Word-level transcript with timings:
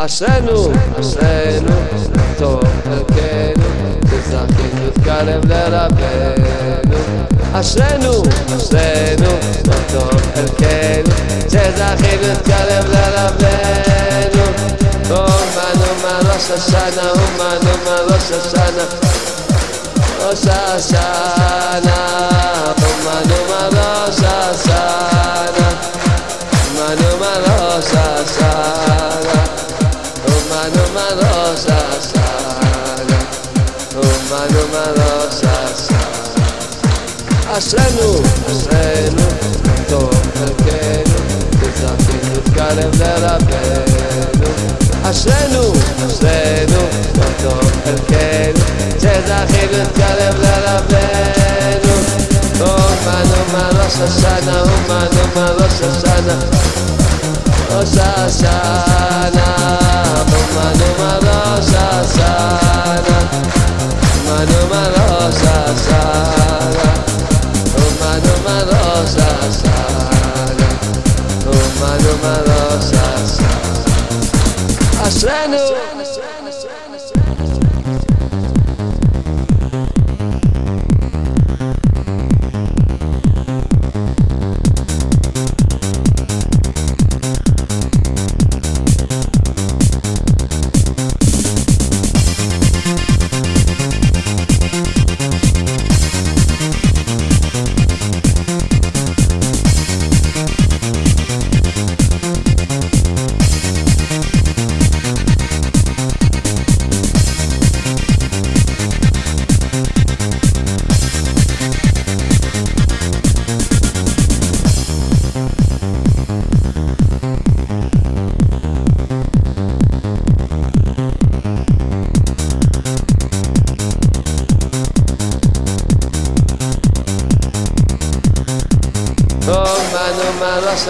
אשרנו, 0.00 0.72
אשרנו, 1.00 1.76
טוב 2.38 2.60
חלקנו, 2.84 3.68
בזכינו 4.02 4.90
תקרב 4.94 5.44
לרבנו. 5.44 6.98
אשרנו, 7.52 8.22
אשרנו, 8.46 9.30
טוב 9.92 10.20
חלקנו, 10.34 11.14
שזכינו 11.48 12.34
תקרב 12.42 12.86
לרבנו. 12.92 14.44
אומן 15.10 15.80
אומן 15.90 16.30
ראש 16.34 16.50
השנה, 16.50 17.10
אומן 17.10 17.58
אומן 17.62 18.14
ראש 18.14 18.30
השנה, 18.30 18.84
ראש 20.20 20.46
השנה, 20.46 21.96
אומן 22.82 23.30
אומן 23.30 23.78
ראש 23.78 24.18
השנה. 24.24 25.17
Umano 31.08 31.22
marosa 31.22 31.78
sana 32.00 33.18
Umano 33.96 34.62
marosa 34.72 35.56
sana 35.74 36.08
אשרנו, 37.48 38.22
אשרנו, 38.46 39.26
טוב 39.88 40.10
חלקנו, 40.34 41.18
וזכינו 41.60 42.34
להתקרב 42.34 43.02
לרבנו. 43.02 44.50
אשרנו, 45.02 45.72
אשרנו, 46.06 46.82
טוב 47.42 47.72
חלקנו, 47.84 48.64
שזכינו 48.98 49.72
להתקרב 49.72 50.34
לרבנו. 50.42 51.94
אומנו 52.60 53.38
מראש 55.36 55.80
השנה, 55.82 56.38
אומנו 57.70 57.78
מראש 57.78 57.98
השנה, 57.98 59.48
ראש 61.22 61.70
השנה, 61.74 63.18
אומנו 64.26 64.60
מראש 64.68 64.68
השנה, 64.68 64.68
אומנו 64.68 64.68
מראש 64.70 65.42
השנה. 65.42 66.48
Umano 67.78 68.34
marosa 68.44 69.28
sana 69.60 70.68
Umano 71.46 72.12
marosa 72.22 73.06
sana 73.36 73.82
Asrenu 75.06 75.58
Umano 75.58 76.37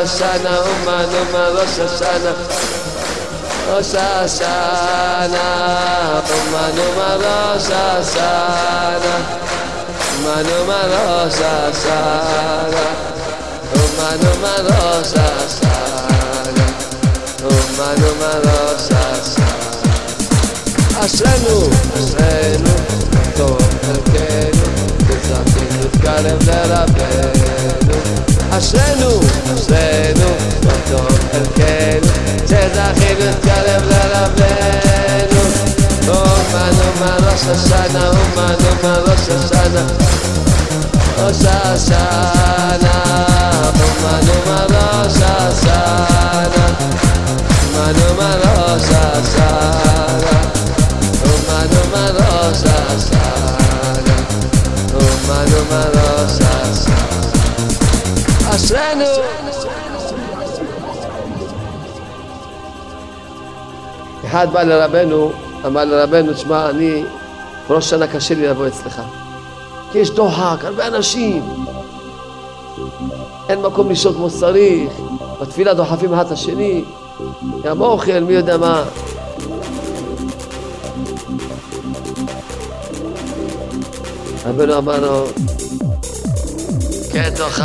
Vasasana, 0.09 0.65
Uma 0.65 1.05
Numa 1.05 1.45
Vasasana, 1.53 2.33
Vasasana, 3.69 5.45
Uma 6.33 6.65
Numa 6.73 7.11
Vasasana, 7.19 9.15
Uma 10.17 10.37
Numa 10.45 10.81
Vasasana, 11.29 12.85
Uma 13.77 14.11
Numa 14.17 14.55
Vasasana, 14.97 15.47
Uma 17.45 17.89
Numa 18.01 18.33
Vasasana. 18.45 19.59
Asrenu, 21.05 21.59
Asrenu, 21.95 22.75
Tom 23.37 23.59
Erkenu, 23.91 24.69
Tzakin 25.21 25.71
Yutkar 25.83 26.25
Evler 26.25 26.73
Abel. 26.73 27.78
אשרנו, 28.51 29.21
אשרנו, 29.55 30.31
טוב 30.91 31.19
חלקנו, 31.33 32.13
שזכינו 32.47 33.21
להתקרב 33.21 33.83
לרבנו. 33.91 35.41
אומנו 36.09 36.89
מראש 37.01 37.43
השנה, 37.51 38.09
אומנו 38.09 38.71
מראש 38.83 39.29
השנה, 39.29 39.87
ראש 41.19 41.45
השנה, 41.45 43.25
אומנו 43.81 44.33
מראש 44.47 45.17
השנה, 45.23 46.67
אומנו 47.75 48.15
מראש 48.19 48.83
השנה. 48.83 50.09
Umano 51.25 51.83
marosa 51.93 52.77
sana 52.99 54.17
Umano 54.95 55.61
marosa 55.71 56.53
sana 56.75 57.28
אשרנו 58.55 59.05
אחד 64.25 64.49
בא 64.53 64.63
לרבנו, 64.63 65.33
אמר 65.67 65.85
לרבנו, 65.85 66.33
תשמע, 66.33 66.71
אני, 66.71 67.05
ראש 67.71 67.91
שנה 67.91 68.07
קשה 68.07 68.35
לי 68.35 68.47
לבוא 68.47 68.67
אצלך. 68.67 69.03
כי 69.93 69.99
יש 69.99 70.11
דוחק, 70.11 70.65
הרבה 70.65 70.87
אנשים. 70.87 71.43
אין 73.49 73.63
מקום 73.63 73.91
לשהות 73.91 74.17
כמו 74.17 74.31
שצריך. 74.31 74.93
בתפילה 75.41 75.75
דוחפים 75.75 76.15
אחד 76.15 76.27
את 76.27 76.33
השני. 76.33 76.85
גם 77.63 77.81
אוכל, 77.81 78.21
מי 78.21 78.33
יודע 78.33 78.57
מה. 78.57 78.85
רבנו 84.47 84.79
אמר 84.79 85.01
לו, 85.01 85.27
כן 87.19 87.35
תאכל, 87.35 87.63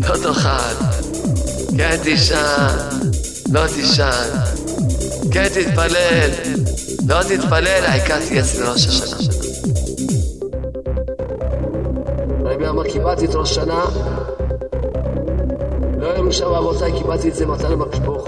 לא 0.00 0.16
תאכל, 0.16 0.84
כן 1.76 1.96
תישן, 2.02 2.76
לא 3.52 3.66
תישן, 3.66 4.28
כן 5.32 5.48
תתפלל, 5.48 6.30
לא 7.08 7.22
תתפלל, 7.22 7.84
העיקר 7.86 8.18
תהיה 8.28 8.40
אצל 8.40 8.70
ראש 8.70 8.86
השנה. 8.86 9.16
רבי 12.44 12.68
אמר, 12.68 12.84
קיבלתי 12.84 13.24
את 13.24 13.34
ראש 13.34 13.54
שנה, 13.54 13.84
לא 15.98 16.12
היה 16.12 16.22
משם 16.22 16.46
רבותיי, 16.46 16.92
קיבלתי 16.92 17.28
את 17.28 17.34
זה 17.34 17.46
מתנה 17.46 17.76
מתנה. 17.76 18.24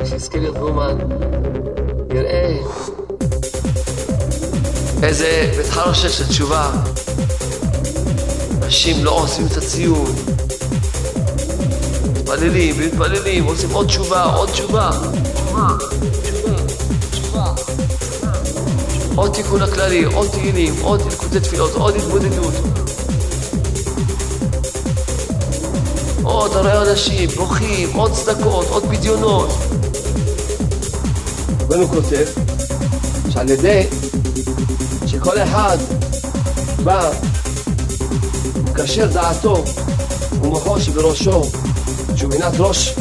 כשיזכה 0.00 0.38
להיות 0.38 0.58
באומן, 0.58 0.98
יראה 2.14 2.56
איזה 5.04 5.52
בית 5.56 5.70
חרושת 5.70 6.10
של 6.10 6.26
תשובה. 6.26 6.70
אנשים 8.62 9.04
לא 9.04 9.10
עושים 9.10 9.46
את 9.46 9.56
הציון. 9.56 10.14
מתפללים 12.12 12.74
ומתפללים, 12.78 13.44
עושים 13.44 13.70
עוד 13.70 13.86
תשובה, 13.86 14.22
עוד 14.22 14.50
תשובה. 14.50 14.90
עוד 19.14 19.32
תיקון 19.34 19.62
הכללי, 19.62 20.04
עוד 20.04 20.28
תהילים, 20.30 20.74
עוד 20.82 21.02
ליקודי 21.10 21.40
תפילות, 21.40 21.74
עוד 21.74 21.94
התבודדות. 21.96 22.54
עוד 26.22 26.52
הרי 26.56 26.90
אנשים 26.90 27.28
בוכים, 27.28 27.92
עוד 27.94 28.12
צדקות, 28.12 28.66
עוד 28.68 28.82
פדיונות. 28.82 29.48
רבנו 31.60 31.88
כותב 31.88 32.24
שעל 33.30 33.50
ידי 33.50 33.86
שכל 35.24 35.42
אחד 35.42 35.76
בא, 36.84 37.10
מקשר 38.64 39.06
דעתו 39.12 39.64
ומוחו 40.42 40.80
שבראשו, 40.80 41.42
שהוא 42.16 42.30
מינת 42.30 42.52
ראש 42.58 42.94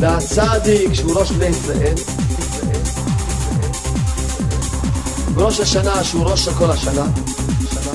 והצדיק 0.00 0.94
שהוא 0.94 1.20
ראש 1.20 1.30
בני 1.30 1.46
ישראל, 1.46 1.94
וראש 5.34 5.60
השנה 5.60 6.04
שהוא 6.04 6.24
ראש 6.24 6.44
של 6.44 6.54
כל 6.54 6.70
השנה, 6.70 6.92
שנה, 6.92 7.90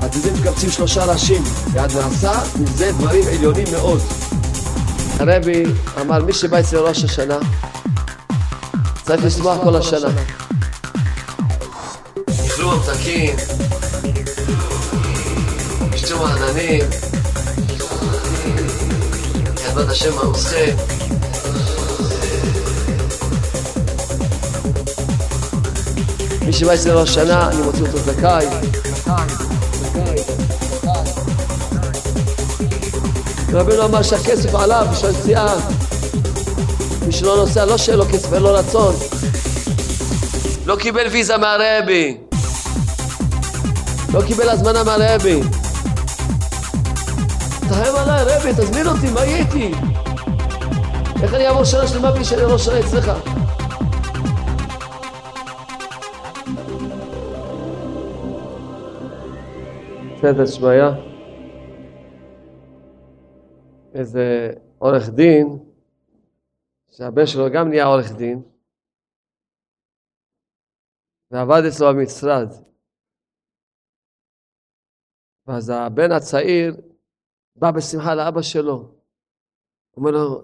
שנה, 0.00 0.08
מזה 0.16 0.32
מקבצים 0.32 0.70
שלושה 0.70 1.04
ראשים. 1.04 1.42
יד 1.74 1.90
ועשה, 1.92 2.32
מזה 2.60 2.92
דברים 2.92 3.24
עליונים 3.28 3.66
מאוד. 3.72 4.00
הרבי 5.18 5.64
אמר, 6.00 6.24
מי 6.24 6.32
שבא 6.32 6.60
אצל 6.60 6.78
ראש 6.78 7.04
השנה, 7.04 7.38
צריך 9.02 9.24
לשמוח 9.24 9.58
כל 9.62 9.76
השנה. 9.76 10.08
אכלו 12.68 12.76
ממתקים, 12.76 13.36
שתו 15.96 16.18
מעננים, 16.18 16.84
ידבת 19.44 19.90
השם 19.90 20.14
מעוזכם. 20.14 20.76
מי 26.46 26.52
שבא 26.52 26.74
אצל 26.74 26.98
ראש 26.98 27.10
השנה, 27.10 27.48
אני 27.48 27.62
מוציא 27.62 27.80
אותו 27.80 27.98
זכאי. 27.98 28.46
רבינו 33.52 33.84
אמר 33.84 34.02
שהכסף 34.02 34.54
עליו 34.54 34.86
בשביל 34.92 35.10
נסיעה. 35.10 35.54
מי 37.06 37.12
שלא 37.12 37.36
נוסע, 37.36 37.64
לא 37.64 37.78
שאין 37.78 37.98
לו 37.98 38.04
כסף, 38.12 38.32
אין 38.32 38.42
לו 38.42 38.54
רצון. 38.54 38.94
לא 40.66 40.76
קיבל 40.76 41.06
ויזה 41.10 41.36
מהרבי. 41.36 42.27
לא 44.14 44.20
קיבל 44.26 44.48
הזמנה 44.48 44.84
מהרבי. 44.84 45.40
תרחם 47.68 47.96
עליי, 47.96 48.24
רבי, 48.24 48.52
תזמין 48.52 48.86
אותי, 48.86 49.10
מה 49.14 49.24
יהיה? 49.24 49.44
איך 51.22 51.34
אני 51.34 51.46
אעבור 51.46 51.64
שנה 51.64 51.86
שלמה 51.86 52.12
בלי 52.12 52.24
שאני 52.24 52.42
ראש 52.42 52.64
שנה 52.64 52.80
אצלך? 52.80 53.10
בסדר, 60.16 60.46
שמעיה. 60.46 60.90
איזה 63.94 64.50
עורך 64.78 65.08
דין, 65.08 65.58
שהבן 66.90 67.26
שלו 67.26 67.50
גם 67.52 67.68
נהיה 67.68 67.84
עורך 67.84 68.12
דין, 68.12 68.42
ועבד 71.30 71.62
אצלו 71.68 71.88
במשרד. 71.88 72.67
ואז 75.48 75.70
הבן 75.70 76.12
הצעיר 76.12 76.76
בא 77.56 77.70
בשמחה 77.70 78.14
לאבא 78.14 78.42
שלו. 78.42 78.88
אומר 79.96 80.10
לו, 80.10 80.42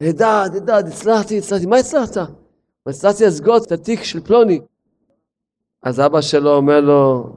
הידד, 0.00 0.48
הידד, 0.52 0.84
הצלחתי, 0.88 1.38
הצלחתי. 1.38 1.66
מה 1.66 1.76
הצלחת? 1.76 2.16
הצלחתי 2.86 3.24
לסגות 3.24 3.66
את 3.66 3.72
התיק 3.72 4.02
של 4.02 4.20
פלוני. 4.20 4.60
אז 5.82 6.00
אבא 6.00 6.20
שלו 6.20 6.56
אומר 6.56 6.80
לו, 6.80 7.32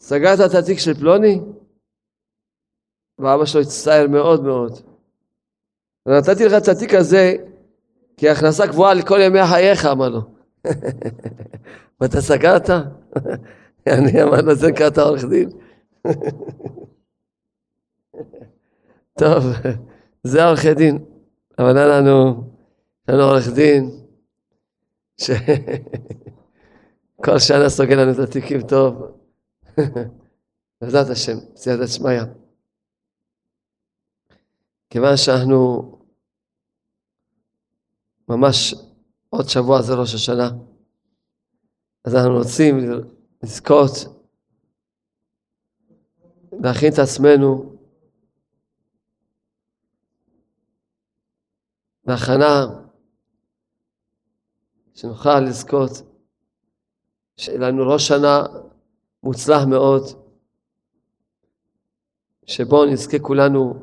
סגרת 0.00 0.38
את 0.50 0.54
התיק 0.54 0.78
של 0.78 0.94
פלוני? 0.94 1.40
ואבא 3.18 3.44
שלו 3.44 3.60
הצטער 3.60 4.06
מאוד 4.08 4.42
מאוד. 4.42 4.72
ונתתי 6.06 6.44
לך 6.44 6.52
את 6.62 6.68
התיק 6.68 6.94
הזה 6.94 7.36
כהכנסה 8.16 8.68
קבועה 8.68 8.94
לכל 8.94 9.18
ימי 9.22 9.46
חייך, 9.46 9.86
אמר 9.86 10.08
לו. 10.08 10.20
ואתה 12.00 12.20
סגרת? 12.20 12.70
אני 13.86 14.22
אמר 14.22 14.40
לו, 14.40 14.54
זה 14.54 14.68
נקרא 14.68 14.88
עורך 15.02 15.24
דין. 15.24 15.50
טוב, 19.20 19.44
זה 20.22 20.44
עורכי 20.44 20.74
דין. 20.74 21.04
אבל 21.58 21.78
אין 21.78 21.88
לנו, 21.88 22.44
יש 23.02 23.14
לנו 23.14 23.22
עורך 23.22 23.48
דין 23.54 23.90
שכל 25.16 25.38
שנה 27.48 27.68
סוגר 27.68 28.00
לנו 28.00 28.12
את 28.12 28.18
התיקים 28.18 28.60
טוב. 28.62 29.18
בעזרת 30.80 31.10
השם, 31.10 31.36
סייעתא 31.56 31.86
שמיא. 31.86 32.20
כיוון 34.90 35.16
שאנחנו 35.16 35.90
ממש 38.28 38.74
עוד 39.30 39.48
שבוע 39.48 39.82
זה 39.82 39.94
ראש 39.94 40.14
השנה, 40.14 40.50
אז 42.04 42.14
אנחנו 42.14 42.34
רוצים 42.34 42.78
לזכות 43.44 43.90
להכין 46.52 46.92
את 46.92 46.98
עצמנו 46.98 47.76
בהכנה 52.04 52.66
שנוכל 54.94 55.40
לזכות 55.40 55.90
שיהיה 57.36 57.58
לנו 57.58 57.82
ראש 57.92 58.08
שנה 58.08 58.42
מוצלח 59.22 59.62
מאוד, 59.70 60.02
שבו 62.46 62.84
נזכה 62.84 63.18
כולנו 63.18 63.74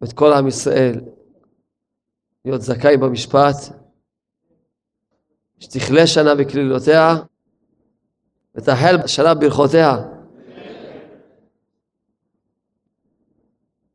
ואת 0.00 0.12
כל 0.12 0.32
עם 0.32 0.48
ישראל 0.48 1.00
להיות 2.44 2.62
זכאים 2.62 3.00
במשפט, 3.00 3.56
שתכלה 5.58 6.06
שנה 6.06 6.34
בקלילותיה 6.34 7.14
ותחל 8.54 9.06
שנה 9.06 9.34
ברכותיה. 9.34 9.96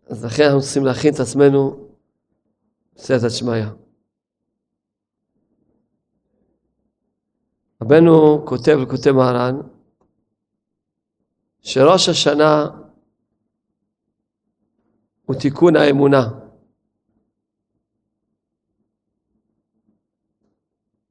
אז 0.09 0.25
לכן 0.25 0.43
אנחנו 0.43 0.61
צריכים 0.61 0.85
להכין 0.85 1.13
את 1.13 1.19
עצמנו 1.19 1.89
בסייעתא 2.95 3.29
שמיא. 3.29 3.65
רבנו 7.81 8.45
כותב 8.45 8.77
וכותב 8.83 9.11
מהר"ן 9.11 9.59
שראש 11.61 12.09
השנה 12.09 12.65
הוא 15.25 15.35
תיקון 15.35 15.75
האמונה. 15.75 16.29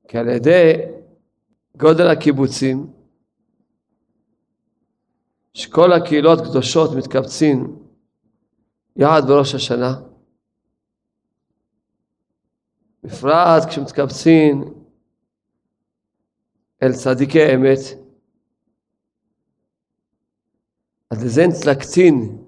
כי 0.08 0.18
על 0.18 0.28
ידי 0.28 0.72
גודל 1.76 2.06
הקיבוצים, 2.06 2.95
שכל 5.56 5.92
הקהילות 5.92 6.38
קדושות 6.40 6.90
מתקבצים 6.96 7.78
יחד 8.96 9.22
בראש 9.28 9.54
השנה, 9.54 9.94
בפרט 13.02 13.68
כשמתקבצים 13.68 14.64
אל 16.82 16.92
צדיקי 16.92 17.54
אמת, 17.54 17.78
אז 21.10 21.24
לזה 21.24 21.46
נתלקצין, 21.46 22.38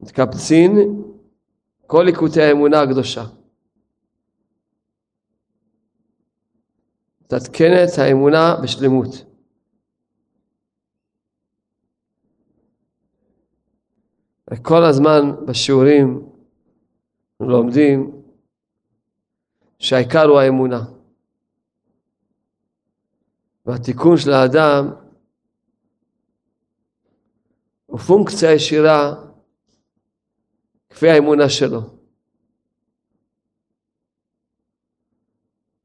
מתקבצין 0.00 0.76
כל 1.86 2.02
ליקוטי 2.02 2.42
האמונה 2.42 2.82
הקדושה. 2.82 3.24
מתעדכנת 7.20 7.98
האמונה 7.98 8.56
בשלמות. 8.62 9.29
וכל 14.50 14.84
הזמן 14.84 15.46
בשיעורים 15.46 16.30
לומדים 17.40 18.22
שהעיקר 19.78 20.24
הוא 20.24 20.40
האמונה. 20.40 20.84
והתיקון 23.66 24.16
של 24.16 24.30
האדם 24.32 24.90
הוא 27.86 27.98
פונקציה 27.98 28.52
ישירה 28.52 29.14
כפי 30.90 31.08
האמונה 31.08 31.48
שלו. 31.48 31.80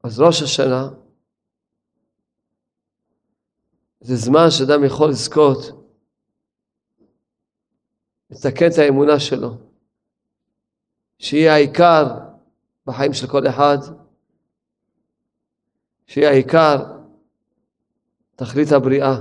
אז 0.02 0.20
ראש 0.20 0.42
השנה 0.42 0.88
זה 4.00 4.16
זמן 4.16 4.50
שאדם 4.50 4.84
יכול 4.84 5.10
לזכות 5.10 5.75
לתקן 8.30 8.66
את 8.66 8.78
האמונה 8.78 9.20
שלו, 9.20 9.56
שהיא 11.18 11.48
העיקר 11.48 12.04
בחיים 12.86 13.12
של 13.12 13.26
כל 13.26 13.48
אחד, 13.48 13.78
שהיא 16.06 16.26
העיקר 16.26 16.76
תכלית 18.36 18.72
הבריאה, 18.72 19.14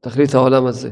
תכלית 0.00 0.34
העולם 0.34 0.66
הזה. 0.66 0.90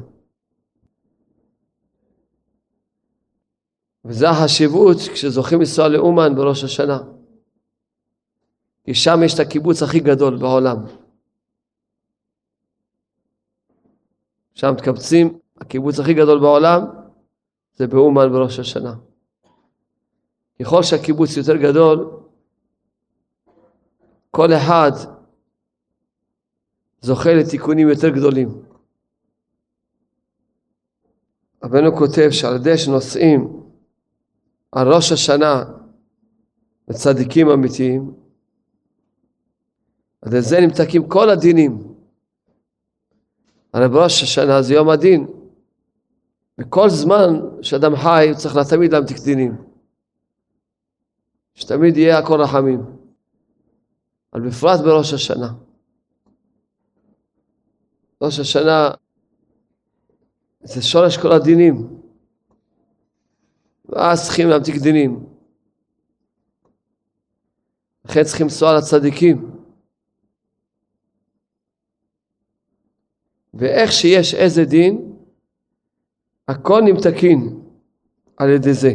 וזו 4.04 4.26
החשיבות 4.26 4.96
כשזוכים 5.12 5.58
לנסוע 5.58 5.88
לאומן 5.88 6.34
בראש 6.34 6.64
השנה. 6.64 6.98
כי 8.84 8.94
שם 8.94 9.20
יש 9.24 9.34
את 9.34 9.40
הקיבוץ 9.40 9.82
הכי 9.82 10.00
גדול 10.00 10.38
בעולם. 10.38 10.76
שם 14.54 14.72
מתקבצים, 14.74 15.38
הקיבוץ 15.58 16.00
הכי 16.00 16.14
גדול 16.14 16.40
בעולם 16.40 16.82
זה 17.75 17.86
באומן 17.86 18.32
בראש 18.32 18.58
השנה. 18.58 18.94
ככל 20.60 20.82
שהקיבוץ 20.82 21.36
יותר 21.36 21.56
גדול, 21.56 22.20
כל 24.30 24.52
אחד 24.52 24.90
זוכה 27.00 27.34
לתיקונים 27.34 27.88
יותר 27.88 28.08
גדולים. 28.08 28.62
רבנו 31.64 31.96
כותב 31.96 32.30
שעל 32.30 32.56
ידי 32.56 32.78
שנושאים 32.78 33.62
על 34.72 34.88
ראש 34.92 35.12
השנה 35.12 35.64
לצדיקים 36.88 37.48
אמיתיים, 37.48 38.14
על 40.22 40.28
ידי 40.28 40.42
זה 40.42 40.60
נמתקים 40.60 41.08
כל 41.08 41.30
הדינים. 41.30 41.94
הרי 43.72 43.88
בראש 43.88 44.22
השנה 44.22 44.62
זה 44.62 44.75
יום 44.75 44.88
הדין. 44.88 45.35
בכל 46.58 46.90
זמן 46.90 47.40
שאדם 47.62 47.96
חי 47.96 48.26
הוא 48.28 48.38
צריך 48.38 48.54
תמיד 48.70 48.92
להמתיק 48.92 49.16
דינים. 49.25 49.56
שתמיד 51.54 51.96
יהיה 51.96 52.18
הכל 52.18 52.40
רחמים. 52.40 52.80
אבל 54.32 54.48
בפרט 54.48 54.80
בראש 54.80 55.12
השנה. 55.12 55.54
ראש 58.22 58.38
השנה 58.38 58.90
זה 60.62 60.82
שורש 60.82 61.16
כל 61.16 61.32
הדינים. 61.32 62.00
ואז 63.88 64.25
צריכים 64.25 64.48
להמתיק 64.48 64.76
דינים. 64.76 65.26
לכן 68.04 68.22
צריכים 68.25 68.46
לנסוע 68.46 68.78
לצדיקים. 68.78 69.50
ואיך 73.54 73.92
שיש 73.92 74.34
איזה 74.34 74.64
דין, 74.64 75.15
הכל 76.48 76.80
נמתקין 76.84 77.60
על 78.36 78.50
ידי 78.50 78.74
זה. 78.74 78.94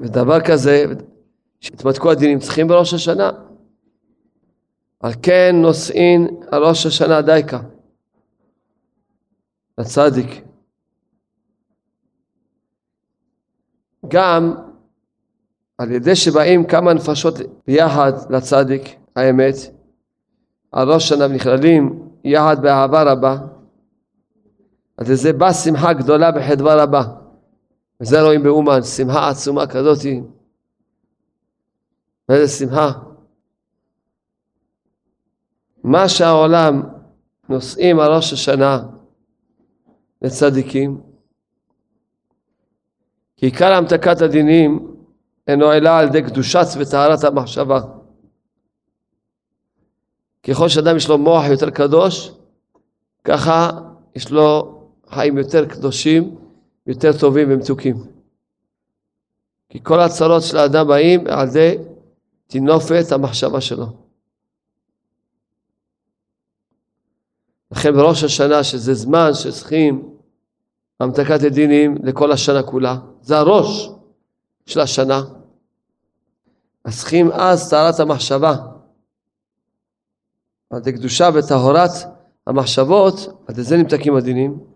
ודבר 0.00 0.40
כזה, 0.40 0.84
שהתמתקו 1.60 2.10
הדינים, 2.10 2.38
צריכים 2.38 2.68
בראש 2.68 2.94
השנה. 2.94 3.30
על 5.00 5.12
כן 5.22 5.56
נושאין 5.62 6.28
על 6.50 6.64
ראש 6.64 6.86
השנה 6.86 7.22
דייקה, 7.22 7.60
לצדיק. 9.78 10.44
גם 14.08 14.54
על 15.78 15.90
ידי 15.90 16.16
שבאים 16.16 16.64
כמה 16.64 16.94
נפשות 16.94 17.34
ביחד 17.66 18.12
לצדיק, 18.30 18.82
האמת, 19.16 19.54
על 20.72 20.92
ראש 20.92 21.08
שנה 21.08 21.24
ונכללים 21.24 22.08
יחד 22.24 22.62
באהבה 22.62 23.02
רבה, 23.12 23.36
אז 24.98 25.10
לזה 25.10 25.32
באה 25.32 25.54
שמחה 25.54 25.92
גדולה 25.92 26.32
בחדווה 26.32 26.82
רבה. 26.82 27.02
וזה 28.00 28.22
רואים 28.22 28.42
באומן, 28.42 28.82
שמחה 28.82 29.28
עצומה 29.28 29.66
כזאתי. 29.66 30.20
ואיזה 32.28 32.58
שמחה. 32.58 32.92
מה 35.84 36.08
שהעולם 36.08 36.82
נושאים 37.48 38.00
על 38.00 38.12
ראש 38.12 38.32
השנה 38.32 38.82
לצדיקים, 40.22 41.00
כי 43.36 43.46
עיקר 43.46 43.72
המתקת 43.72 44.20
הדינים 44.20 44.94
אינו 45.46 45.72
אלא 45.72 45.90
על 45.90 46.06
ידי 46.06 46.22
קדושת 46.22 46.66
וטהרת 46.80 47.24
המחשבה. 47.24 47.80
ככל 50.42 50.68
שאדם 50.68 50.96
יש 50.96 51.08
לו 51.08 51.18
מוח 51.18 51.44
יותר 51.50 51.70
קדוש, 51.70 52.32
ככה 53.24 53.70
יש 54.14 54.30
לו 54.30 54.73
חיים 55.14 55.38
יותר 55.38 55.66
קדושים, 55.66 56.36
יותר 56.86 57.18
טובים 57.18 57.48
ומתוקים. 57.50 57.96
כי 59.68 59.78
כל 59.82 60.00
הצרות 60.00 60.42
של 60.42 60.56
האדם 60.56 60.88
באים 60.88 61.26
על 61.26 61.48
ידי 61.48 61.78
תינופת 62.46 63.12
המחשבה 63.12 63.60
שלו. 63.60 63.86
לכן 67.70 67.92
בראש 67.94 68.24
השנה, 68.24 68.64
שזה 68.64 68.94
זמן 68.94 69.34
שצריכים 69.34 70.16
המתקת 71.00 71.42
הדינים 71.46 71.94
לכל 72.02 72.32
השנה 72.32 72.62
כולה, 72.62 72.96
זה 73.22 73.38
הראש 73.38 73.90
של 74.66 74.80
השנה. 74.80 75.22
אז 76.84 76.98
צריכים 76.98 77.30
אז 77.32 77.70
טהרת 77.70 78.00
המחשבה. 78.00 78.56
על 80.70 80.78
ידי 80.78 80.92
קדושה 80.92 81.28
וטהרת 81.34 81.90
המחשבות, 82.46 83.14
על 83.18 83.54
ידי 83.54 83.62
זה 83.62 83.76
נמתקים 83.76 84.16
הדינים. 84.16 84.73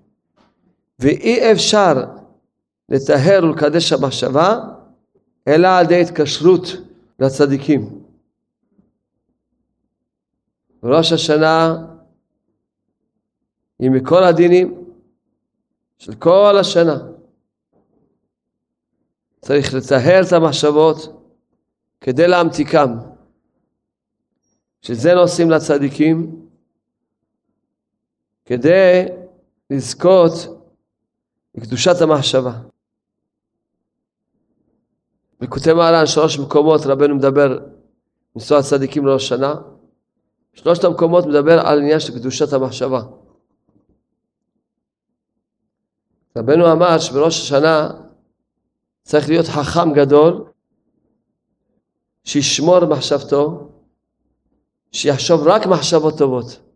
ואי 0.98 1.52
אפשר 1.52 1.94
לטהר 2.88 3.44
ולקדש 3.44 3.92
המחשבה, 3.92 4.60
אלא 5.48 5.68
על 5.68 5.84
ידי 5.84 6.00
התקשרות 6.00 6.62
לצדיקים. 7.18 8.04
ראש 10.82 11.12
השנה 11.12 11.86
היא 13.78 13.90
מכל 13.90 14.24
הדינים 14.24 14.84
של 15.98 16.14
כל 16.14 16.56
השנה. 16.60 16.98
צריך 19.40 19.74
לטהר 19.74 20.22
את 20.26 20.32
המחשבות 20.32 21.22
כדי 22.00 22.28
להמתיקם. 22.28 22.88
שזה 24.82 25.14
נושאים 25.14 25.50
לצדיקים, 25.50 26.46
כדי 28.44 29.04
לזכות 29.70 30.57
לקדושת 31.58 32.00
המחשבה. 32.00 32.52
בכותב 35.40 35.72
מהר"ן 35.72 36.06
שלוש 36.06 36.38
מקומות 36.38 36.80
רבנו 36.86 37.14
מדבר 37.14 37.58
ניסוע 38.36 38.62
צדיקים 38.62 39.06
לראש 39.06 39.28
שנה. 39.28 39.54
שלושת 40.52 40.84
המקומות 40.84 41.26
מדבר 41.26 41.66
על 41.66 41.78
עניין 41.78 42.00
של 42.00 42.18
קדושת 42.18 42.52
המחשבה. 42.52 43.02
רבנו 46.36 46.72
אמר 46.72 46.98
שבראש 46.98 47.40
השנה 47.40 47.90
צריך 49.02 49.28
להיות 49.28 49.46
חכם 49.46 49.92
גדול, 49.92 50.44
שישמור 52.24 52.86
מחשבתו, 52.86 53.68
שיחשוב 54.92 55.46
רק 55.46 55.66
מחשבות 55.66 56.18
טובות. 56.18 56.67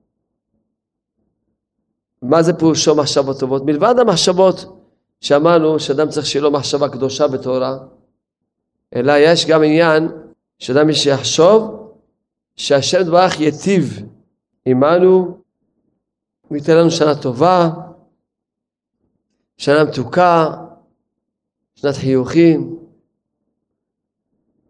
מה 2.32 2.42
זה 2.42 2.52
פירושו 2.52 2.94
מחשבות 2.94 3.40
טובות? 3.40 3.64
מלבד 3.64 3.94
המחשבות 3.98 4.64
שאמרנו 5.20 5.80
שאדם 5.80 6.08
צריך 6.08 6.26
שיהיה 6.26 6.42
לו 6.42 6.50
מחשבה 6.50 6.88
קדושה 6.88 7.26
וטהורה, 7.32 7.78
אלא 8.94 9.12
יש 9.18 9.46
גם 9.46 9.62
עניין 9.62 10.08
שאדם 10.58 10.92
שיחשוב 10.92 11.92
שהשם 12.56 13.00
יתברך 13.00 13.40
ייטיב 13.40 14.02
עמנו, 14.64 15.38
וייתן 16.50 16.76
לנו 16.76 16.90
שנה 16.90 17.14
טובה, 17.14 17.70
שנה 19.56 19.84
מתוקה, 19.84 20.50
שנת 21.74 21.94
חיוכים. 21.94 22.78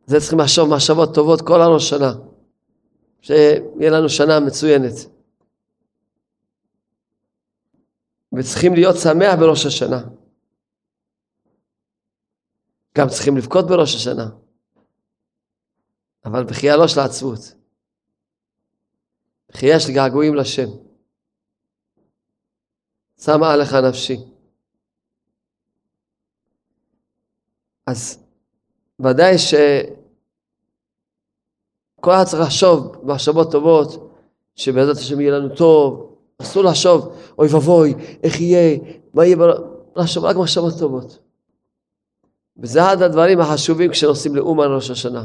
זה 0.07 0.21
צריכים 0.21 0.39
לחשוב 0.39 0.69
מחשבות 0.69 1.15
טובות 1.15 1.41
כל 1.41 1.63
הראש 1.63 1.89
שנה. 1.89 2.13
שיהיה 3.21 3.91
לנו 3.91 4.09
שנה 4.09 4.41
מצוינת. 4.41 5.12
וצריכים 8.33 8.75
להיות 8.75 8.97
שמח 8.97 9.35
בראש 9.41 9.67
השנה. 9.67 10.03
גם 12.99 13.09
צריכים 13.09 13.37
לבכות 13.37 13.67
בראש 13.67 13.95
השנה. 13.95 14.29
אבל 16.25 16.45
בחייה 16.45 16.77
לא 16.77 16.89
של 16.89 17.01
העצבות. 17.01 17.39
בחייה 19.49 19.81
של 19.81 19.93
געגועים 19.93 20.35
לשם. 20.35 20.69
שמה 23.21 23.53
עליך 23.53 23.73
נפשי. 23.89 24.17
אז 27.87 28.25
ודאי 29.01 29.39
ש... 29.39 29.55
כל 32.01 32.11
אחד 32.11 32.25
צריך 32.25 32.43
לחשוב 32.43 32.97
מחשבות 33.05 33.53
טובות, 33.53 34.13
שבעזרת 34.55 34.97
השם 34.97 35.21
יהיה 35.21 35.39
לנו 35.39 35.57
טוב. 35.57 36.12
אסור 36.43 36.65
לחשוב, 36.65 37.17
אוי 37.39 37.49
ואבוי, 37.49 37.95
איך 38.23 38.41
יהיה, 38.41 38.79
מה 39.15 39.25
יהיה, 39.25 39.37
לחשוב 39.97 40.25
רק 40.25 40.37
מחשבות 40.37 40.75
טובות. 40.79 41.19
וזה 42.57 42.83
אחד 42.83 43.03
הדברים 43.03 43.41
החשובים 43.41 43.91
כשנוסעים 43.91 44.37
לאומן 44.37 44.67
ראש 44.75 44.91
השנה. 44.91 45.25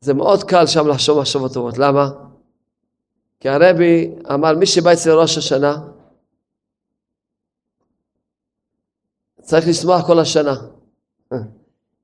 זה 0.00 0.14
מאוד 0.14 0.44
קל 0.44 0.66
שם 0.66 0.88
לחשוב 0.88 1.20
מחשבות 1.20 1.52
טובות. 1.52 1.78
למה? 1.78 2.10
כי 3.40 3.48
הרבי 3.48 4.14
אמר, 4.34 4.56
מי 4.56 4.66
שבא 4.66 4.92
אצל 4.92 5.10
ראש 5.10 5.38
השנה, 5.38 5.76
צריך 9.40 9.68
לשמוח 9.68 10.06
כל 10.06 10.18
השנה. 10.18 10.54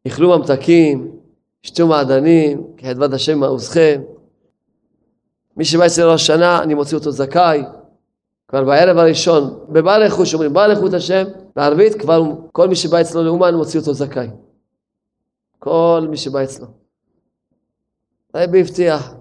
אכלו 0.07 0.39
ממתקים, 0.39 1.17
שתו 1.63 1.87
מעדנים, 1.87 2.67
כחדבת 2.77 3.13
השם 3.13 3.39
מעוזכם. 3.39 4.03
מי 5.57 5.65
שבא 5.65 5.87
אצל 5.87 6.03
ראש 6.03 6.23
השנה, 6.23 6.63
אני 6.63 6.75
מוציא 6.75 6.99
אותו 6.99 7.11
זכאי. 7.11 7.65
כבר 8.49 8.65
בערב 8.65 8.99
הראשון, 8.99 9.65
בברכוש 9.69 10.35
אומרים, 10.35 10.53
ברכות 10.53 10.95
השם, 10.95 11.25
בערבית 11.57 12.01
כבר 12.01 12.23
כל 12.53 12.69
מי 12.69 12.77
שבא 12.77 13.01
אצלו 13.01 13.23
לאומן 13.23 13.55
מוציא 13.55 13.81
אותו 13.81 13.95
זכאי. 13.95 14.29
כל 15.59 16.07
מי 16.11 16.17
שבא 16.17 16.45
אצלו. 16.45 16.67
הרבי 18.35 18.61
הבטיח, 18.61 19.15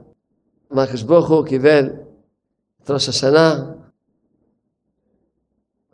מה 0.71 0.83
הקדוש 0.83 1.03
ברוך 1.03 1.29
הוא 1.29 1.45
קיבל 1.45 1.89
את 2.83 2.91
ראש 2.91 3.09
השנה. 3.09 3.71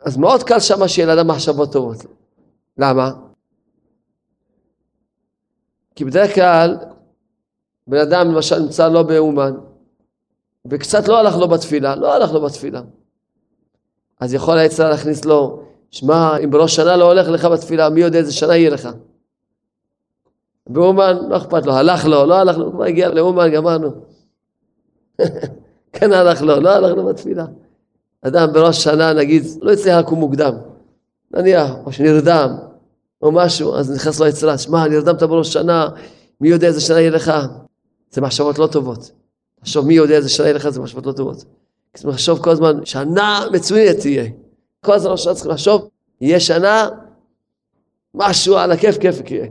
אז 0.00 0.16
מאוד 0.16 0.42
קל 0.42 0.60
שמה 0.60 0.88
שיהיה 0.88 1.14
לאדם 1.14 1.28
מחשבות 1.28 1.72
טובות. 1.72 2.04
למה? 2.78 3.10
כי 5.94 6.04
בדרך 6.04 6.34
כלל 6.34 6.76
בן 7.86 7.98
אדם 7.98 8.32
למשל 8.32 8.58
נמצא 8.58 8.88
לא 8.88 9.02
באומן 9.02 9.54
וקצת 10.66 11.08
לא 11.08 11.18
הלך 11.18 11.36
לו 11.36 11.48
בתפילה, 11.48 11.94
לא 11.94 12.14
הלך 12.14 12.32
לו 12.32 12.40
בתפילה. 12.40 12.82
אז 14.20 14.34
יכול 14.34 14.58
היצר 14.58 14.90
להכניס 14.90 15.24
לו, 15.24 15.62
שמע, 15.90 16.36
אם 16.44 16.50
בראש 16.50 16.76
שנה 16.76 16.96
לא 16.96 17.04
הולך 17.04 17.28
לך 17.28 17.44
בתפילה, 17.44 17.90
מי 17.90 18.00
יודע 18.00 18.18
איזה 18.18 18.32
שנה 18.32 18.56
יהיה 18.56 18.70
לך. 18.70 18.88
באומן, 20.68 21.16
לא 21.28 21.36
אכפת 21.36 21.66
לו, 21.66 21.72
הלך 21.72 22.04
לו, 22.04 22.26
לא 22.26 22.34
הלך 22.34 22.58
לו, 22.58 22.72
כבר 22.72 22.84
הגיע 22.84 23.08
לאומן, 23.08 23.50
גמרנו. 23.50 23.90
כן 25.92 26.12
הלך 26.12 26.42
לו, 26.42 26.60
לא 26.60 26.70
הלך 26.70 26.96
לו 26.96 27.06
בתפילה. 27.06 27.44
אדם 28.22 28.52
בראש 28.52 28.84
שנה, 28.84 29.12
נגיד, 29.12 29.42
לא 29.60 29.70
יצליח 29.72 29.98
לקום 29.98 30.20
מוקדם, 30.20 30.54
נניח, 31.30 31.70
או 31.86 31.92
שנרדם, 31.92 32.56
או 33.22 33.32
משהו, 33.32 33.74
אז 33.74 33.90
נכנס 33.90 34.20
לו 34.20 34.26
יצרה, 34.26 34.58
שמע, 34.58 34.88
נרדמת 34.88 35.22
בראש 35.22 35.52
שנה, 35.52 35.88
מי 36.40 36.48
יודע 36.48 36.66
איזה 36.66 36.80
שנה 36.80 37.00
יהיה 37.00 37.10
לך? 37.10 37.32
זה 38.10 38.20
מחשבות 38.20 38.58
לא 38.58 38.66
טובות. 38.66 39.19
לחשוב 39.62 39.86
מי 39.86 39.94
יודע 39.94 40.14
איזה 40.16 40.28
שנה 40.28 40.46
יהיה 40.46 40.56
לך, 40.56 40.68
זה 40.68 40.80
מחשבות 40.80 41.06
לא 41.06 41.12
טובות. 41.12 41.44
צריך 41.94 42.08
לחשוב 42.08 42.42
כל 42.42 42.50
הזמן, 42.50 42.84
שנה 42.84 43.44
מצוינת 43.52 43.98
תהיה. 43.98 44.24
כל 44.84 44.92
הזמן 44.92 45.10
ראש 45.10 45.28
צריך 45.28 45.46
לחשוב, 45.46 45.88
יהיה 46.20 46.40
שנה, 46.40 46.88
משהו 48.14 48.56
על 48.56 48.72
הכיף 48.72 48.98
כיף 48.98 49.30
יהיה. 49.30 49.46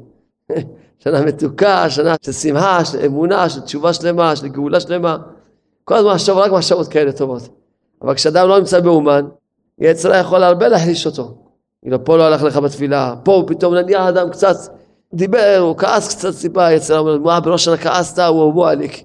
שנה 1.04 1.22
מתוקה, 1.22 1.90
שנה 1.90 2.16
של 2.22 2.32
שמחה, 2.32 2.86
של 2.86 3.06
אמונה, 3.06 3.50
של 3.50 3.62
תשובה 3.62 3.94
שלמה, 3.94 4.36
של 4.36 4.48
גאולה 4.48 4.80
שלמה. 4.80 5.18
כל 5.84 5.96
הזמן 5.96 6.12
לחשוב 6.12 6.38
רק 6.38 6.52
מחשבות 6.52 6.88
כאלה 6.88 7.12
טובות. 7.12 7.50
אבל 8.02 8.16
כשאדם 8.16 8.48
לא 8.48 8.60
נמצא 8.60 8.80
באומן, 8.80 9.26
יצרה 9.80 10.18
יכול 10.18 10.44
הרבה 10.44 10.68
להחליש 10.68 11.06
אותו. 11.06 11.38
כאילו 11.82 12.06
פה 12.06 12.18
לא 12.18 12.24
הלך 12.24 12.44
לך 12.44 12.58
בתפילה, 12.58 13.16
פה 13.24 13.44
פתאום 13.48 13.76
נניח 13.76 14.02
אדם 14.02 14.30
קצת 14.30 14.56
דיבר, 15.14 15.58
הוא 15.60 15.78
כעס 15.78 16.16
קצת 16.16 16.32
סיפה, 16.32 16.72
יצרה 16.72 17.00
אומר, 17.00 17.18
מה 17.18 17.40
בראש 17.40 17.66
שנה 17.66 17.78
כעסת, 17.78 18.20
הוא 18.20 18.52
אבו 18.52 18.68
עליק. 18.68 19.04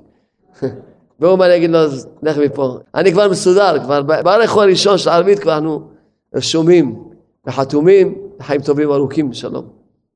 והוא 1.25 1.39
מה 1.39 1.49
להגיד 1.49 1.71
לו, 1.71 1.79
לך 2.23 2.39
מפה. 2.39 2.79
אני 2.95 3.13
כבר 3.13 3.31
מסודר, 3.31 3.85
כבר 3.85 4.03
בערך 4.03 4.57
הראשון 4.57 4.99
של 4.99 5.11
הערבית 5.11 5.39
כבר 5.39 5.55
אנחנו 5.55 5.89
רשומים 6.35 7.05
וחתומים 7.47 8.29
לחיים 8.41 8.61
טובים 8.61 8.91
ארוכים, 8.91 9.33
שלום. 9.33 9.69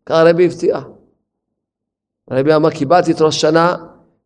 ככה 0.06 0.20
הרבי 0.20 0.46
הבטיח. 0.46 0.84
הרבי 2.30 2.54
אמר, 2.54 2.70
קיבלתי 2.70 3.12
את 3.12 3.20
ראש 3.20 3.40
שנה, 3.40 3.76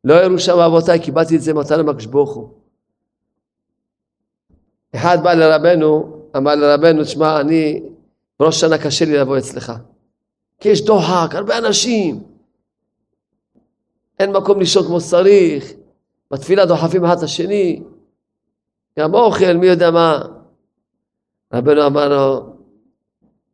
לא 0.05 0.15
ירושה 0.15 0.57
מאבותיי, 0.57 1.01
קיבלתי 1.01 1.37
את 1.37 1.43
זה 1.43 1.55
מהקדוש 1.55 2.07
ברוך 2.07 2.35
הוא. 2.35 2.49
אחד 4.95 5.19
בא 5.23 5.35
לרבנו, 5.35 6.17
אמר 6.37 6.55
לרבנו, 6.55 7.05
תשמע, 7.05 7.41
אני, 7.41 7.83
בראש 8.41 8.61
שנה 8.61 8.79
קשה 8.79 9.05
לי 9.05 9.17
לבוא 9.19 9.39
אצלך. 9.39 9.73
כי 10.61 10.69
יש 10.69 10.85
דוחק, 10.85 11.35
הרבה 11.35 11.59
אנשים. 11.59 12.23
אין 14.19 14.33
מקום 14.33 14.59
לישון 14.59 14.87
כמו 14.87 15.01
שצריך. 15.01 15.82
בתפילה 16.33 16.67
דוחפים 16.67 17.05
אחד 17.05 17.17
את 17.19 17.23
השני. 17.23 17.83
גם 18.99 19.15
אוכל, 19.15 19.53
מי 19.53 19.67
יודע 19.67 19.91
מה. 19.91 20.23
רבנו 21.53 21.87
אמר 21.87 22.09
לו, 22.09 22.57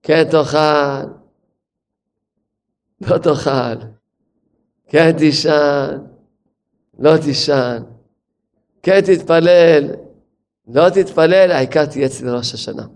כן 0.03 0.25
תאכל, 0.31 1.09
לא 3.01 3.19
תאכל, 3.19 3.87
כן 4.87 5.19
תישן, 5.19 5.99
לא 6.99 7.17
תישן, 7.25 7.83
כן 8.83 9.01
תתפלל, 9.01 9.95
לא 10.69 10.91
תתפלל, 10.91 11.51
העיקר 11.51 11.87
תהיה 11.87 12.07
אצל 12.07 12.37
ראש 12.37 12.55
השנה. 12.55 12.87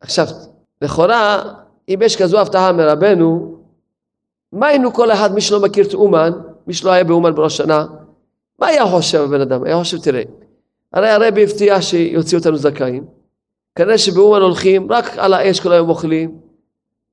עכשיו, 0.00 0.26
לכאורה, 0.82 1.54
אם 1.88 1.98
יש 2.02 2.22
כזו 2.22 2.40
הבטחה 2.40 2.72
מרבנו, 2.72 3.63
מה 4.54 4.66
היינו 4.66 4.92
כל 4.92 5.12
אחד, 5.12 5.34
מי 5.34 5.40
שלא 5.40 5.60
מכיר 5.60 5.86
את 5.86 5.94
אומן, 5.94 6.30
מי 6.66 6.74
שלא 6.74 6.90
היה 6.90 7.04
באומן 7.04 7.34
בראש 7.34 7.56
שנה, 7.56 7.86
מה 8.58 8.66
היה 8.66 8.86
חושב 8.86 9.20
הבן 9.20 9.40
אדם? 9.40 9.64
היה 9.64 9.78
חושב, 9.78 9.98
תראה, 9.98 10.22
הרי 10.92 11.10
הרבי 11.10 11.42
הבטיח 11.42 11.80
שיוציאו 11.80 12.38
אותנו 12.38 12.56
זכאים, 12.56 13.04
כנראה 13.74 13.98
שבאומן 13.98 14.40
הולכים, 14.40 14.92
רק 14.92 15.18
על 15.18 15.34
האש 15.34 15.60
כל 15.60 15.72
היום 15.72 15.88
אוכלים, 15.88 16.38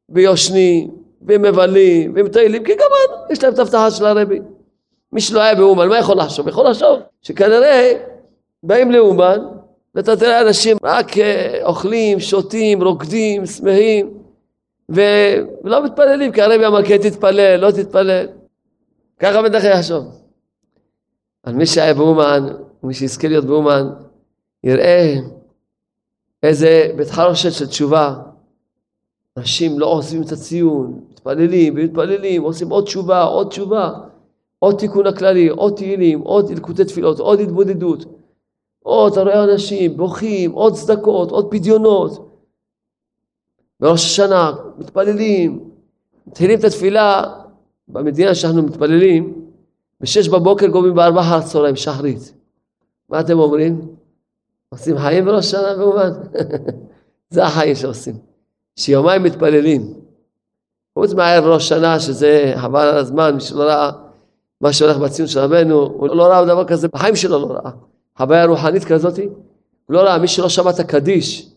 ויושנים, 0.09 0.91
ומבלים, 1.27 2.13
ומטיילים, 2.15 2.63
כי 2.63 2.71
גם 2.75 2.87
יש 3.31 3.43
להם 3.43 3.53
את 3.53 3.59
ההבטחה 3.59 3.91
של 3.91 4.05
הרבי. 4.05 4.39
מי 5.13 5.21
שלא 5.21 5.39
היה 5.39 5.55
באומן, 5.55 5.87
מה 5.87 5.97
יכול 5.97 6.17
לחשוב? 6.17 6.47
יכול 6.47 6.69
לחשוב 6.69 6.99
שכנראה 7.21 7.93
באים 8.63 8.91
לאומן, 8.91 9.39
ואתה 9.95 10.15
תראה 10.15 10.41
אנשים 10.41 10.77
רק 10.83 11.17
אה, 11.17 11.59
אוכלים, 11.63 12.19
שותים, 12.19 12.83
רוקדים, 12.83 13.45
שמחים, 13.45 14.20
ולא 14.89 15.85
מתפללים, 15.85 16.31
כי 16.31 16.41
הרבי 16.41 16.65
אמר, 16.65 16.83
כן 16.83 16.97
תתפלל, 16.97 17.55
לא 17.55 17.71
תתפלל. 17.71 18.27
ככה 19.19 19.41
בטח 19.41 19.63
יחשוב. 19.63 20.05
על 21.43 21.53
מי 21.53 21.65
שהיה 21.65 21.93
באומן, 21.93 22.47
מי 22.83 22.93
שיזכה 22.93 23.27
להיות 23.27 23.45
באומן, 23.45 23.89
יראה 24.63 25.15
איזה 26.43 26.91
בית 26.95 27.09
חרושת 27.09 27.51
של 27.51 27.67
תשובה. 27.67 28.15
אנשים 29.37 29.79
לא 29.79 29.85
עושים 29.85 30.21
את 30.21 30.31
הציון, 30.31 30.99
מתפללים 31.11 31.73
ומתפללים, 31.77 32.43
עושים 32.43 32.69
עוד 32.69 32.83
תשובה, 32.83 33.23
עוד 33.23 33.47
תשובה, 33.47 33.93
עוד 34.59 34.79
תיקון 34.79 35.07
הכללי, 35.07 35.47
עוד 35.47 35.73
תהילים, 35.75 36.19
עוד 36.19 36.51
אלקוטי 36.51 36.85
תפילות, 36.85 37.19
עוד 37.19 37.39
התבודדות. 37.39 38.05
עוד, 38.83 39.11
אתה 39.11 39.21
רואה 39.21 39.43
אנשים 39.43 39.97
בוכים, 39.97 40.51
עוד 40.51 40.73
צדקות, 40.73 41.31
עוד 41.31 41.51
פדיונות. 41.51 42.30
בראש 43.81 44.05
השנה 44.05 44.51
מתפללים, 44.77 45.69
מתחילים 46.27 46.59
את 46.59 46.63
התפילה 46.63 47.23
במדינה 47.87 48.35
שאנחנו 48.35 48.63
מתפללים, 48.63 49.45
בשש 50.01 50.27
בבוקר 50.27 50.67
גומרים 50.67 50.95
בארבע 50.95 51.21
אחר 51.21 51.35
הצהריים, 51.35 51.75
שחרית. 51.75 52.33
מה 53.09 53.19
אתם 53.19 53.39
אומרים? 53.39 53.81
עושים 54.69 54.97
חיים 54.97 55.25
בראש 55.25 55.45
השנה 55.45 55.75
כמובן? 55.75 56.11
זה 57.33 57.43
החיים 57.43 57.75
שעושים. 57.75 58.15
שיומיים 58.75 59.23
מתפללים. 59.23 59.93
חוץ 60.93 61.13
מהערב 61.13 61.45
ראש 61.45 61.69
שנה, 61.69 61.99
שזה 61.99 62.53
חבל 62.57 62.87
על 62.87 62.97
הזמן, 62.97 63.35
מי 63.35 63.41
שלא 63.41 63.63
ראה 63.63 63.91
מה 64.61 64.73
שהולך 64.73 64.97
בציון 64.97 65.27
של 65.27 65.39
רבנו, 65.39 65.79
הוא 65.79 66.07
לא 66.07 66.23
ראה 66.23 66.45
דבר 66.45 66.65
כזה, 66.65 66.87
בחיים 66.87 67.15
שלו 67.15 67.39
לא 67.39 67.45
ראה. 67.45 67.71
חוויה 68.17 68.45
רוחנית 68.45 68.83
כזאת, 68.83 69.17
הוא 69.17 69.27
לא 69.89 69.99
ראה, 69.99 70.17
מי 70.17 70.27
שלא 70.27 70.49
שמע 70.49 70.69
את 70.69 70.79
הקדיש. 70.79 71.50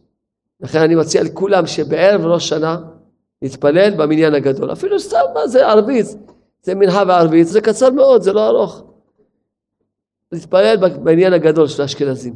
לכן 0.65 0.81
אני 0.81 0.95
מציע 0.95 1.23
לכולם 1.23 1.67
שבערב 1.67 2.27
ראש 2.27 2.49
שנה 2.49 2.77
נתפלל 3.43 3.95
במניין 3.97 4.35
הגדול. 4.35 4.73
אפילו 4.73 5.01
סתם, 5.01 5.25
מה 5.35 5.49
זה 5.49 5.67
ערבית? 5.67 6.07
זה 6.63 6.75
מנחה 6.75 7.03
וערבית, 7.09 7.47
זה 7.47 7.61
קצר 7.61 7.91
מאוד, 7.91 8.23
זה 8.23 8.33
לא 8.33 8.49
ארוך. 8.49 8.83
נתפלל 10.33 10.77
במניין 10.77 11.33
הגדול 11.33 11.69
של 11.69 11.83
האשכנזים. 11.83 12.35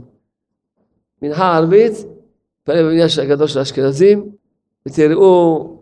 מנחה 1.23 1.57
ערבית, 1.57 1.93
נתפלל 2.61 2.85
במניין 2.85 3.09
הגדול 3.23 3.47
של 3.47 3.59
האשכנזים, 3.59 4.31
ותראו, 4.87 5.77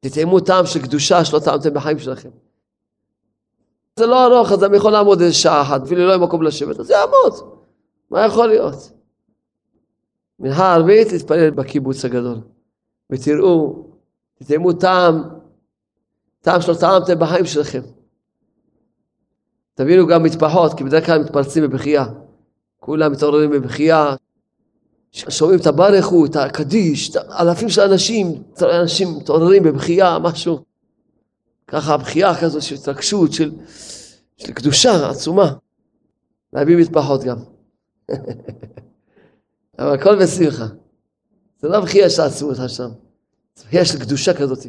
תטעמו 0.00 0.40
טעם 0.40 0.66
של 0.66 0.82
קדושה 0.82 1.24
שלא 1.24 1.38
טעמתם 1.38 1.74
בחיים 1.74 1.98
שלכם. 1.98 2.30
זה 3.98 4.06
לא 4.06 4.26
ארוך, 4.26 4.52
אז 4.52 4.64
אני 4.64 4.76
יכול 4.76 4.92
לעמוד 4.92 5.20
איזה 5.20 5.34
שעה 5.34 5.62
אחת, 5.62 5.82
אפילו 5.82 6.06
לא 6.06 6.08
יהיה 6.08 6.18
מקום 6.18 6.42
לשבת, 6.42 6.80
אז 6.80 6.90
יעמוד. 6.90 7.34
מה 8.10 8.24
יכול 8.24 8.46
להיות? 8.46 8.95
מנחה 10.40 10.74
ערבית, 10.74 11.12
להתפלל 11.12 11.50
בקיבוץ 11.50 12.04
הגדול. 12.04 12.40
ותראו, 13.10 13.86
תטעמו 14.34 14.72
טעם, 14.72 15.22
טעם 16.40 16.60
שלא 16.60 16.74
טעמתם 16.74 17.18
בחיים 17.18 17.46
שלכם. 17.46 17.82
תבינו 19.74 20.06
גם 20.06 20.22
מטפחות, 20.22 20.74
כי 20.74 20.84
בדרך 20.84 21.06
כלל 21.06 21.22
מתפרצים 21.22 21.62
בבכייה. 21.62 22.06
כולם 22.80 23.12
מתעוררים 23.12 23.50
בבכייה, 23.50 24.14
שומעים 25.12 25.60
את 25.60 25.66
הברכו, 25.66 26.26
את 26.26 26.36
הקדיש, 26.36 27.16
אלפים 27.16 27.68
של 27.68 27.80
אנשים, 27.80 28.42
אנשים 28.62 29.08
מתעוררים 29.18 29.62
בבכייה, 29.62 30.18
משהו. 30.18 30.64
ככה 31.66 31.94
הבכייה 31.94 32.40
כזאת 32.40 32.62
של 32.62 32.74
התרגשות, 32.74 33.32
של, 33.32 33.52
של 34.36 34.52
קדושה 34.52 35.10
עצומה. 35.10 35.52
להביא 36.52 36.76
מטפחות 36.76 37.24
גם. 37.24 37.36
אבל 39.78 39.94
הכל 39.94 40.22
בשמחה. 40.22 40.66
זה 41.60 41.68
לא 41.68 41.80
בכייה 41.80 42.10
שעצמו 42.10 42.48
אותך 42.48 42.62
שם. 42.68 42.88
זה 43.56 43.64
בכייה 43.66 43.84
של 43.84 43.98
קדושה 44.00 44.34
כזאת. 44.34 44.66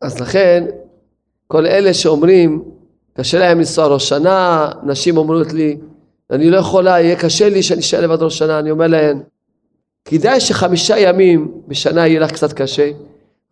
אז 0.00 0.20
לכן, 0.20 0.64
כל 1.46 1.66
אלה 1.66 1.94
שאומרים, 1.94 2.64
קשה 3.14 3.38
להם 3.38 3.58
לנסוע 3.58 3.86
ראש 3.86 4.08
שנה, 4.08 4.68
נשים 4.82 5.16
אומרות 5.16 5.52
לי, 5.52 5.78
אני 6.30 6.50
לא 6.50 6.56
יכולה, 6.56 7.00
יהיה 7.00 7.16
קשה 7.16 7.48
לי 7.48 7.62
שאני 7.62 7.80
אשאר 7.80 8.00
לבד 8.00 8.22
ראש 8.22 8.38
שנה, 8.38 8.58
אני 8.58 8.70
אומר 8.70 8.86
להן, 8.86 9.22
כדאי 10.04 10.40
שחמישה 10.40 10.98
ימים 10.98 11.62
בשנה 11.68 12.06
יהיה 12.06 12.20
לך 12.20 12.32
קצת 12.32 12.52
קשה, 12.52 12.90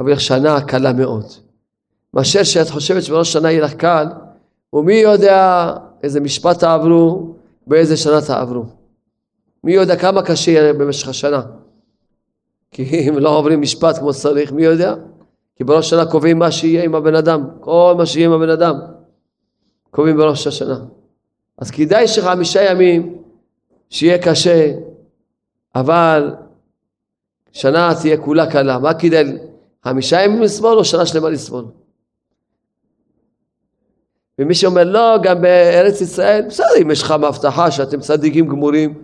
אבל 0.00 0.12
לך 0.12 0.20
שנה 0.20 0.60
קלה 0.60 0.92
מאוד. 0.92 1.24
מאשר 2.14 2.42
שאת 2.42 2.70
חושבת 2.70 3.02
שבראש 3.02 3.32
שנה 3.32 3.50
יהיה 3.50 3.62
לך 3.62 3.74
קל, 3.74 4.06
ומי 4.72 4.94
יודע 4.94 5.72
איזה 6.02 6.20
משפט 6.20 6.58
תעברו, 6.58 7.34
באיזה 7.66 7.96
שנה 7.96 8.20
תעברו. 8.26 8.64
מי 9.64 9.72
יודע 9.72 9.96
כמה 9.96 10.22
קשה 10.22 10.50
יהיה 10.50 10.72
במשך 10.72 11.08
השנה. 11.08 11.42
כי 12.70 12.84
אם 13.08 13.18
לא 13.18 13.36
עוברים 13.36 13.60
משפט 13.60 13.98
כמו 13.98 14.12
שצריך, 14.12 14.52
מי 14.52 14.64
יודע? 14.64 14.94
כי 15.56 15.64
בראש 15.64 15.86
השנה 15.86 16.06
קובעים 16.06 16.38
מה 16.38 16.50
שיהיה 16.50 16.84
עם 16.84 16.94
הבן 16.94 17.14
אדם, 17.14 17.48
כל 17.60 17.94
מה 17.98 18.06
שיהיה 18.06 18.26
עם 18.26 18.32
הבן 18.32 18.50
אדם, 18.50 18.74
קובעים 19.90 20.16
בראש 20.16 20.46
השנה. 20.46 20.78
אז 21.58 21.70
כדאי 21.70 22.08
שחמישה 22.08 22.70
ימים 22.70 23.22
שיהיה 23.90 24.18
קשה, 24.18 24.72
אבל 25.74 26.34
שנה 27.52 27.94
תהיה 28.00 28.16
כולה 28.16 28.50
קלה. 28.50 28.78
מה 28.78 28.94
כדאי? 28.94 29.24
חמישה 29.84 30.22
ימים 30.22 30.42
לסבול 30.42 30.78
או 30.78 30.84
שנה 30.84 31.06
שלמה 31.06 31.30
לסבול? 31.30 31.64
ומי 34.38 34.54
שאומר 34.54 34.84
לא, 34.84 35.16
גם 35.22 35.42
בארץ 35.42 36.00
ישראל, 36.00 36.44
בסדר, 36.48 36.66
אם 36.82 36.90
יש 36.90 37.02
לך 37.02 37.10
מהבטחה 37.10 37.70
שאתם 37.70 38.00
צדיקים 38.00 38.48
גמורים, 38.48 39.02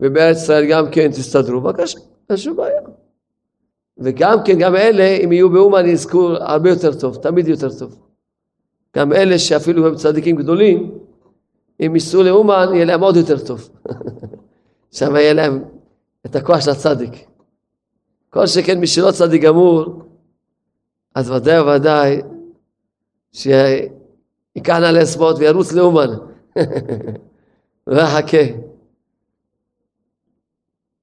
ובארץ 0.00 0.36
ישראל 0.36 0.66
גם 0.70 0.90
כן 0.90 1.10
תסתדרו, 1.10 1.60
בבקשה, 1.60 1.98
אין 2.30 2.36
שום 2.36 2.56
בעיה. 2.56 2.80
וגם 3.98 4.38
כן, 4.44 4.58
גם 4.58 4.76
אלה, 4.76 5.04
אם 5.24 5.32
יהיו 5.32 5.50
באומן, 5.50 5.86
יזכו 5.86 6.28
הרבה 6.40 6.70
יותר 6.70 6.94
טוב, 6.94 7.16
תמיד 7.16 7.48
יותר 7.48 7.68
טוב. 7.78 7.98
גם 8.96 9.12
אלה 9.12 9.38
שאפילו 9.38 9.86
הם 9.86 9.94
צדיקים 9.94 10.36
גדולים, 10.36 10.98
אם 11.80 11.94
ייסעו 11.94 12.22
לאומן, 12.22 12.66
יהיה 12.72 12.84
להם 12.84 13.00
עוד 13.00 13.16
יותר 13.16 13.38
טוב. 13.38 13.68
שם 14.96 15.16
יהיה 15.16 15.32
להם 15.32 15.64
את 16.26 16.36
הכוח 16.36 16.60
של 16.60 16.70
הצדיק. 16.70 17.12
כל 18.30 18.46
שכן 18.46 18.80
מי 18.80 18.86
שלא 18.86 19.10
צדיק 19.10 19.42
גמור, 19.42 20.02
אז 21.14 21.30
ודאי 21.30 21.60
וודאי 21.60 22.20
שייקח 24.58 24.76
נא 24.76 24.86
לספורט 24.86 25.36
וירוץ 25.38 25.72
לאומן. 25.72 26.10
ויחכה. 27.86 28.44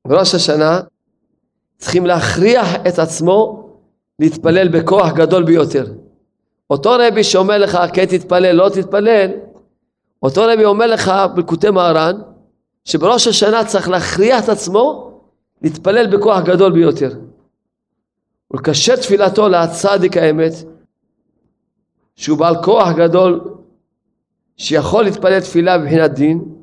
בראש 0.08 0.36
השנה 0.36 0.82
צריכים 1.78 2.06
להכריח 2.06 2.76
את 2.88 3.00
עצמו 3.00 3.70
להתפלל 4.20 4.68
בכוח 4.68 5.14
גדול 5.14 5.44
ביותר. 5.44 5.86
אותו 6.70 6.92
רבי 7.00 7.24
שאומר 7.24 7.58
לך 7.58 7.78
כן 7.94 8.06
תתפלל, 8.06 8.52
לא 8.52 8.70
תתפלל, 8.70 9.32
אותו 10.24 10.42
רבי 10.42 10.66
אומר 10.66 10.88
לך 10.88 11.12
בלקוטי 11.36 11.70
מהר"ן, 11.70 12.22
שבראש 12.86 13.28
השנה 13.28 13.66
צריך 13.66 13.90
להכריח 13.90 14.44
את 14.44 14.50
עצמו 14.50 15.12
להתפלל 15.62 16.08
בכוח 16.08 16.44
גדול 16.44 16.72
ביותר. 16.72 17.12
ולקשר 18.52 18.96
תפילתו 18.96 19.50
לצדיק 19.50 20.18
האמת, 20.18 20.54
שהוא 22.16 22.38
בעל 22.38 22.64
כוח 22.64 22.88
גדול, 22.98 23.56
שיכול 24.58 25.04
להתפלל 25.04 25.40
תפילה 25.40 25.78
מבחינת 25.78 26.12
דין, 26.12 26.56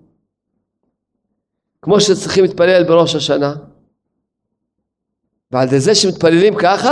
כמו 1.83 2.01
שצריכים 2.01 2.45
להתפלל 2.45 2.85
בראש 2.85 3.15
השנה. 3.15 3.55
ועל 5.51 5.67
ידי 5.69 5.81
זה 5.81 5.95
שמתפללים 5.95 6.55
ככה, 6.59 6.91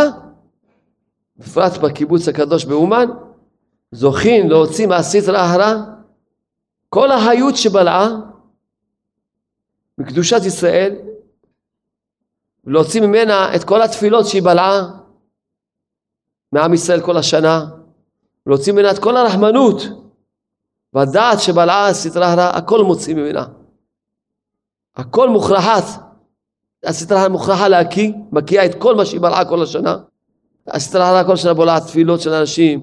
בפרט 1.36 1.76
בקיבוץ 1.76 2.28
הקדוש 2.28 2.64
באומן, 2.64 3.06
זוכים 3.92 4.50
להוציא 4.50 4.86
מהסטרא 4.86 5.46
אחרא 5.46 5.74
כל 6.88 7.10
החיות 7.12 7.56
שבלעה 7.56 8.08
מקדושת 9.98 10.40
ישראל, 10.46 10.96
ולהוציא 12.64 13.00
ממנה 13.00 13.56
את 13.56 13.64
כל 13.64 13.82
התפילות 13.82 14.26
שהיא 14.26 14.42
בלעה 14.42 14.90
מעם 16.52 16.74
ישראל 16.74 17.00
כל 17.00 17.16
השנה, 17.16 17.66
ולהוציא 18.50 18.72
ממנה 18.72 18.90
את 18.90 18.98
כל 18.98 19.16
הרחמנות 19.16 19.82
והדעת 20.92 21.40
שבלעה 21.40 21.94
סטרא 21.94 22.34
אחרא, 22.34 22.50
הכל 22.56 22.84
מוציא 22.84 23.14
ממנה. 23.14 23.46
הכל 24.96 25.28
מוכרחת. 25.28 25.84
הסטרא 26.84 27.18
אחרא 27.18 27.28
מוכרחה 27.28 27.68
להקיא, 27.68 28.12
מקיאה 28.32 28.66
את 28.66 28.74
כל 28.74 28.94
מה 28.94 29.04
שהיא 29.04 29.20
בלעה 29.20 29.44
כל 29.44 29.62
השנה. 29.62 29.96
הסטרא 30.66 31.02
אחרא 31.02 31.24
כל 31.26 31.36
שנה 31.36 31.54
בולעת 31.54 31.82
תפילות 31.82 32.20
של 32.20 32.32
אנשים, 32.32 32.80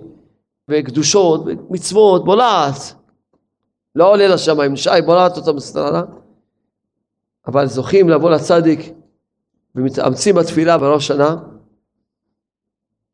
וקדושות, 0.69 1.41
ומצוות, 1.45 2.25
בולעת. 2.25 2.93
לא 3.95 4.12
עולה 4.12 4.27
לשמיים, 4.27 4.75
שי 4.75 4.89
בולעת 5.06 5.38
אותם 5.38 5.56
בסטרא 5.56 6.01
אבל 7.47 7.67
זוכים 7.67 8.10
לבוא 8.10 8.30
לצדיק 8.30 8.80
ומתאמצים 9.75 10.36
בתפילה 10.36 10.77
בראש 10.77 11.08
שנה, 11.08 11.36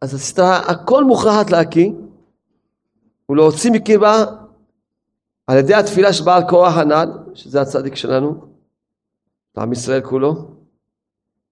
אז 0.01 0.13
הסטרא 0.13 0.61
הכל 0.67 1.03
מוכרחת 1.03 1.51
להקיא 1.51 1.91
ולהוציא 3.29 3.71
מקרבה 3.71 4.25
על 5.47 5.57
ידי 5.57 5.73
התפילה 5.73 6.13
של 6.13 6.23
בעל 6.23 6.43
כוח 6.49 6.77
הנ"ל, 6.77 7.11
שזה 7.33 7.61
הצדיק 7.61 7.95
שלנו, 7.95 8.35
לעם 9.57 9.71
ישראל 9.71 10.01
כולו, 10.01 10.47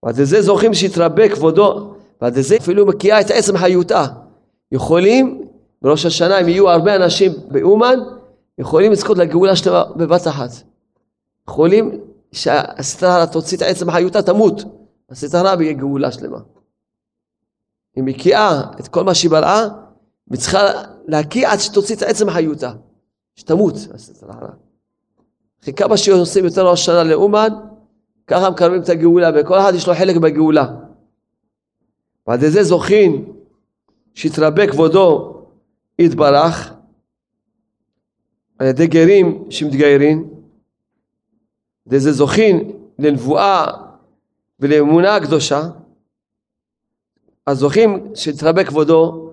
ועד 0.04 0.20
לזה 0.20 0.42
זוכים 0.42 0.74
שיתרבה 0.74 1.30
כבודו, 1.36 1.94
ועד 2.22 2.38
לזה 2.38 2.58
אפילו 2.58 2.86
מקיאה 2.86 3.22
את 3.22 3.32
עצם 3.32 3.58
חיותה. 3.58 4.06
יכולים, 4.72 5.48
בראש 5.82 6.06
השנה, 6.06 6.40
אם 6.40 6.48
יהיו 6.48 6.70
הרבה 6.70 6.96
אנשים 6.96 7.32
באומן, 7.48 8.00
יכולים 8.58 8.92
לזכות 8.92 9.18
לגאולה 9.18 9.56
שלמה 9.56 9.84
בבת 9.96 10.28
אחת. 10.28 10.50
יכולים 11.48 12.02
שהסטרה 12.32 13.28
תוציא 13.28 13.58
את 13.58 13.62
עצם 13.62 13.92
חיותה, 13.92 14.22
תמות. 14.22 14.64
הסטרה 15.10 15.56
ויהיה 15.58 15.74
גאולה 15.74 16.12
שלמה. 16.12 16.40
היא 17.96 18.04
מקיאה 18.04 18.62
את 18.80 18.88
כל 18.88 19.04
מה 19.04 19.14
שהיא 19.14 19.32
בלעה, 19.32 19.68
והיא 20.28 20.42
להקיע 21.12 21.52
עד 21.52 21.60
שתוציא 21.60 21.96
את 21.96 22.02
עצם 22.02 22.30
חיותה. 22.30 22.74
שתמות, 23.36 23.74
כמה 25.76 25.98
שעושים 25.98 26.46
יותר 26.46 26.70
ראש 26.70 26.86
שנה 26.86 27.04
לאומן, 27.04 27.50
ככה 28.28 28.50
מקרבים 28.50 28.82
את 28.82 28.90
הגאולה, 28.90 29.30
וכל 29.36 29.60
אחד 29.60 29.74
יש 29.76 29.88
לו 29.88 29.94
חלק 29.94 30.16
בגאולה. 30.16 30.76
ועד 32.28 32.40
זה 32.40 32.64
זוכין 32.64 33.34
שיתרבה 34.14 34.68
כבודו 34.68 35.38
יתברך 36.00 36.74
על 38.60 38.68
ידי 38.68 38.88
גרים 38.88 39.44
שמתגיירים, 39.50 40.30
וזה 41.88 42.12
זוכין 42.12 42.72
לנבואה 43.00 43.66
ולאמונה 44.60 45.16
הקדושה, 45.16 45.62
אז 47.46 47.58
זוכים 47.58 48.16
שיתרבה 48.16 48.64
כבודו, 48.64 49.31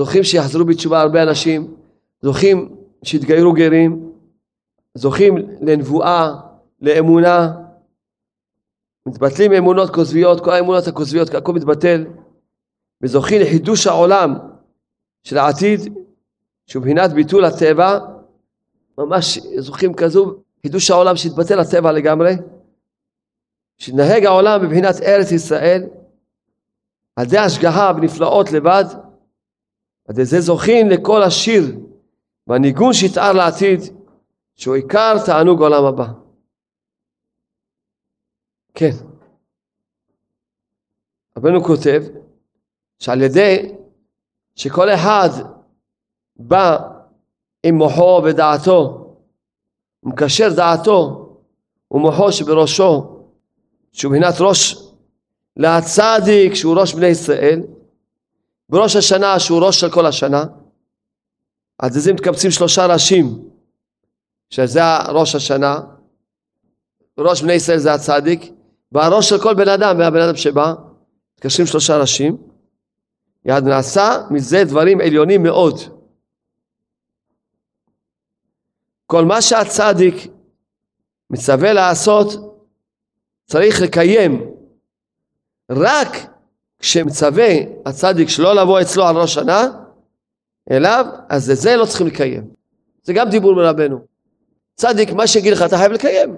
זוכים 0.00 0.24
שיחזרו 0.24 0.64
בתשובה 0.64 1.00
הרבה 1.00 1.22
אנשים, 1.22 1.74
זוכים 2.22 2.76
שיתגיירו 3.04 3.52
גרים, 3.52 4.12
זוכים 4.94 5.34
לנבואה, 5.60 6.32
לאמונה, 6.80 7.52
מתבטלים 9.06 9.52
אמונות 9.52 9.90
כוזביות, 9.90 10.44
כל 10.44 10.50
האמונות 10.50 10.86
הכוזביות, 10.86 11.34
הכל 11.34 11.52
מתבטל, 11.52 12.06
וזוכים 13.02 13.40
לחידוש 13.40 13.86
העולם 13.86 14.34
של 15.22 15.38
העתיד, 15.38 15.80
שהוא 16.66 16.80
מבחינת 16.80 17.12
ביטול 17.12 17.44
הטבע, 17.44 17.98
ממש 18.98 19.38
זוכים 19.58 19.94
כזו, 19.94 20.34
חידוש 20.62 20.90
העולם 20.90 21.16
שהתבטל 21.16 21.60
הטבע 21.60 21.92
לגמרי, 21.92 22.32
שנהג 23.78 24.24
העולם 24.24 24.64
מבחינת 24.64 24.94
ארץ 25.02 25.32
ישראל, 25.32 25.82
על 27.16 27.26
ידי 27.26 27.38
השגחה 27.38 27.92
ונפלאות 27.96 28.52
לבד, 28.52 28.84
על 30.10 30.14
ידי 30.14 30.24
זה 30.24 30.40
זוכים 30.40 30.88
לכל 30.88 31.22
השיר 31.22 31.64
והניגון 32.46 32.92
שיתאר 32.92 33.32
לעתיד, 33.32 33.80
שהוא 34.56 34.74
עיקר 34.74 35.16
תענוג 35.26 35.62
עולם 35.62 35.84
הבא. 35.84 36.06
כן. 38.74 38.90
רבנו 41.36 41.64
כותב 41.64 42.02
שעל 42.98 43.22
ידי 43.22 43.72
שכל 44.56 44.90
אחד 44.90 45.28
בא 46.36 46.78
עם 47.62 47.74
מוחו 47.74 48.22
ודעתו, 48.24 49.06
מקשר 50.02 50.48
דעתו 50.56 51.28
ומוחו 51.90 52.32
שבראשו, 52.32 53.22
שהוא 53.92 54.12
מבחינת 54.12 54.34
ראש 54.40 54.76
להצדיק 55.56 56.54
שהוא 56.54 56.80
ראש 56.80 56.94
בני 56.94 57.06
ישראל, 57.06 57.60
בראש 58.70 58.96
השנה 58.96 59.38
שהוא 59.38 59.66
ראש 59.66 59.80
של 59.80 59.90
כל 59.90 60.06
השנה, 60.06 60.44
אז 61.78 61.94
זה 61.94 62.12
מתקבצים 62.12 62.50
שלושה 62.50 62.86
ראשים, 62.86 63.48
שזה 64.50 64.80
ראש 65.08 65.34
השנה, 65.34 65.80
ראש 67.18 67.42
בני 67.42 67.52
ישראל 67.52 67.78
זה 67.78 67.92
הצדיק, 67.92 68.52
והראש 68.92 69.28
של 69.28 69.42
כל 69.42 69.54
בן 69.54 69.68
אדם 69.68 69.98
והבן 69.98 70.20
אדם 70.20 70.36
שבא, 70.36 70.74
מתקשרים 71.34 71.66
שלושה 71.66 71.98
ראשים, 71.98 72.36
יד 73.44 73.64
נעשה 73.64 74.26
מזה 74.30 74.64
דברים 74.64 75.00
עליונים 75.00 75.42
מאוד. 75.42 75.80
כל 79.06 79.24
מה 79.24 79.42
שהצדיק 79.42 80.14
מצווה 81.30 81.72
לעשות, 81.72 82.28
צריך 83.46 83.82
לקיים. 83.82 84.54
רק 85.70 86.08
כשמצווה 86.80 87.48
הצדיק 87.86 88.28
שלא 88.28 88.54
לבוא 88.54 88.80
אצלו 88.80 89.04
על 89.06 89.16
ראש 89.16 89.34
שנה, 89.34 89.62
אליו, 90.70 91.06
אז 91.28 91.50
את 91.50 91.56
זה 91.56 91.76
לא 91.76 91.86
צריכים 91.86 92.06
לקיים. 92.06 92.50
זה 93.02 93.12
גם 93.12 93.28
דיבור 93.30 93.54
מרבנו. 93.54 94.00
צדיק, 94.74 95.12
מה 95.12 95.26
שיגיד 95.26 95.52
לך 95.52 95.62
אתה 95.62 95.76
חייב 95.78 95.92
לקיים. 95.92 96.36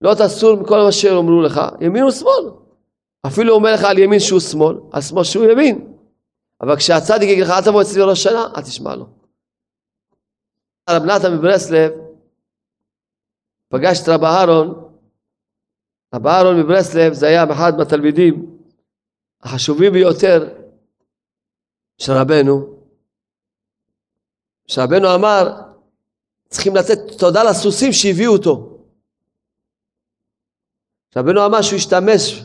לא 0.00 0.14
תסור 0.14 0.56
מכל 0.56 0.78
מה 0.84 0.92
שאומרו 0.92 1.42
לך, 1.42 1.60
ימין 1.80 2.04
ושמאל. 2.04 2.50
אפילו 3.26 3.54
אומר 3.54 3.74
לך 3.74 3.84
על 3.84 3.98
ימין 3.98 4.20
שהוא 4.20 4.40
שמאל, 4.40 4.76
על 4.92 5.02
שמאל 5.02 5.24
שהוא 5.24 5.44
ימין. 5.44 5.94
אבל 6.60 6.76
כשהצדיק 6.76 7.28
יגיד 7.28 7.44
לך 7.44 7.50
אל 7.50 7.64
תבוא 7.64 7.82
אצלי 7.82 8.02
בראש 8.02 8.22
שנה, 8.22 8.46
אל 8.56 8.62
תשמע 8.62 8.94
לו. 8.96 9.06
רב 10.90 11.02
נתן 11.02 11.34
מברסלב 11.34 11.92
פגש 13.68 14.02
את 14.02 14.08
רב 14.08 14.24
אהרון, 14.24 14.90
רב 16.14 16.26
אהרון 16.26 16.60
מברסלב 16.60 17.12
זה 17.12 17.26
היה 17.26 17.44
אחד 17.52 17.78
מהתלמידים 17.78 18.53
החשובים 19.44 19.92
ביותר 19.92 20.48
של 21.98 22.12
רבנו, 22.12 22.76
שרבנו 24.66 25.14
אמר 25.14 25.60
צריכים 26.48 26.76
לתת 26.76 26.98
תודה 27.18 27.42
לסוסים 27.42 27.92
שהביאו 27.92 28.32
אותו. 28.32 28.78
רבנו 31.16 31.46
אמר 31.46 31.62
שהוא 31.62 31.76
השתמש 31.76 32.44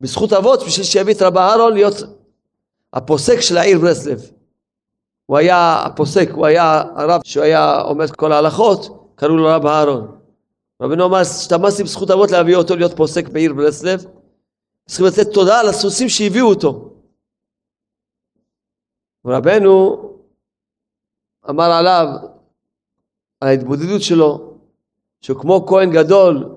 בזכות 0.00 0.32
אבות 0.32 0.62
בשביל 0.66 0.86
שיביא 0.86 1.14
את 1.14 1.22
רב 1.22 1.38
אהרון 1.38 1.72
להיות 1.72 1.94
הפוסק 2.92 3.40
של 3.40 3.56
העיר 3.56 3.78
ברסלב. 3.78 4.30
הוא 5.26 5.38
היה 5.38 5.82
הפוסק, 5.86 6.28
הוא 6.32 6.46
היה 6.46 6.82
הרב 6.96 7.20
שהוא 7.24 7.44
היה 7.44 7.80
עומד 7.80 8.10
כל 8.10 8.32
ההלכות, 8.32 9.10
קראו 9.14 9.36
לו 9.36 9.46
רב 9.46 9.66
אהרון. 9.66 10.18
רבנו 10.82 11.06
אמר, 11.06 11.16
השתמשתי 11.18 11.82
בזכות 11.82 12.10
אבות 12.10 12.30
להביא 12.30 12.56
אותו 12.56 12.76
להיות 12.76 12.96
פוסק 12.96 13.28
בעיר 13.28 13.54
ברסלב. 13.54 14.04
צריכים 14.86 15.06
לתת 15.06 15.32
תודה 15.32 15.62
לסוסים 15.62 16.08
שהביאו 16.08 16.46
אותו. 16.46 16.90
רבנו 19.26 20.00
אמר 21.50 21.70
עליו, 21.72 22.06
על 23.40 23.48
ההתבודדות 23.48 24.02
שלו, 24.02 24.54
שהוא 25.20 25.40
כמו 25.40 25.66
כהן 25.66 25.90
גדול, 25.90 26.56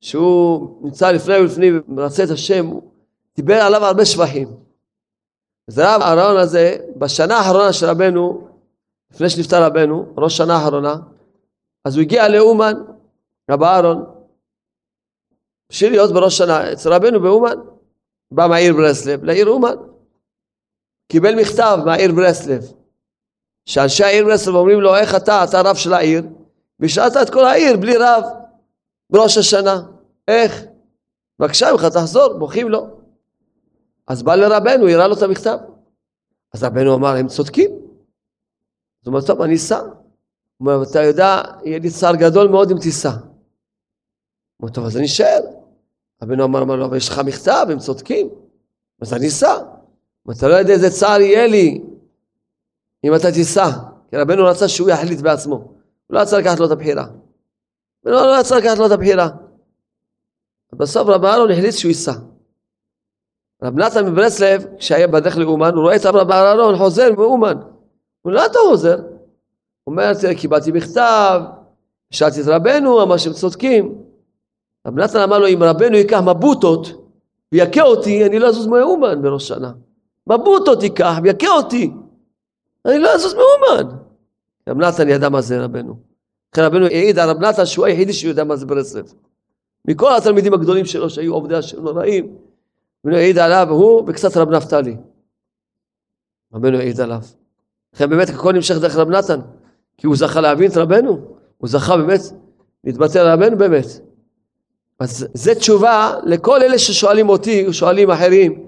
שהוא 0.00 0.78
נמצא 0.84 1.10
לפני 1.10 1.38
ולפני 1.38 1.66
ומרצה 1.88 2.24
את 2.24 2.30
השם, 2.30 2.66
הוא 2.66 2.82
דיבר 3.36 3.54
עליו 3.54 3.84
הרבה 3.84 4.04
שבחים. 4.04 4.48
אז 5.68 5.78
הרב 5.78 6.02
אהרון 6.02 6.36
הזה, 6.36 6.76
בשנה 6.96 7.36
האחרונה 7.36 7.72
של 7.72 7.86
רבנו, 7.86 8.48
לפני 9.10 9.30
שנפטר 9.30 9.64
רבנו, 9.64 10.14
ראש 10.16 10.36
שנה 10.36 10.56
האחרונה, 10.56 10.96
אז 11.84 11.96
הוא 11.96 12.02
הגיע 12.02 12.28
לאומן, 12.28 12.74
רב 13.50 13.62
אהרון, 13.62 14.04
בשביל 15.72 15.92
להיות 15.92 16.12
בראש 16.12 16.38
שנה 16.38 16.72
אצל 16.72 16.92
רבנו 16.92 17.20
באומן, 17.20 17.56
בא 18.30 18.46
מהעיר 18.46 18.74
ברסלב 18.74 19.24
לעיר 19.24 19.46
אומן, 19.46 19.74
קיבל 21.12 21.34
מכתב 21.34 21.78
מהעיר 21.84 22.12
ברסלב, 22.12 22.62
שאנשי 23.66 24.04
העיר 24.04 24.24
ברסלב 24.24 24.54
אומרים 24.54 24.80
לו, 24.80 24.96
איך 24.96 25.14
אתה, 25.14 25.44
אתה 25.44 25.60
רב 25.60 25.76
של 25.76 25.92
העיר, 25.92 26.22
והשארת 26.80 27.12
את 27.22 27.30
כל 27.30 27.44
העיר 27.44 27.76
בלי 27.76 27.96
רב 27.96 28.22
בראש 29.10 29.38
השנה, 29.38 29.82
איך? 30.28 30.62
בבקשה 31.38 31.72
ממך 31.72 31.84
תחזור, 31.84 32.38
בוכים 32.38 32.68
לו. 32.68 32.86
אז 34.08 34.22
בא 34.22 34.34
לרבנו, 34.34 34.88
הראה 34.88 35.08
לו 35.08 35.14
את 35.14 35.22
המכתב. 35.22 35.58
אז 36.54 36.64
רבנו 36.64 36.94
אמר, 36.94 37.16
הם 37.16 37.28
צודקים. 37.28 37.70
אז 37.70 39.06
הוא 39.06 39.14
אומר, 39.14 39.26
טוב, 39.26 39.42
אני 39.42 39.54
אסע. 39.54 39.78
הוא 39.78 39.90
אומר, 40.60 40.82
אתה 40.90 41.02
יודע, 41.02 41.42
יהיה 41.64 41.78
לי 41.78 41.90
צער 41.90 42.16
גדול 42.16 42.48
מאוד 42.48 42.70
אם 42.70 42.78
תיסע. 42.78 43.10
הוא 43.10 43.18
אומר, 44.60 44.72
טוב, 44.72 44.84
אז 44.84 44.96
אני 44.96 45.06
אשאר. 45.06 45.61
רבנו 46.22 46.44
אמר, 46.44 46.62
אמר 46.62 46.76
לו, 46.76 46.84
אבל 46.84 46.96
יש 46.96 47.08
לך 47.08 47.18
מכתב, 47.18 47.66
הם 47.70 47.78
צודקים. 47.78 48.28
אז 49.00 49.14
אני 49.14 49.28
אסע. 49.28 49.58
אתה 50.30 50.48
לא 50.48 50.54
יודע 50.54 50.72
איזה 50.72 50.90
צער 50.90 51.20
יהיה 51.20 51.46
לי 51.46 51.80
אם 53.04 53.14
אתה 53.14 53.32
תיסע. 53.32 53.70
כי 54.10 54.16
רבנו 54.16 54.44
רצה 54.44 54.68
שהוא 54.68 54.90
יחליט 54.90 55.20
בעצמו. 55.20 55.54
הוא 55.54 55.74
לא 56.10 56.20
רצה 56.20 56.38
לקחת 56.38 56.60
לו 56.60 56.66
את 56.66 56.70
הבחירה. 56.70 57.04
רבנו 58.06 58.26
לא 58.26 58.38
רצה 58.38 58.58
לקחת 58.58 58.78
לו 58.78 58.86
את 58.86 58.90
הבחירה. 58.90 59.28
בסוף 60.72 61.08
רב 61.08 61.24
אהרון 61.24 61.50
החליט 61.50 61.74
שהוא 61.74 61.88
ייסע. 61.88 62.12
רב 63.62 63.78
נתן 63.78 64.06
מברסלב, 64.06 64.66
כשהיה 64.78 65.06
בדרך 65.06 65.36
לאומן, 65.36 65.74
הוא 65.74 65.82
רואה 65.82 65.96
את 65.96 66.06
רב 66.06 66.30
אהרון 66.30 66.76
חוזר 66.78 67.12
מאומן. 67.16 67.56
הוא 67.56 67.64
אומר, 68.24 68.36
לאן 68.36 68.50
אתה 68.50 68.58
חוזר? 68.68 68.96
הוא 68.96 69.92
אומר, 69.92 70.14
תראה, 70.14 70.34
קיבלתי 70.34 70.72
מכתב, 70.72 71.40
שאלתי 72.10 72.40
את 72.40 72.46
רבנו, 72.46 73.02
אמר 73.02 73.16
שהם 73.16 73.32
צודקים. 73.32 74.02
רב 74.86 74.98
נתן 74.98 75.18
אמר 75.18 75.38
לו, 75.38 75.46
אם 75.46 75.62
רבנו 75.62 75.96
ייקח 75.96 76.20
מבוטות 76.20 77.08
ויכה 77.52 77.82
אותי, 77.82 78.26
אני 78.26 78.38
לא 78.38 78.48
אזוז 78.48 78.66
מאומן 78.66 79.22
בראש 79.22 79.48
שנה. 79.48 79.72
מבוטות 80.26 80.82
ייקח 80.82 81.14
ויכה 81.22 81.48
אותי, 81.48 81.90
אני 82.86 82.98
לא 82.98 83.14
אזוז 83.14 83.34
מאומן. 83.34 83.96
רב 84.68 84.78
נתן 84.78 85.08
ידע 85.08 85.28
מה 85.28 85.40
זה 85.40 85.64
רבנו. 85.64 85.96
לכן 86.52 86.62
רבנו 86.62 86.86
העיד 86.86 87.18
על 87.18 87.30
רב 87.30 87.40
נתן 87.40 87.66
שהוא 87.66 87.86
היחידי 87.86 88.12
שיודע 88.12 88.44
מה 88.44 88.56
זה 88.56 88.66
ברסלב. 88.66 89.12
מכל 89.84 90.16
התלמידים 90.16 90.54
הגדולים 90.54 90.84
שלו 90.84 91.10
שהיו 91.10 91.34
עובדי 91.34 91.56
השם 91.56 91.82
נוראים, 91.82 92.36
רבנו 93.06 93.16
העיד 93.16 93.38
עליו, 93.38 93.66
הוא 93.70 94.04
וקצת 94.06 94.36
רב 94.36 94.50
נפתלי. 94.50 94.96
רבנו 96.54 96.78
העיד 96.78 97.00
עליו. 97.00 97.20
לכן 97.94 98.10
באמת 98.10 98.28
הכל 98.28 98.52
נמשך 98.52 98.74
דרך 98.80 98.96
רב 98.96 99.08
נתן, 99.08 99.40
כי 99.96 100.06
הוא 100.06 100.16
זכה 100.16 100.40
להבין 100.40 100.70
את 100.70 100.76
רבנו, 100.76 101.20
הוא 101.58 101.68
זכה 101.68 101.96
באמת 101.96 102.20
להתבטא 102.84 103.18
על 103.18 103.26
רבנו 103.26 103.58
באמת. 103.58 103.86
אז 105.02 105.26
זו 105.34 105.54
תשובה 105.54 106.14
לכל 106.24 106.62
אלה 106.62 106.78
ששואלים 106.78 107.28
אותי, 107.28 107.72
שואלים 107.72 108.10
אחרים, 108.10 108.66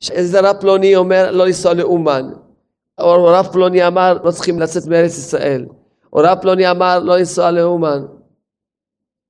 שאיזה 0.00 0.40
רב 0.40 0.56
פלוני 0.60 0.96
אומר 0.96 1.30
לא 1.30 1.46
לנסוע 1.46 1.74
לאומן, 1.74 2.30
או 3.00 3.24
רב 3.24 3.48
פלוני 3.52 3.86
אמר 3.86 4.18
לא 4.24 4.30
צריכים 4.30 4.60
לצאת 4.60 4.86
מארץ 4.86 5.18
ישראל, 5.18 5.66
או 6.12 6.18
רב 6.24 6.38
פלוני 6.40 6.70
אמר 6.70 6.98
לא 6.98 7.16
לנסוע 7.16 7.50
לאומן. 7.50 8.02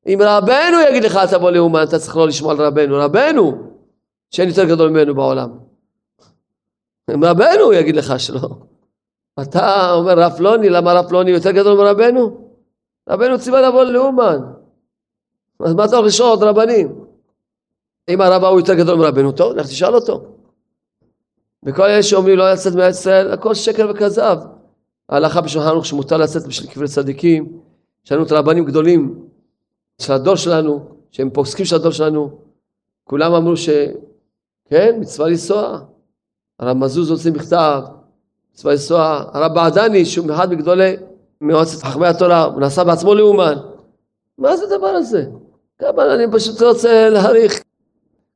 אם 0.06 0.18
רבנו 0.22 0.76
יגיד 0.88 1.04
לך 1.04 1.18
תבוא 1.30 1.50
לאומן, 1.50 1.82
אתה 1.82 1.98
צריך 1.98 2.16
לא 2.16 2.28
לשמוע 2.28 2.52
על 2.52 2.60
רבנו, 2.60 2.96
רבנו, 2.98 3.52
שאין 4.30 4.48
יותר 4.48 4.64
גדול 4.64 4.90
ממנו 4.90 5.14
בעולם. 5.14 5.50
אם 7.14 7.24
רבנו 7.24 7.72
יגיד 7.72 7.96
לך 7.96 8.20
שלא. 8.20 8.48
אתה 9.42 9.92
אומר 9.92 10.18
רב 10.18 10.32
פלוני, 10.36 10.68
למה 10.68 10.92
רב 10.92 11.08
פלוני 11.08 11.30
יותר 11.30 11.50
גדול 11.50 11.78
מרבנו? 11.78 12.50
רבנו 13.08 13.38
ציווה 13.38 13.60
לבוא 13.60 13.84
לאומן. 13.84 14.38
אז 15.64 15.74
מה 15.74 15.84
אתה 15.84 15.96
הולך 15.96 16.08
לשאול 16.08 16.28
עוד 16.28 16.42
רבנים? 16.42 17.04
אם 18.08 18.20
הרב 18.20 18.44
ההוא 18.44 18.60
יותר 18.60 18.74
גדול 18.74 18.98
מרבנו, 18.98 19.32
טוב, 19.32 19.56
לך 19.56 19.66
תשאל 19.66 19.94
אותו. 19.94 20.22
וכל 21.62 21.82
אלה 21.82 22.02
שאומרים 22.02 22.38
לא 22.38 22.52
לצאת 22.52 22.74
מארץ 22.74 22.98
ישראל, 22.98 23.32
הכל 23.32 23.54
שקר 23.54 23.90
וכזב. 23.90 24.36
ההלכה 25.08 25.40
בשולחן 25.40 25.68
ערוך 25.68 25.86
שמותר 25.86 26.16
לצאת 26.16 26.46
בשביל 26.46 26.70
קברי 26.70 26.88
צדיקים. 26.88 27.60
יש 28.04 28.12
לנו 28.12 28.22
את 28.22 28.32
הרבנים 28.32 28.64
גדולים 28.64 29.28
של 29.98 30.12
הדור 30.12 30.36
שלנו, 30.36 30.88
שהם 31.10 31.30
פוסקים 31.30 31.64
של 31.64 31.76
הדור 31.76 31.92
שלנו. 31.92 32.30
כולם 33.04 33.34
אמרו 33.34 33.56
שכן, 33.56 34.96
מצווה 35.00 35.28
לנסוע. 35.28 35.78
הרב 36.58 36.76
מזוז 36.76 37.10
הוציא 37.10 37.32
מכתב, 37.32 37.82
מצווה 38.54 38.72
לנסוע. 38.72 39.24
הרב 39.32 39.54
בעדני, 39.54 40.04
שהוא 40.04 40.34
אחד 40.34 40.50
מגדולי 40.50 40.96
מועצת 41.40 41.82
חכמי 41.82 42.06
התורה, 42.06 42.44
הוא 42.44 42.60
נסע 42.60 42.84
בעצמו 42.84 43.14
לאומן. 43.14 43.54
מה 44.38 44.56
זה 44.56 44.64
הדבר 44.64 44.86
הזה? 44.86 45.24
כמה 45.80 46.14
אני 46.14 46.24
פשוט 46.32 46.62
רוצה 46.62 47.08
להעריך. 47.10 47.62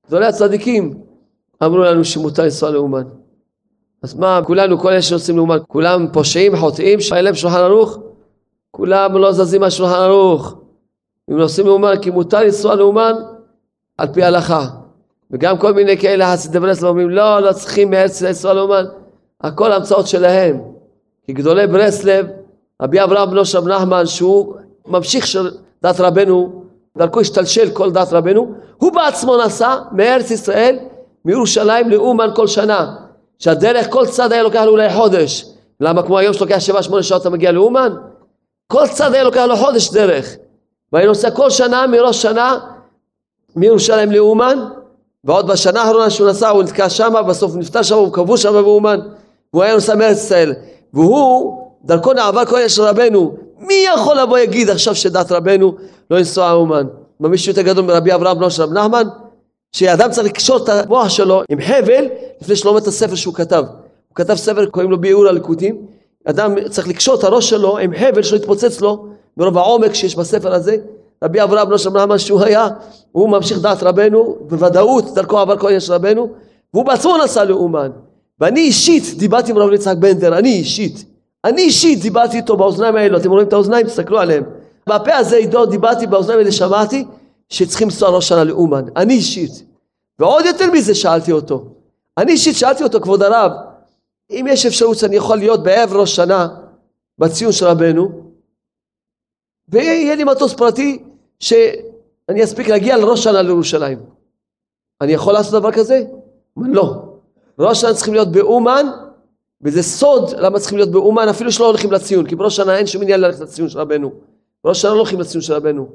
גדולי 0.06 0.26
הצדיקים 0.26 0.94
אמרו 1.64 1.78
לנו 1.78 2.04
שמותר 2.04 2.42
לנסוע 2.42 2.70
לאומן. 2.70 3.02
אז 4.02 4.14
מה, 4.14 4.40
כולנו, 4.44 4.78
כל 4.78 4.92
אלה 4.92 5.02
שנוסעים 5.02 5.36
לאומן, 5.36 5.58
כולם 5.68 6.06
פושעים, 6.12 6.56
חוטאים, 6.56 7.00
שאין 7.00 7.24
להם 7.24 7.34
שולחן 7.34 7.58
ערוך? 7.58 7.98
כולם 8.70 9.16
לא 9.16 9.32
זזים 9.32 9.60
מהשולחן 9.60 9.94
ערוך. 9.94 10.54
אם 11.30 11.36
נוסעים 11.36 11.66
לאומן, 11.66 11.94
כי 12.02 12.10
מותר 12.10 12.40
לנסוע 12.40 12.74
לאומן 12.74 13.12
על 13.98 14.08
פי 14.12 14.22
ההלכה. 14.22 14.66
וגם 15.30 15.58
כל 15.58 15.72
מיני 15.72 15.98
כאלה 15.98 16.32
חסידי 16.32 16.60
ברסלב 16.60 16.88
אומרים, 16.88 17.10
לא, 17.10 17.40
לא 17.40 17.52
צריכים 17.52 17.90
מארץ 17.90 18.22
לנסוע 18.22 18.54
לאומן. 18.54 18.84
הכל 19.40 19.72
המצאות 19.72 20.06
שלהם. 20.06 20.60
כי 21.26 21.32
גדולי 21.32 21.66
ברסלב, 21.66 22.26
רבי 22.82 23.02
אברהם 23.02 23.30
בנו 23.30 23.44
שם 23.44 23.68
נחמן, 23.68 24.06
שהוא 24.06 24.54
ממשיך 24.86 25.26
של 25.26 25.50
דת 25.82 26.00
רבנו, 26.00 26.63
דרכו 26.98 27.20
השתלשל 27.20 27.70
כל 27.70 27.90
דת 27.90 28.12
רבנו, 28.12 28.54
הוא 28.76 28.92
בעצמו 28.92 29.36
נסע 29.36 29.76
מארץ 29.92 30.30
ישראל, 30.30 30.78
מירושלים 31.24 31.90
לאומן 31.90 32.28
כל 32.34 32.46
שנה. 32.46 32.94
שהדרך 33.38 33.86
כל 33.90 34.06
צד 34.06 34.32
היה 34.32 34.42
לוקח 34.42 34.62
לו 34.62 34.72
אולי 34.72 34.92
חודש. 34.92 35.46
למה 35.80 36.02
כמו 36.02 36.18
היום 36.18 36.32
שלוקח 36.32 36.58
שבע 36.58 36.82
שמונה 36.82 37.02
שעות 37.02 37.22
אתה 37.22 37.30
מגיע 37.30 37.52
לאומן? 37.52 37.92
כל 38.66 38.86
צד 38.86 39.14
היה 39.14 39.24
לוקח 39.24 39.44
לו 39.48 39.56
חודש 39.56 39.90
דרך. 39.92 40.36
והיה 40.92 41.06
נוסע 41.06 41.30
כל 41.30 41.50
שנה 41.50 41.86
מראש 41.86 42.22
שנה 42.22 42.58
מירושלים 43.56 44.12
לאומן, 44.12 44.58
ועוד 45.24 45.46
בשנה 45.46 45.82
האחרונה 45.82 46.10
שהוא 46.10 46.28
נסע 46.28 46.48
הוא 46.48 46.62
נתקע 46.62 46.88
שם, 46.88 47.14
בסוף 47.28 47.56
נפטר 47.56 47.82
שם, 47.82 47.94
הוא 47.94 48.12
קבור 48.12 48.36
שם 48.36 48.52
באומן, 48.52 49.00
והוא 49.52 49.62
היה 49.62 49.74
נוסע 49.74 49.94
מארץ 49.94 50.16
ישראל. 50.16 50.52
והוא, 50.92 51.58
דרכו 51.84 52.12
נעבר 52.12 52.44
כל 52.44 52.58
יש 52.60 52.78
רבנו, 52.78 53.36
מי 53.66 53.86
יכול 53.94 54.20
לבוא 54.20 54.38
יגיד 54.38 54.70
עכשיו 54.70 54.94
שדת 54.94 55.32
רבנו 55.32 55.74
לא 56.10 56.18
לנסוע 56.18 56.52
אומן? 56.52 56.86
מה 57.20 57.28
מישהו 57.28 57.50
יותר 57.50 57.62
גדול 57.62 57.84
מרבי 57.84 58.14
אברהם 58.14 58.38
בנו 58.38 58.50
של 58.50 58.62
רב 58.62 58.72
נחמן? 58.72 59.08
שאדם 59.72 60.10
צריך 60.10 60.26
לקשור 60.26 60.56
את 60.56 60.68
המוח 60.68 61.08
שלו 61.08 61.42
עם 61.48 61.60
חבל 61.60 62.04
לפני 62.42 62.56
שלא 62.56 62.78
את 62.78 62.86
הספר 62.86 63.14
שהוא 63.14 63.34
כתב. 63.34 63.64
הוא 64.08 64.16
כתב 64.16 64.34
ספר, 64.34 64.66
קוראים 64.66 64.90
לו 64.90 65.00
ביאור 65.00 65.28
הליקוטים. 65.28 65.76
אדם 66.24 66.68
צריך 66.70 66.88
לקשור 66.88 67.14
את 67.14 67.24
הראש 67.24 67.50
שלו 67.50 67.78
עם 67.78 67.92
חבל 67.98 68.22
שלא 68.22 68.36
יתפוצץ 68.36 68.80
לו 68.80 69.06
מרוב 69.36 69.58
העומק 69.58 69.94
שיש 69.94 70.16
בספר 70.16 70.54
הזה. 70.54 70.76
רבי 71.24 71.42
אברהם 71.42 71.68
בנו 71.68 71.78
של 71.78 71.88
אברהם 71.88 72.18
שהוא 72.18 72.42
היה, 72.42 72.68
הוא 73.12 73.28
ממשיך 73.28 73.60
דעת 73.60 73.82
רבנו, 73.82 74.36
בוודאות 74.40 75.14
דרכו 75.14 75.38
עבר 75.38 75.58
כל 75.58 75.66
עניין 75.66 75.80
של 75.80 75.92
רבנו, 75.92 76.28
והוא 76.74 76.84
בעצמו 76.84 77.16
נסע 77.24 77.44
לאומן. 77.44 77.90
ואני 78.40 78.60
אישית 78.60 79.18
דיברתי 79.18 79.50
עם 79.50 79.58
רב 79.58 79.72
יצחק 79.72 79.96
בנדר, 79.96 80.38
אני 80.38 80.52
אישית. 80.52 81.04
אני 81.44 81.62
אישית 81.62 82.00
דיברתי 82.00 82.36
איתו 82.36 82.56
באוזניים 82.56 82.96
האלו, 82.96 83.18
אתם 83.18 83.30
רואים 83.30 83.48
את 83.48 83.52
האוזניים? 83.52 83.86
תסתכלו 83.86 84.18
עליהם. 84.18 84.44
בפה 84.88 85.14
הזה 85.14 85.36
עידו 85.36 85.66
דיברתי 85.66 86.06
באוזניים 86.06 86.38
האלה, 86.38 86.52
שמעתי 86.52 87.04
שצריכים 87.48 87.88
לנסוע 87.88 88.08
ראש 88.08 88.28
שנה 88.28 88.44
לאומן. 88.44 88.84
אני 88.96 89.14
אישית. 89.14 89.64
ועוד 90.18 90.44
יותר 90.44 90.70
מזה 90.72 90.94
שאלתי 90.94 91.32
אותו. 91.32 91.64
אני 92.18 92.32
אישית 92.32 92.56
שאלתי 92.56 92.84
אותו, 92.84 93.00
כבוד 93.00 93.22
הרב, 93.22 93.52
אם 94.30 94.46
יש 94.48 94.66
אפשרות 94.66 94.98
שאני 94.98 95.16
יכול 95.16 95.38
להיות 95.38 95.62
בערב 95.62 95.92
ראש 95.92 96.16
שנה 96.16 96.48
בציון 97.18 97.52
של 97.52 97.66
רבנו, 97.66 98.10
ויהיה 99.68 100.14
לי 100.14 100.24
מטוס 100.24 100.54
פרטי 100.54 101.02
שאני 101.40 102.44
אספיק 102.44 102.68
להגיע 102.68 102.96
לראש 102.96 103.24
שנה 103.24 103.42
לירושלים. 103.42 103.98
אני 105.00 105.12
יכול 105.12 105.32
לעשות 105.32 105.52
דבר 105.52 105.72
כזה? 105.72 106.02
לא. 106.56 107.02
ראש 107.58 107.80
שנה 107.80 107.94
צריכים 107.94 108.14
להיות 108.14 108.32
באומן, 108.32 108.86
וזה 109.64 109.82
סוד 109.82 110.30
למה 110.38 110.58
צריכים 110.58 110.78
להיות 110.78 110.90
באומן, 110.90 111.28
אפילו 111.28 111.52
שלא 111.52 111.66
הולכים 111.66 111.92
לציון, 111.92 112.26
כי 112.26 112.36
בראש 112.36 112.56
שנה 112.56 112.76
אין 112.76 112.86
שום 112.86 113.02
עניין 113.02 113.20
ללכת 113.20 113.40
לציון 113.40 113.68
של 113.68 113.78
רבנו. 113.78 114.12
בראש 114.64 114.82
שנה 114.82 114.90
לא 114.90 114.96
הולכים 114.96 115.20
לציון 115.20 115.42
של 115.42 115.52
רבנו. 115.52 115.88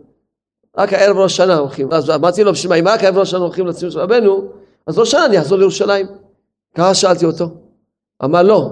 רק 0.78 0.94
הערב 0.94 1.18
ראש 1.18 1.38
שנה 1.38 1.58
הולכים. 1.58 1.94
אז 1.94 2.10
אמרתי 2.10 2.44
לו, 2.44 2.52
בשביל 2.52 2.70
מה, 2.70 2.76
אם 2.80 2.88
רק 2.88 3.04
הערב 3.04 3.18
ראש 3.18 3.32
שנה 3.32 3.40
הולכים 3.40 3.68
לציון 3.68 3.92
של 3.92 4.00
רבנו, 4.00 4.52
אז 4.88 5.00
ראש 5.00 5.12
שנה 5.12 5.26
אני 5.26 5.40
אחזור 5.40 5.58
לירושלים. 5.58 6.08
ככה 6.76 6.94
שאלתי 6.94 7.26
אותו. 7.26 7.50
אמר 8.24 8.44
לא. 8.44 8.72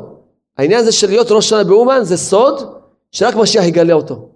העניין 0.57 0.79
הזה 0.79 0.91
של 0.91 1.07
להיות 1.07 1.27
ראש 1.31 1.49
שנה 1.49 1.63
באומן 1.63 1.99
זה 2.03 2.17
סוד 2.17 2.83
שרק 3.11 3.35
משיח 3.35 3.63
יגלה 3.63 3.93
אותו. 3.93 4.29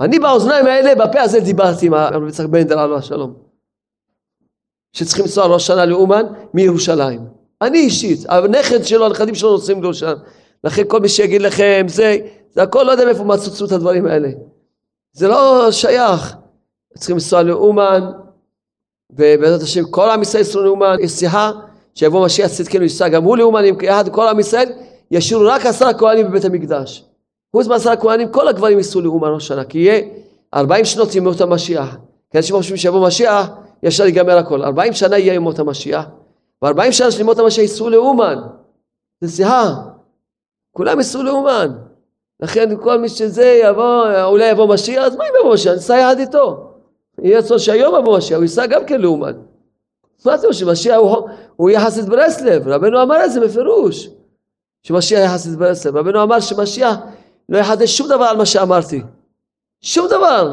אני 0.00 0.18
באוזניים 0.18 0.66
האלה, 0.66 0.94
בפה 0.94 1.20
הזה 1.20 1.40
דיברתי 1.40 1.86
עם 1.86 1.94
הרב 1.94 2.28
יצחק 2.28 2.46
בנדר 2.46 2.78
עליו 2.78 2.96
השלום. 2.96 3.34
שצריכים 4.92 5.24
לנסוע 5.24 5.46
ראש 5.46 5.66
שנה 5.66 5.84
לאומן 5.84 6.22
מירושלים. 6.54 7.33
אני 7.62 7.78
אישית, 7.78 8.20
הנכד 8.28 8.84
שלו, 8.84 9.06
הנכדים 9.06 9.34
שלו 9.34 9.50
נוסעים 9.50 9.80
לירושלים. 9.82 10.16
לכן 10.64 10.82
כל 10.88 11.00
מי 11.00 11.08
שיגיד 11.08 11.42
לכם, 11.42 11.86
זה, 11.88 12.16
זה 12.54 12.62
הכל 12.62 12.82
לא 12.82 12.92
יודע 12.92 13.04
מאיפה 13.04 13.24
מצוצו 13.24 13.64
את 13.64 13.72
הדברים 13.72 14.06
האלה. 14.06 14.28
זה 15.12 15.28
לא 15.28 15.70
שייך. 15.70 16.34
צריכים 16.98 17.16
לנסוע 17.16 17.42
לאומן, 17.42 18.10
ובעזרת 19.10 19.62
השם 19.62 19.84
כל 19.90 20.10
עם 20.10 20.22
ישראל 20.22 20.42
יסעו 20.42 20.62
לאומן, 20.62 20.96
יש 21.00 21.12
שיחה 21.12 21.50
שיבוא 21.94 22.26
משיח 22.26 22.46
צדקנו 22.46 22.82
ייסע 22.82 23.08
גם 23.08 23.24
הוא 23.24 23.36
לאומן 23.36 23.64
יחד 23.82 24.08
כל 24.08 24.28
עם 24.28 24.40
ישראל, 24.40 24.72
ישאירו 25.10 25.44
רק 25.46 25.66
עשרה 25.66 25.94
כהנים 25.94 26.26
בבית 26.26 26.44
המקדש. 26.44 27.04
חוץ 27.52 27.66
מעשרה 27.66 27.96
כהנים 27.96 28.28
כל 28.28 28.48
הגברים 28.48 28.78
ייסעו 28.78 29.00
לאומן 29.00 29.28
ראש 29.28 29.48
שנה, 29.48 29.64
כי 29.64 29.78
יהיה 29.78 30.00
ארבעים 30.54 30.84
שנות 30.84 31.14
ימות 31.14 31.40
המשיח. 31.40 31.96
כי 32.30 32.38
אנשים 32.38 32.56
חושבים 32.56 32.76
שיבוא 32.76 33.06
משיח, 33.06 33.50
ישר 33.82 34.04
ייגמר 34.04 34.38
הכל. 34.38 34.62
ארבעים 34.62 34.92
שנה 34.92 35.18
יהיה 35.18 35.34
ימות 35.34 35.58
המשיח, 35.58 36.04
וארבעים 36.64 36.92
שנה 36.92 37.10
של 37.10 37.20
ימות 37.20 37.38
המשיח 37.38 37.62
ייסעו 37.62 37.90
לאומן. 37.90 38.38
זה 39.20 39.36
שיחה. 39.36 39.74
כולם 40.72 40.98
ייסעו 40.98 41.22
לאומן. 41.22 41.72
לכן 42.40 42.76
כל 42.80 42.98
מי 42.98 43.08
שזה 43.08 43.60
יבוא, 43.64 44.22
אולי 44.22 44.50
יבוא 44.50 44.74
משיח, 44.74 45.04
אז 45.04 45.16
מה 45.16 45.24
אם 45.24 45.32
יבוא 45.40 45.54
משיח? 45.54 45.74
ניסע 45.74 45.96
יחד 45.96 46.18
איתו. 46.18 46.70
יהיה 47.22 47.38
רצון 47.38 47.58
שהיום 47.58 47.94
יבוא 47.98 48.18
משיח, 48.18 48.36
הוא 48.36 48.42
ייסע 48.42 48.66
גם 48.66 48.86
כן 48.86 49.00
לאומן. 49.00 49.32
מה 50.26 50.34
אתם 50.34 50.46
חושבים, 50.46 50.72
משיח 50.72 50.96
הוא, 50.96 51.28
הוא 51.56 51.70
יחסית 51.70 52.04
ברסלב, 52.04 52.68
רבנו 52.68 53.02
אמר 53.02 53.24
את 53.24 53.32
זה 53.32 53.40
בפירוש, 53.40 54.08
שמשיח 54.82 55.20
יחסית 55.24 55.58
ברסלב, 55.58 55.96
רבנו 55.96 56.22
אמר 56.22 56.40
שמשיח 56.40 56.96
לא 57.48 57.58
יחדש 57.58 57.98
שום 57.98 58.08
דבר 58.08 58.24
על 58.24 58.36
מה 58.36 58.46
שאמרתי, 58.46 59.02
שום 59.80 60.06
דבר, 60.06 60.52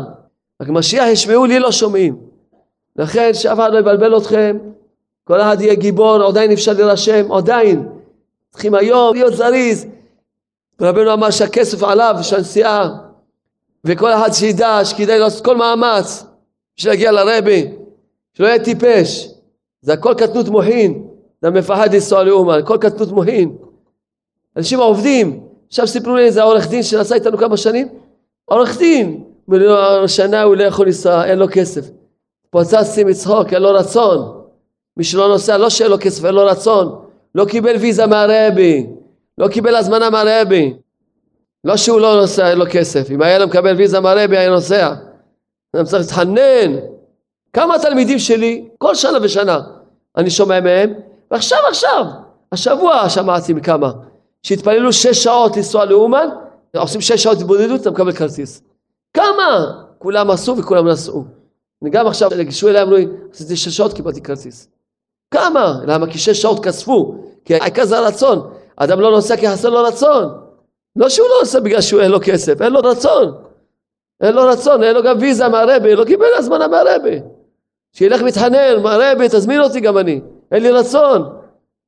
רק 0.62 0.70
משיח 0.70 1.04
ישמעו 1.08 1.46
לי 1.46 1.60
לא 1.60 1.72
שומעים, 1.72 2.18
לכן 2.96 3.34
שאף 3.34 3.60
אחד 3.60 3.74
לא 3.74 3.80
יבלבל 3.80 4.18
אתכם, 4.18 4.58
כל 5.32 5.42
אחד 5.42 5.62
יהיה 5.62 5.76
גיבור, 5.76 6.24
עדיין 6.24 6.52
אפשר 6.52 6.74
להירשם, 6.74 7.32
עדיין, 7.32 7.88
צריכים 8.52 8.76
היום 8.76 9.16
להיות 9.16 9.34
זריז, 9.34 9.88
רבנו 10.82 11.14
אמר 11.14 11.32
שהכסף 11.32 11.84
עליו, 11.84 12.16
שהנסיעה, 12.22 12.90
וכל 13.86 14.14
אחד 14.14 14.32
שידע 14.32 14.86
שכדאי 14.86 15.20
לעשות 15.20 15.46
כל 15.46 15.58
מאמץ 15.58 16.24
בשביל 16.78 16.94
להגיע 16.94 17.12
לרבי, 17.12 17.72
שלא 18.34 18.48
יהיה 18.48 18.64
טיפש, 18.64 19.30
זה 19.82 19.94
הכל 19.94 20.14
קטנות 20.18 20.48
מוחין, 20.48 21.08
זה 21.42 21.50
מפחד 21.50 21.94
לנסוע 21.94 22.24
לאומן, 22.24 22.60
הכל 22.60 22.78
קטנות 22.82 23.12
מוחין. 23.12 23.56
אנשים 24.58 24.80
עובדים, 24.80 25.44
עכשיו 25.68 25.88
סיפרו 25.88 26.16
לי 26.16 26.26
איזה 26.26 26.44
עורך 26.44 26.68
דין 26.68 26.84
שנסע 26.84 27.16
איתנו 27.16 27.38
כמה 27.38 27.58
שנים, 27.58 27.88
עורך 28.46 28.78
דין, 28.78 29.24
שנה 30.08 30.44
הוא 30.44 30.56
לא 30.56 30.64
יכול 30.64 30.86
לנסוע, 30.86 31.26
אין 31.26 31.40
לו 31.40 31.48
כסף. 31.52 31.86
פוצצתי 32.50 33.04
מצחוק, 33.04 33.54
אין 33.54 33.62
לו 33.62 33.74
רצון. 33.74 34.41
מי 35.02 35.06
שלא 35.06 35.28
נוסע, 35.28 35.58
לא 35.58 35.70
שאין 35.70 35.92
לו 35.92 35.98
כסף, 36.00 36.26
אין 36.26 36.36
לו 36.36 36.46
רצון. 36.46 37.06
לא 37.36 37.46
קיבל 37.46 37.76
ויזה 37.76 38.08
מהרבי, 38.08 38.88
לא 39.38 39.48
קיבל 39.48 39.76
הזמנה 39.76 40.10
מהרבי. 40.10 40.74
לא 41.64 41.78
שהוא 41.78 42.00
לא 42.00 42.22
נוסע, 42.22 42.50
אין 42.50 42.58
לו 42.58 42.66
כסף. 42.72 43.12
אם 43.12 43.22
היה 43.22 43.40
לו 43.40 43.48
מקבל 43.48 43.76
ויזה 43.76 44.00
מהרבי, 44.00 44.38
היה 44.38 44.50
נוסע. 44.50 44.94
אני 45.74 45.86
צריך 45.86 46.02
להתחנן. 46.02 46.76
כמה 47.54 47.80
תלמידים 47.80 48.20
שלי, 48.20 48.70
כל 48.78 48.96
שנה 48.96 49.18
ושנה, 49.22 49.60
אני 50.18 50.30
שומע 50.30 50.60
מהם, 50.60 50.94
ועכשיו 51.32 51.60
עכשיו, 51.70 52.06
השבוע 52.52 53.10
שמעתי 53.10 53.54
מכמה, 53.54 53.92
שהתפללו 54.44 54.94
שש 54.94 55.24
שעות 55.24 55.58
לנסוע 55.58 55.86
לאומן, 55.86 56.28
עושים 56.76 57.02
שש 57.02 57.24
שעות 57.24 57.38
התבודדות, 57.38 57.82
אתה 57.82 57.92
מקבל 57.92 58.12
כרטיס. 58.12 58.62
כמה? 59.14 59.72
כולם 59.98 60.32
עשו 60.32 60.58
וכולם 60.58 60.88
נסעו. 60.88 61.24
אני 61.82 61.90
גם 61.90 62.08
עכשיו, 62.08 62.30
ניגשו 62.38 62.70
אליי, 62.70 62.82
אמרו 62.82 62.96
לי, 62.96 63.08
עשיתי 63.34 63.56
שש 63.56 63.78
שעות, 63.78 63.94
קיבלתי 63.94 64.22
כרטיס. 64.22 64.68
כמה? 65.32 65.80
למה? 65.88 66.08
כי 66.08 66.18
שש 66.18 66.42
שעות 66.42 66.66
כספו, 66.66 67.16
כי 67.46 67.56
העיקר 67.56 67.86
זה 67.86 67.98
הרצון. 67.98 68.52
אדם 68.76 69.00
לא 69.00 69.12
נוסע 69.12 69.38
כי 69.38 69.50
חסר 69.50 69.70
לו 69.70 69.84
רצון. 69.84 70.24
לא 70.96 71.10
שהוא 71.10 71.28
לא 71.28 71.36
נוסע 71.40 71.60
בגלל 71.60 71.82
שהוא 71.82 72.02
אין 72.02 72.12
לו 72.12 72.20
כסף, 72.24 72.62
אין 72.62 72.74
לו 72.74 72.80
רצון. 72.80 73.34
אין 74.22 74.36
לו 74.36 74.44
רצון, 74.44 74.84
אין 74.84 74.96
לו 74.96 75.04
גם 75.04 75.18
ויזה 75.20 75.48
מהרבי, 75.48 75.96
לא 75.96 76.06
קיבל 76.06 76.26
הזמנה 76.38 76.68
מהרבי. 76.68 77.20
שילך 77.94 78.22
מתחנן, 78.22 78.82
מה 78.84 78.98
רבי 79.00 79.28
תזמין 79.30 79.62
אותי 79.62 79.80
גם 79.80 79.98
אני, 79.98 80.22
אין 80.52 80.64
לי 80.64 80.72
רצון, 80.72 81.30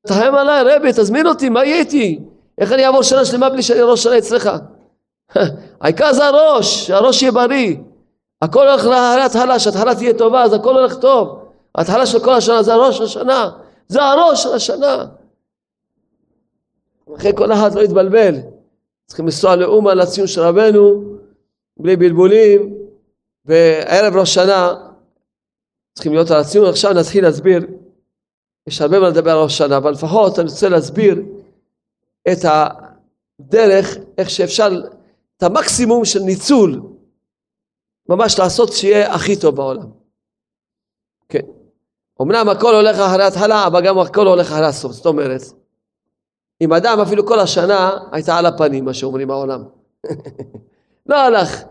תחם 0.08 0.36
עליי 0.36 0.64
רבי 0.64 0.92
תזמין 0.92 1.28
אותי, 1.28 1.50
מה 1.50 1.66
יהיה 1.66 1.80
איתי? 1.80 2.20
איך 2.58 2.72
אני 2.72 2.86
אעבור 2.86 3.04
שנה 3.04 3.26
שלמה 3.26 3.50
בלי 3.50 3.62
שאני 3.62 3.82
ראש 3.82 4.04
שנה 4.04 4.18
אצלך? 4.18 4.50
העיקר 5.82 6.14
זה 6.14 6.26
הראש, 6.26 6.88
שהראש 6.88 7.22
יהיה 7.22 7.32
בריא, 7.32 7.76
הכל 8.42 8.68
הולך 8.68 8.86
להתחלה, 9.18 9.60
שההתחלה 9.60 9.96
תהיה 9.96 10.14
טובה, 10.14 10.44
אז 10.44 10.54
הכל 10.54 10.78
הולך 10.78 10.96
טוב, 10.96 11.40
ההתחלה 11.76 12.06
של 12.06 12.24
כל 12.24 12.34
השנה 12.34 12.64
זה 12.64 12.74
הראש 12.74 13.02
השנה, 13.02 13.50
זה 13.88 14.04
הראש 14.04 14.44
של 14.44 14.54
השנה. 14.54 15.06
אחרי 17.18 17.32
כל 17.38 17.52
אחד 17.52 17.76
לא 17.76 17.82
יתבלבל, 17.82 18.36
צריכים 19.06 19.26
לנסוע 19.26 19.56
לאומה 19.56 19.94
לציון 19.94 20.28
של 20.28 20.42
רבנו, 20.42 21.04
בלי 21.78 21.96
בלבולים, 21.96 22.78
וערב 23.46 24.16
ראש 24.16 24.34
שנה 24.34 24.74
צריכים 25.94 26.14
להיות 26.14 26.32
על 26.32 26.42
הציון. 26.42 26.66
עכשיו 26.70 26.94
נתחיל 26.94 27.24
להסביר, 27.24 27.68
יש 28.68 28.82
הרבה 28.82 29.00
מה 29.00 29.10
לדבר 29.10 29.32
על 29.32 29.38
ראש 29.38 29.54
השנה, 29.54 29.78
אבל 29.78 29.92
לפחות 29.92 30.40
אני 30.40 30.50
רוצה 30.50 30.70
להסביר 30.70 31.22
את 32.32 32.38
הדרך, 32.46 33.98
איך 34.18 34.30
שאפשר, 34.30 34.70
את 35.38 35.44
המקסימום 35.44 36.06
של 36.06 36.20
ניצול, 36.20 36.82
ממש 38.10 38.40
לעשות 38.40 38.74
שיהיה 38.74 39.14
הכי 39.14 39.40
טוב 39.40 39.56
בעולם. 39.56 39.92
כן. 41.30 41.63
אמנם 42.22 42.50
הכל 42.50 42.76
הולך 42.76 43.00
אחרי 43.00 43.24
ההתחלה, 43.24 43.68
אבל 43.68 43.86
גם 43.86 44.00
הכל 44.00 44.28
הולך 44.28 44.52
אחרי 44.52 44.66
הסוף. 44.66 44.92
זאת 44.92 45.06
אומרת, 45.06 45.42
אם 46.62 46.74
אדם 46.74 47.00
אפילו 47.00 47.26
כל 47.26 47.40
השנה 47.40 47.92
הייתה 48.12 48.38
על 48.38 48.46
הפנים, 48.46 48.86
מה 48.86 48.94
שאומרים 48.94 49.32
העולם. 49.32 49.64
לא 51.10 51.16
הלך, 51.16 51.64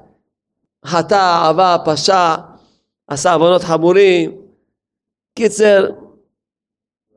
חטא, 0.86 1.48
עבר, 1.48 1.76
פשע, 1.84 2.34
עשה 3.08 3.32
עוונות 3.32 3.62
חמורים. 3.62 4.42
קיצר, 5.34 5.90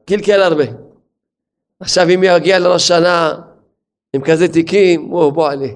קלקל 0.05 0.41
הרבה. 0.41 0.63
עכשיו 1.79 2.09
אם 2.09 2.23
יגיע 2.23 2.59
לראש 2.59 2.87
שנה 2.87 3.33
עם 4.13 4.21
כזה 4.21 4.47
תיקים, 4.47 5.13
וואו 5.13 5.31
בוא 5.31 5.49
עלי. 5.49 5.75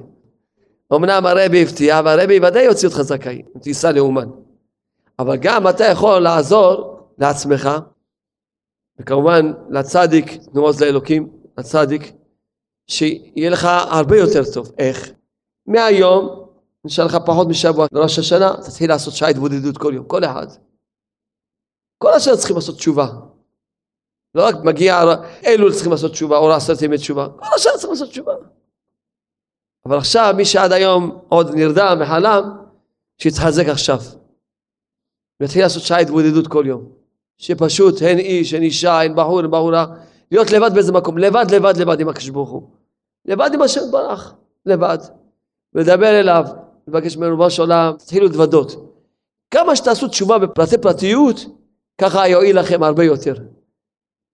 אמנם 0.93 1.25
הרבי 1.25 1.61
הבטיח, 1.61 1.99
והרבי 2.05 2.39
ודאי 2.39 2.63
יוציא 2.63 2.87
אותך 2.87 3.01
זכאי, 3.01 3.41
אם 3.55 3.59
תיסע 3.61 3.91
לאומן. 3.91 4.29
אבל 5.19 5.37
גם 5.37 5.67
אתה 5.67 5.85
יכול 5.85 6.19
לעזור 6.19 6.98
לעצמך, 7.19 7.69
וכמובן 8.99 9.53
לצדיק, 9.69 10.25
תנו 10.51 10.61
עוז 10.61 10.81
לאלוקים, 10.81 11.29
לצדיק, 11.57 12.01
שיהיה 12.87 13.49
לך 13.49 13.67
הרבה 13.89 14.17
יותר 14.17 14.41
טוב. 14.53 14.71
איך? 14.77 15.11
מהיום 15.65 16.49
נשאר 16.85 17.05
לך 17.05 17.17
פחות 17.25 17.47
משבוע 17.47 17.87
לראש 17.91 18.19
השנה, 18.19 18.53
תתחיל 18.65 18.89
לעשות 18.89 19.13
שעה 19.13 19.29
התבודדות 19.29 19.77
כל 19.77 19.91
יום, 19.95 20.07
כל 20.07 20.23
אחד. 20.23 20.47
כל 21.97 22.13
השנה 22.13 22.37
צריכים 22.37 22.55
לעשות 22.55 22.75
תשובה. 22.75 23.07
לא 24.35 24.47
רק 24.47 24.55
מגיע, 24.63 24.99
אלו 25.45 25.73
צריכים 25.73 25.91
לעשות 25.91 26.11
תשובה, 26.11 26.37
או 26.37 26.49
לעשות 26.49 26.81
ימי 26.81 26.97
תשובה, 26.97 27.27
כל 27.29 27.45
השאר 27.55 27.71
צריכים 27.71 27.89
לעשות 27.89 28.09
תשובה. 28.09 28.33
אבל 29.85 29.97
עכשיו, 29.97 30.33
מי 30.37 30.45
שעד 30.45 30.71
היום 30.71 31.21
עוד 31.29 31.55
נרדם 31.55 31.97
וחלם, 32.01 32.43
שיתחזק 33.17 33.65
עכשיו. 33.67 33.97
ויתחיל 35.39 35.61
לעשות 35.61 35.83
שעה 35.83 35.99
התבודדות 35.99 36.47
כל 36.47 36.63
יום. 36.67 36.98
שפשוט 37.39 38.01
אין 38.01 38.19
איש, 38.19 38.53
אין 38.53 38.63
אישה, 38.63 39.01
אין 39.01 39.15
בחור, 39.15 39.41
אין 39.41 39.51
בחורה, 39.51 39.85
להיות 40.31 40.51
לבד 40.51 40.73
באיזה 40.73 40.91
מקום, 40.91 41.17
לבד, 41.17 41.45
לבד, 41.51 41.77
לבד 41.77 41.99
עם 41.99 42.09
הקדוש 42.09 42.29
ברוך 42.29 42.49
הוא. 42.49 42.63
לבד 43.25 43.49
עם 43.53 43.61
השם 43.61 43.81
ברח, 43.91 44.33
לבד. 44.65 44.97
ולדבר 45.73 46.19
אליו, 46.19 46.45
לבקש 46.87 47.17
ממנו 47.17 47.49
של 47.49 47.61
עולם, 47.61 47.93
תתחילו 47.97 48.25
להתוודות. 48.25 48.95
כמה 49.51 49.75
שתעשו 49.75 50.07
תשובה 50.07 50.37
בפרטי 50.37 50.77
פרטיות, 50.77 51.45
ככה 52.01 52.27
יועיל 52.27 52.59
לכם 52.59 52.83
הרבה 52.83 53.03
יותר. 53.03 53.35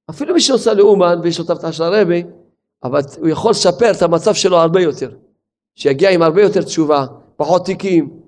אפילו 0.09 0.33
מי 0.33 0.41
שנוסע 0.41 0.73
לאומן 0.73 1.19
ויש 1.23 1.39
לו 1.39 1.45
את 1.45 1.49
הבטחה 1.49 1.71
של 1.71 1.83
הרבי, 1.83 2.23
אבל 2.83 2.99
הוא 3.19 3.29
יכול 3.29 3.51
לשפר 3.51 3.91
את 3.91 4.01
המצב 4.01 4.33
שלו 4.33 4.57
הרבה 4.57 4.81
יותר. 4.81 5.11
שיגיע 5.75 6.09
עם 6.09 6.21
הרבה 6.21 6.41
יותר 6.41 6.61
תשובה, 6.61 7.05
פחות 7.35 7.65
תיקים. 7.65 8.19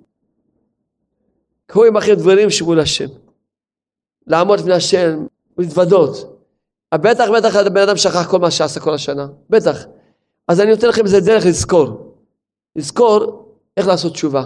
קחו 1.65 1.85
עמכם 1.85 2.13
דברים 2.13 2.49
שמול 2.49 2.79
השם. 2.79 3.07
לעמוד 4.27 4.59
לפני 4.59 4.73
השם 4.73 5.25
ולהתוודות. 5.57 6.37
בטח 6.93 7.29
בטח 7.37 7.55
הבן 7.55 7.81
אדם 7.81 7.97
שכח 7.97 8.29
כל 8.29 8.39
מה 8.39 8.51
שעשה 8.51 8.79
כל 8.79 8.93
השנה, 8.93 9.27
בטח. 9.49 9.85
אז 10.47 10.61
אני 10.61 10.71
נותן 10.71 10.87
לכם 10.87 11.03
איזה 11.05 11.19
דרך 11.19 11.45
לזכור. 11.45 12.13
לזכור 12.75 13.45
איך 13.77 13.87
לעשות 13.87 14.13
תשובה. 14.13 14.45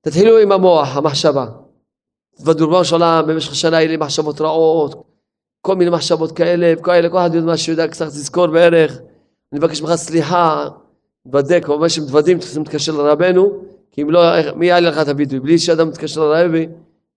תתחילו 0.00 0.38
עם 0.38 0.52
המוח, 0.52 0.96
המחשבה. 0.96 1.46
ריבונו 2.46 2.84
של 2.84 2.94
עולם, 2.94 3.24
במשך 3.26 3.52
השנה 3.52 3.76
היו 3.76 3.88
לי 3.88 3.96
מחשבות 3.96 4.40
רעות, 4.40 5.04
כל 5.60 5.76
מיני 5.76 5.90
מחשבות 5.90 6.32
כאלה, 6.32 6.72
וכאלה, 6.78 7.08
כל 7.08 7.18
אחד 7.18 7.30
יודע 7.34 7.46
מה 7.46 7.56
שיודע, 7.56 7.88
קצת 7.88 8.06
לזכור 8.06 8.46
בערך. 8.46 8.98
אני 9.52 9.58
מבקש 9.58 9.82
ממך 9.82 9.94
סליחה, 9.94 10.68
תבדק, 11.28 11.64
כמובן 11.64 11.88
שמתוודים, 11.88 12.38
צריכים 12.38 12.62
להתקשר 12.62 12.92
לרבנו, 12.92 13.52
כי 13.90 14.02
אם 14.02 14.10
לא, 14.10 14.22
מי 14.56 14.66
יעלה 14.66 14.90
לך 14.90 14.98
את 14.98 15.08
הביטוי? 15.08 15.40
בלי 15.40 15.58
שאדם 15.58 15.88
מתקשר 15.88 16.20
לרבי, 16.20 16.66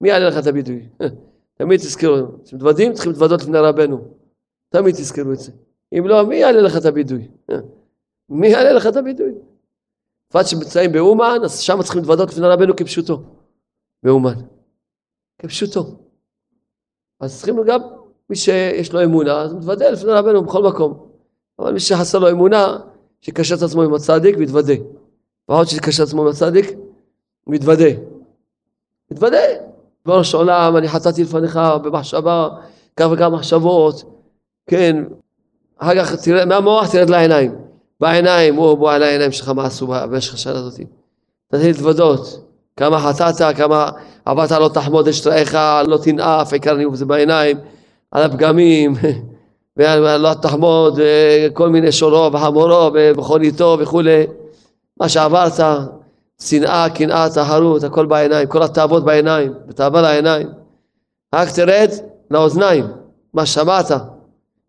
מי 0.02 0.10
יעלה 0.10 0.30
לך 0.30 0.38
את 0.38 0.48
הביטוי? 0.48 0.82
תמיד 1.54 1.80
תזכרו, 1.80 2.44
כשמתוודים 2.46 2.94
צריכים 2.94 3.12
להתוודות 3.12 3.42
לפני 3.42 3.58
רבנו. 3.58 4.08
תמיד 4.70 4.96
תזכרו 4.96 5.32
את 5.34 5.40
זה. 5.40 5.52
אם 5.98 6.08
לא, 6.08 6.26
מי 6.26 6.36
יעלה 6.36 6.62
לך 6.62 6.78
את 6.78 6.86
הביטוי? 6.86 7.28
מי 8.30 8.48
יעלה 8.48 8.74
לך 8.74 8.88
את 8.88 8.96
הביטוי? 8.96 9.34
בפרט 10.30 10.48
שנמצאים 10.48 10.92
באומן, 10.92 11.40
אז 11.44 11.60
שם 11.60 11.82
צריכים 11.84 12.02
להתוודות 12.02 12.30
לפני 12.30 12.48
רבנו 12.48 12.76
כפשוטו. 12.76 13.24
באומן. 14.04 14.34
כפשוטו. 15.40 15.98
אז 17.20 17.38
צריכים 17.38 17.56
גם, 17.66 17.80
מי 18.30 18.36
שיש 18.36 18.94
לו 18.94 19.04
אמונה, 19.04 19.42
אז 19.42 19.54
מתוודה 19.54 19.90
לפני 19.90 20.12
רבנו 20.12 20.44
בכל 20.44 20.64
מקום. 20.64 21.10
אבל 21.60 21.74
מי 21.74 21.80
שחסר 21.80 22.20
לו 22.20 22.30
אמונה, 22.30 22.78
שיקשר 23.22 23.56
את 23.56 23.62
עצמו 23.62 23.82
עם 23.82 23.94
הצדיק 23.94 24.36
ויתוודה. 24.38 24.74
ועוד 25.50 25.68
שיקשר 25.68 26.04
את 26.04 26.08
עצמו 26.08 26.22
עם 26.22 26.28
הצדיק, 26.28 26.78
מתוודה. 27.48 27.90
מתוודה. 29.12 29.73
ריבונו 30.08 30.24
של 30.24 30.38
עולם, 30.38 30.78
אני 30.78 30.88
חטאתי 30.88 31.24
לפניך 31.24 31.60
במחשבה, 31.84 32.50
כך 32.98 33.08
וכמה 33.12 33.30
מחשבות, 33.30 34.04
כן, 34.68 35.04
אחר 35.78 35.96
כך 35.96 36.16
תראה, 36.16 36.46
מהמוח 36.46 36.92
תרד 36.92 37.10
לעיניים, 37.10 37.56
בעיניים, 38.00 38.58
או 38.58 38.78
בוא 38.78 38.92
על 38.92 39.04
העיניים 39.04 39.32
שלך 39.32 39.50
מה 39.50 39.66
עשו 39.66 39.88
במשך 39.88 40.34
השנה 40.34 40.54
הזאת. 40.54 40.80
תתחיל 41.48 41.68
להתוודות, 41.68 42.48
כמה 42.78 43.00
חטאת, 43.00 43.56
כמה 43.58 43.90
עברת 44.26 44.52
לא 44.52 44.70
תחמוד 44.74 45.08
את 45.08 45.14
שטראיך, 45.14 45.58
לא 45.88 45.98
תנאף, 45.98 46.54
עיקר 46.54 46.74
ניאוף 46.74 46.96
זה 46.96 47.06
בעיניים, 47.06 47.58
על 48.12 48.24
הפגמים, 48.24 48.94
ולא 49.78 50.34
תחמוד, 50.34 51.00
כל 51.54 51.70
מיני 51.70 51.92
שורו 51.92 52.34
וחמורו 52.34 52.92
ומכוניתו 52.94 53.78
וכולי, 53.80 54.24
מה 55.00 55.10
שעברת, 55.10 55.60
שנאה, 56.44 56.90
קנאה, 56.90 57.30
תחרות, 57.30 57.84
הכל 57.84 58.06
בעיניים, 58.06 58.48
כל 58.48 58.64
התאוות 58.64 59.06
בעיניים, 59.06 59.54
בתאווה 59.68 60.02
לעיניים. 60.02 60.48
רק 61.36 61.50
תרד 61.50 61.90
לאוזניים, 62.32 62.88
מה 63.34 63.46
שמעת? 63.46 63.92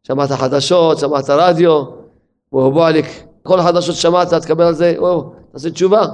שמעת 0.03 0.31
חדשות, 0.31 0.99
שמעת 0.99 1.31
רדיו, 1.31 1.85
בועליק, 2.53 3.07
כל 3.43 3.61
החדשות 3.61 3.95
שמעת, 3.97 4.35
תקבל 4.35 4.65
על 4.65 4.75
זה, 4.75 4.95
או, 4.99 5.33
תעשה 5.53 5.71
תשובה. 5.71 6.07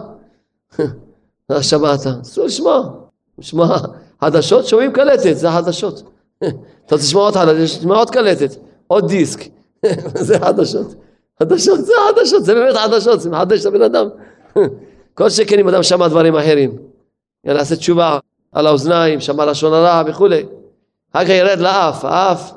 מה 1.50 1.62
שמעת? 1.62 2.06
אסור 2.22 2.44
לשמוע, 2.44 2.90
לשמוע 3.38 3.78
חדשות, 4.20 4.66
שומעים 4.66 4.92
קלטת, 4.92 5.36
זה 5.36 5.48
החדשות. 5.48 6.02
אתה 6.86 6.94
רוצה 6.94 7.06
לשמוע 7.06 7.24
עוד 7.24 7.34
חדשות, 7.34 7.78
תשמע 7.78 7.96
עוד 7.96 8.10
קלטת, 8.10 8.56
עוד 8.86 9.08
דיסק, 9.08 9.40
זה 10.28 10.38
חדשות. 10.38 10.94
חדשות, 11.42 11.84
זה 11.84 11.92
חדשות, 12.08 12.44
זה 12.44 12.54
באמת 12.54 12.76
חדשות, 12.76 13.20
זה 13.20 13.30
מחדש 13.30 13.60
את 13.60 13.66
הבן 13.66 13.82
אדם. 13.82 14.08
כל 15.20 15.30
שכן 15.30 15.58
אם 15.58 15.68
אדם 15.68 15.82
שמע 15.82 16.08
דברים 16.08 16.36
אחרים. 16.36 16.78
יעשה 17.44 17.76
תשובה 17.76 18.18
על 18.52 18.66
האוזניים, 18.66 19.20
שמע 19.20 19.46
לשון 19.46 19.72
הרע 19.72 20.02
וכולי. 20.06 20.46
אחר 21.12 21.24
כך 21.24 21.30
ירד 21.30 21.58
לאף, 21.58 22.04
האף 22.04 22.52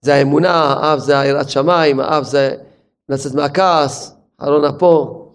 זה 0.00 0.14
האמונה, 0.14 0.62
האף 0.72 0.98
זה 0.98 1.20
היראת 1.20 1.50
שמיים, 1.50 2.00
האף 2.00 2.24
זה 2.24 2.56
לצאת 3.08 3.34
מהכעס, 3.34 4.16
ארון 4.42 4.64
אפו, 4.64 5.26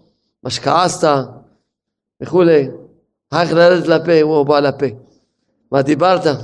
מה 0.42 0.50
שכעסת 0.50 1.08
וכולי. 2.22 2.68
אחר 3.30 3.46
כך 3.46 3.52
לרדת 3.52 3.86
לפה, 3.86 4.20
הוא 4.20 4.46
בא 4.46 4.60
לפה. 4.60 4.86
מה 5.72 5.82
דיברת? 5.82 6.36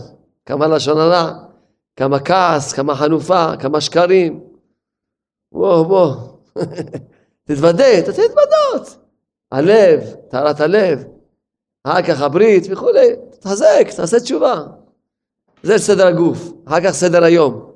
כמה 0.46 0.66
לשון 0.66 0.98
הרע, 0.98 1.32
כמה 1.96 2.18
כעס, 2.18 2.72
כמה 2.72 2.94
חנופה, 2.94 3.56
כמה 3.56 3.80
שקרים. 3.80 4.40
בוא, 5.52 5.82
בוא. 5.82 6.14
תתוודה, 7.44 8.02
תתחיל 8.06 8.24
להתוודות. 8.24 9.09
הלב, 9.53 10.14
טהרת 10.30 10.61
הלב, 10.61 11.05
אחר 11.84 12.03
כך 12.03 12.20
הברית 12.20 12.64
וכולי, 12.70 13.09
תחזק, 13.40 13.86
תעשה 13.96 14.20
תשובה. 14.20 14.62
זה 15.62 15.78
סדר 15.78 16.07
הגוף, 16.07 16.53
אחר 16.64 16.80
כך 16.80 16.90
סדר 16.90 17.24
היום. 17.24 17.70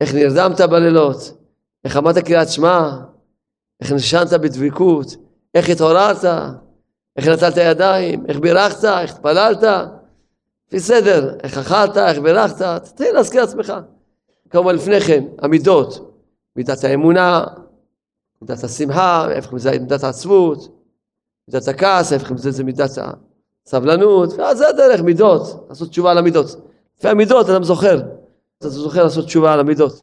איך 0.00 0.14
נרדמת 0.14 0.60
בלילות, 0.60 1.38
איך 1.84 1.96
אמרת 1.96 2.18
קריאת 2.18 2.48
שמע, 2.48 2.90
איך 3.80 3.92
נשנת 3.92 4.32
בדבקות, 4.32 5.16
איך 5.54 5.68
התעוררת, 5.68 6.24
איך 7.16 7.28
נטלת 7.28 7.56
ידיים, 7.56 8.26
איך 8.26 8.38
בירכת, 8.38 8.84
איך 8.84 9.10
התפללת, 9.14 9.62
לפי 10.68 10.80
סדר, 10.80 11.36
איך 11.42 11.58
אכלת, 11.58 11.96
איך 11.96 12.18
בירכת, 12.18 12.62
תתחיל 12.84 13.14
להזכיר 13.14 13.40
לעצמך. 13.40 13.72
כמובן 14.50 14.74
לפני 14.74 15.00
כן, 15.00 15.24
המידות, 15.38 16.14
מידת 16.56 16.84
האמונה, 16.84 17.44
מידת 18.42 18.64
השמחה, 18.64 19.30
איפה 19.30 19.56
מידת 19.80 20.04
העצבות, 20.04 20.77
מידת 21.48 21.68
הכעס, 21.68 22.12
ההפך 22.12 22.30
מזה 22.30 22.50
זה 22.50 22.64
מידת 22.64 22.90
הסבלנות, 23.66 24.32
ואז 24.32 24.58
זה 24.58 24.68
הדרך, 24.68 25.00
מידות, 25.00 25.66
לעשות 25.68 25.88
תשובה 25.88 26.10
על 26.10 26.18
המידות. 26.18 26.46
לפי 26.98 27.08
המידות 27.08 27.48
אדם 27.48 27.64
זוכר, 27.64 28.00
אתה 28.58 28.68
זוכר 28.68 29.02
לעשות 29.02 29.24
תשובה 29.24 29.52
על 29.52 29.60
המידות. 29.60 30.00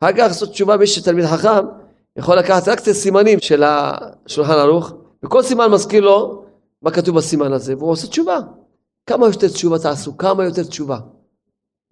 אחר 0.00 0.12
כך 0.12 0.18
לעשות 0.18 0.50
תשובה, 0.50 0.76
מי 0.76 0.86
שתלמיד 0.86 1.26
חכם, 1.26 1.66
יכול 2.16 2.38
לקחת 2.38 2.68
רק 2.68 2.80
את 2.80 2.88
הסימנים 2.88 3.40
של 3.40 3.62
השולחן 3.66 4.52
ערוך, 4.52 4.92
וכל 5.22 5.42
סימן 5.42 5.70
מזכיר 5.70 6.04
לו 6.04 6.44
מה 6.82 6.90
כתוב 6.90 7.16
בסימן 7.16 7.52
הזה, 7.52 7.76
והוא 7.76 7.90
עושה 7.90 8.06
תשובה. 8.06 8.38
כמה 9.06 9.26
יותר 9.26 9.48
תשובה 9.48 9.78
תעשו, 9.78 10.16
כמה 10.16 10.44
יותר 10.44 10.62
תשובה. 10.62 10.98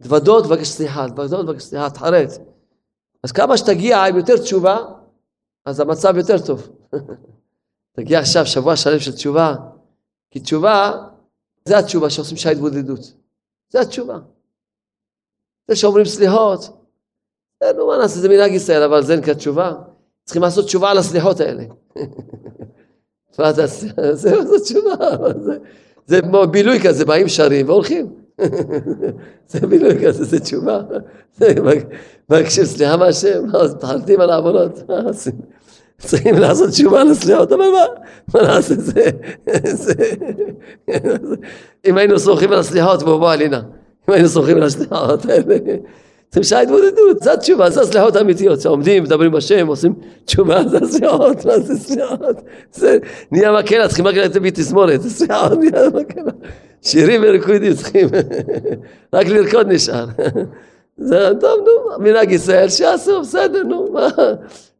דוודות 0.01 0.47
ובקש 0.47 0.69
סליחה, 0.69 1.07
דוודות 1.07 1.49
ובקש 1.49 1.63
סליחה, 1.63 1.91
תחרט. 1.91 2.31
אז 3.23 3.33
כמה 3.33 3.57
שתגיע 3.57 4.05
עם 4.05 4.17
יותר 4.17 4.37
תשובה, 4.37 4.77
אז 5.67 5.81
המצב 5.81 6.17
יותר 6.17 6.39
טוב. 6.39 6.69
תגיע 7.93 8.19
עכשיו 8.19 8.47
שבוע 8.47 8.77
שלם 8.77 8.99
של 8.99 9.13
תשובה, 9.13 9.55
כי 10.31 10.41
תשובה, 10.41 10.93
זה 11.65 11.79
התשובה 11.79 12.11
שעושים 12.11 12.37
שעה 12.37 12.53
התבודדות. 12.53 13.13
זה 13.71 13.81
התשובה. 13.81 14.19
זה 15.69 15.77
שאומרים 15.77 16.05
סליחות, 16.05 16.61
זה 17.63 17.73
נו 17.77 17.87
מה 17.87 17.99
נעשה, 17.99 18.21
זה 18.21 18.29
מנהג 18.29 18.53
ישראל, 18.53 18.83
אבל 18.83 19.03
זה 19.03 19.17
נקרא 19.17 19.35
תשובה. 19.35 19.73
צריכים 20.25 20.43
לעשות 20.43 20.65
תשובה 20.65 20.91
על 20.91 20.99
הסליחות 20.99 21.41
האלה. 21.41 21.65
זהו, 24.13 24.47
זו 24.47 24.59
תשובה. 24.65 24.95
זה 26.07 26.23
כמו 26.23 26.47
בילוי 26.47 26.81
כזה, 26.81 27.05
באים 27.05 27.29
שרים 27.29 27.69
והולכים. 27.69 28.13
זה 29.51 29.67
בילוי 29.67 30.07
כזה, 30.07 30.25
זה 30.25 30.41
תשובה. 30.41 30.81
מבקשים 32.31 32.65
סליחה 32.65 32.97
מהשם, 32.97 33.45
מתחלטים 33.77 34.21
על 34.21 34.31
העוונות. 34.31 34.79
צריכים 36.05 36.39
לעשות 36.39 36.71
תשובה 36.71 37.05
לסליחות, 37.05 37.53
אבל 37.53 37.65
מה, 37.65 37.85
מה 38.35 38.43
נעשה 38.43 38.75
זה, 38.75 39.11
אם 41.87 41.99
היינו 41.99 42.19
סומכים 42.19 42.53
על 42.53 42.59
הסליחות 42.59 43.03
והוא 43.03 43.19
בוא 43.19 43.33
עלינה, 43.33 43.61
אם 44.09 44.15
היינו 44.15 44.29
סומכים 44.29 44.57
על 44.57 44.63
הסליחות 44.63 45.27
האלה, 45.27 45.57
צריכים 46.29 46.43
שעה 46.43 46.61
התמודדות, 46.61 47.23
זה 47.23 47.33
התשובה, 47.33 47.71
זה 47.71 47.81
הסליחות 47.81 48.17
האמיתיות, 48.17 48.61
שעומדים, 48.61 49.03
מדברים 49.03 49.33
בשם, 49.33 49.67
עושים 49.67 49.95
תשובה, 50.25 50.69
זה 50.69 50.79
הסליחות, 50.83 51.47
מה 51.47 51.59
זה 51.59 51.75
סליחות, 51.79 52.37
זה 52.73 52.99
נהיה 53.33 53.53
מקהלה, 53.53 53.89
צריכים 53.89 54.07
רק 54.07 54.15
תזמורת, 54.55 55.03
זה 55.03 55.11
סליחות, 55.11 55.59
נהיה 55.59 55.89
מקהלה, 55.89 56.31
שירים 56.83 57.23
וריקודים 57.25 57.75
צריכים, 57.75 58.09
רק 59.13 59.27
לרקוד 59.27 59.67
נשאר, 59.69 60.07
זה 60.97 61.31
טוב, 61.41 61.61
נו, 61.61 62.05
מנהג 62.05 62.31
ישראל 62.31 62.69
שיעשו, 62.69 63.21
בסדר, 63.21 63.63
נו, 63.63 63.89
מה? 63.93 64.09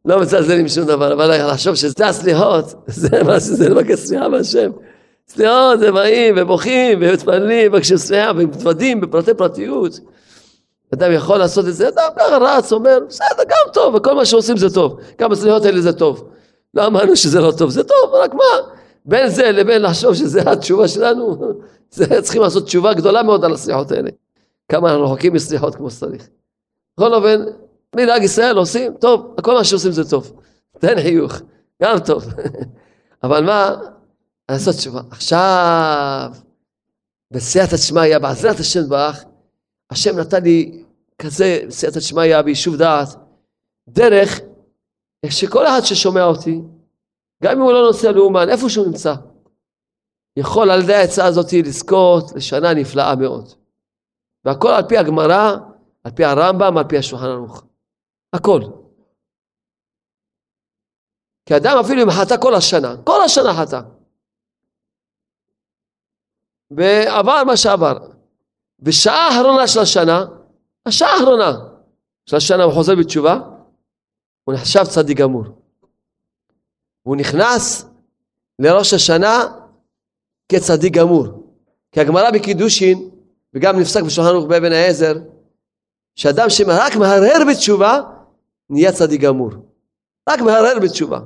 לא 0.05 0.21
מצלזלים 0.21 0.67
שום 0.67 0.85
דבר, 0.85 1.13
אבל 1.13 1.51
לחשוב 1.51 1.75
שזה 1.75 2.07
הסליחות, 2.07 2.65
זה 2.87 3.23
מה 3.23 3.39
שזה 3.39 3.69
לבקש 3.69 3.99
סליחה 3.99 4.27
מהשם. 4.27 4.71
סליחות, 5.27 5.79
זה 5.79 5.91
באים 5.91 6.35
ובוכים 6.37 6.99
ומתפללים, 7.01 7.71
מבקשים 7.71 7.97
סליחה 7.97 8.31
ומתוודים 8.35 9.01
בפרטי 9.01 9.33
פרטיות. 9.33 9.99
אדם 10.93 11.11
יכול 11.11 11.37
לעשות 11.37 11.67
את 11.67 11.73
זה, 11.73 11.87
אדם 11.87 12.09
ככה 12.19 12.37
רץ, 12.37 12.73
אומר, 12.73 12.99
בסדר, 13.07 13.43
גם 13.43 13.73
טוב, 13.73 13.95
וכל 13.95 14.15
מה 14.15 14.25
שעושים 14.25 14.57
זה 14.57 14.73
טוב. 14.73 14.99
גם 15.19 15.31
הסליחות 15.31 15.65
האלה 15.65 15.81
זה 15.81 15.93
טוב. 15.93 16.29
לא 16.73 16.87
אמרנו 16.87 17.15
שזה 17.15 17.41
לא 17.41 17.51
טוב, 17.57 17.69
זה 17.69 17.83
טוב, 17.83 18.13
רק 18.13 18.33
מה? 18.33 18.73
בין 19.05 19.29
זה 19.29 19.51
לבין 19.51 19.81
לחשוב 19.81 20.13
שזה 20.13 20.41
התשובה 20.41 20.87
שלנו, 20.87 21.37
זה 21.91 22.21
צריכים 22.21 22.41
לעשות 22.41 22.65
תשובה 22.65 22.93
גדולה 22.93 23.23
מאוד 23.23 23.45
על 23.45 23.53
הסליחות 23.53 23.91
האלה. 23.91 24.09
כמה 24.69 24.89
אנחנו 24.89 25.03
רחוקים 25.03 25.33
מסליחות 25.33 25.75
כמו 25.75 25.89
שצריך. 25.89 26.27
בכל 26.97 27.13
אופן, 27.13 27.43
מנהג 27.95 28.23
ישראל 28.23 28.57
עושים, 28.57 28.93
טוב, 28.97 29.35
כל 29.41 29.53
מה 29.53 29.63
שעושים 29.63 29.91
זה 29.91 30.09
טוב. 30.09 30.41
תן 30.79 31.01
חיוך, 31.01 31.41
גם 31.81 31.97
טוב. 32.05 32.23
אבל 33.23 33.45
מה? 33.45 33.75
לעשות 34.51 34.75
תשובה. 34.75 35.01
עכשיו, 35.11 36.31
בסייעתא 37.31 37.77
שמיא, 37.77 38.17
בעזרת 38.17 38.59
השם 38.59 38.89
ברך, 38.89 39.23
השם 39.89 40.19
נתן 40.19 40.43
לי 40.43 40.83
כזה 41.19 41.59
בסייעתא 41.67 41.99
שמיא 41.99 42.41
ביישוב 42.41 42.75
דעת, 42.75 43.07
דרך 43.89 44.39
שכל 45.29 45.67
אחד 45.67 45.81
ששומע 45.83 46.23
אותי, 46.23 46.61
גם 47.43 47.51
אם 47.51 47.61
הוא 47.61 47.73
לא 47.73 47.87
נוסע 47.87 48.11
לאומן, 48.11 48.49
איפה 48.49 48.69
שהוא 48.69 48.87
נמצא, 48.87 49.13
יכול 50.37 50.71
על 50.71 50.81
ידי 50.81 50.93
העצה 50.93 51.25
הזאת 51.25 51.53
לזכות 51.53 52.31
לשנה 52.35 52.73
נפלאה 52.73 53.15
מאוד. 53.15 53.49
והכל 54.45 54.69
על 54.69 54.83
פי 54.87 54.97
הגמרא, 54.97 55.55
על 56.03 56.11
פי 56.11 56.25
הרמב"ם, 56.25 56.77
על 56.77 56.83
פי 56.83 56.97
השולחן 56.97 57.25
ערוך. 57.25 57.63
הכל. 58.33 58.61
כי 61.45 61.57
אדם 61.57 61.77
אפילו 61.85 62.03
אם 62.03 62.11
חטא 62.11 62.35
כל 62.41 62.55
השנה, 62.55 62.95
כל 63.03 63.21
השנה 63.25 63.53
חטא. 63.53 63.81
ועבר 66.71 67.43
מה 67.43 67.57
שעבר. 67.57 67.97
בשעה 68.79 69.27
האחרונה 69.27 69.67
של 69.67 69.79
השנה, 69.79 70.25
השעה 70.85 71.09
האחרונה 71.13 71.51
של 72.25 72.35
השנה 72.35 72.63
הוא 72.63 72.73
חוזר 72.73 72.95
בתשובה, 72.95 73.39
הוא 74.43 74.55
נחשב 74.55 74.83
צדיק 74.83 75.17
גמור. 75.17 75.43
הוא 77.03 77.15
נכנס 77.15 77.85
לראש 78.59 78.93
השנה 78.93 79.37
כצדיק 80.49 80.93
גמור. 80.93 81.27
כי 81.91 82.01
הגמרא 82.01 82.31
בקידושין, 82.31 83.09
וגם 83.53 83.79
נפסק 83.79 84.01
בשולחן 84.03 84.29
ערוך 84.29 84.45
באבן 84.45 84.71
העזר, 84.71 85.13
שאדם 86.15 86.49
שרק 86.49 86.95
מהרהר 86.95 87.39
בתשובה, 87.49 88.01
נהיה 88.69 88.91
צדיק 88.91 89.21
גמור. 89.21 89.51
רק 90.29 90.39
מהרהר 90.39 90.79
בתשובה. 90.83 91.19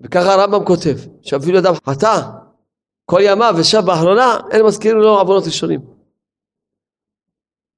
וככה 0.00 0.34
הרמב"ם 0.34 0.64
כותב, 0.66 0.96
שאפילו 1.22 1.58
אדם 1.58 1.74
חטא 1.74 2.30
כל 3.04 3.20
ימיו 3.22 3.54
ושב 3.60 3.80
באחרונה, 3.86 4.38
אין 4.50 4.66
מזכירים 4.66 4.98
לו 4.98 5.18
עוונות 5.18 5.44
ראשונים. 5.46 5.80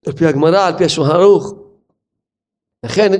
על 0.06 0.12
פי 0.12 0.26
הגמרא, 0.26 0.66
על 0.66 0.78
פי 0.78 0.84
השולחן 0.84 1.10
ערוך. 1.10 1.54
לכן, 2.84 3.10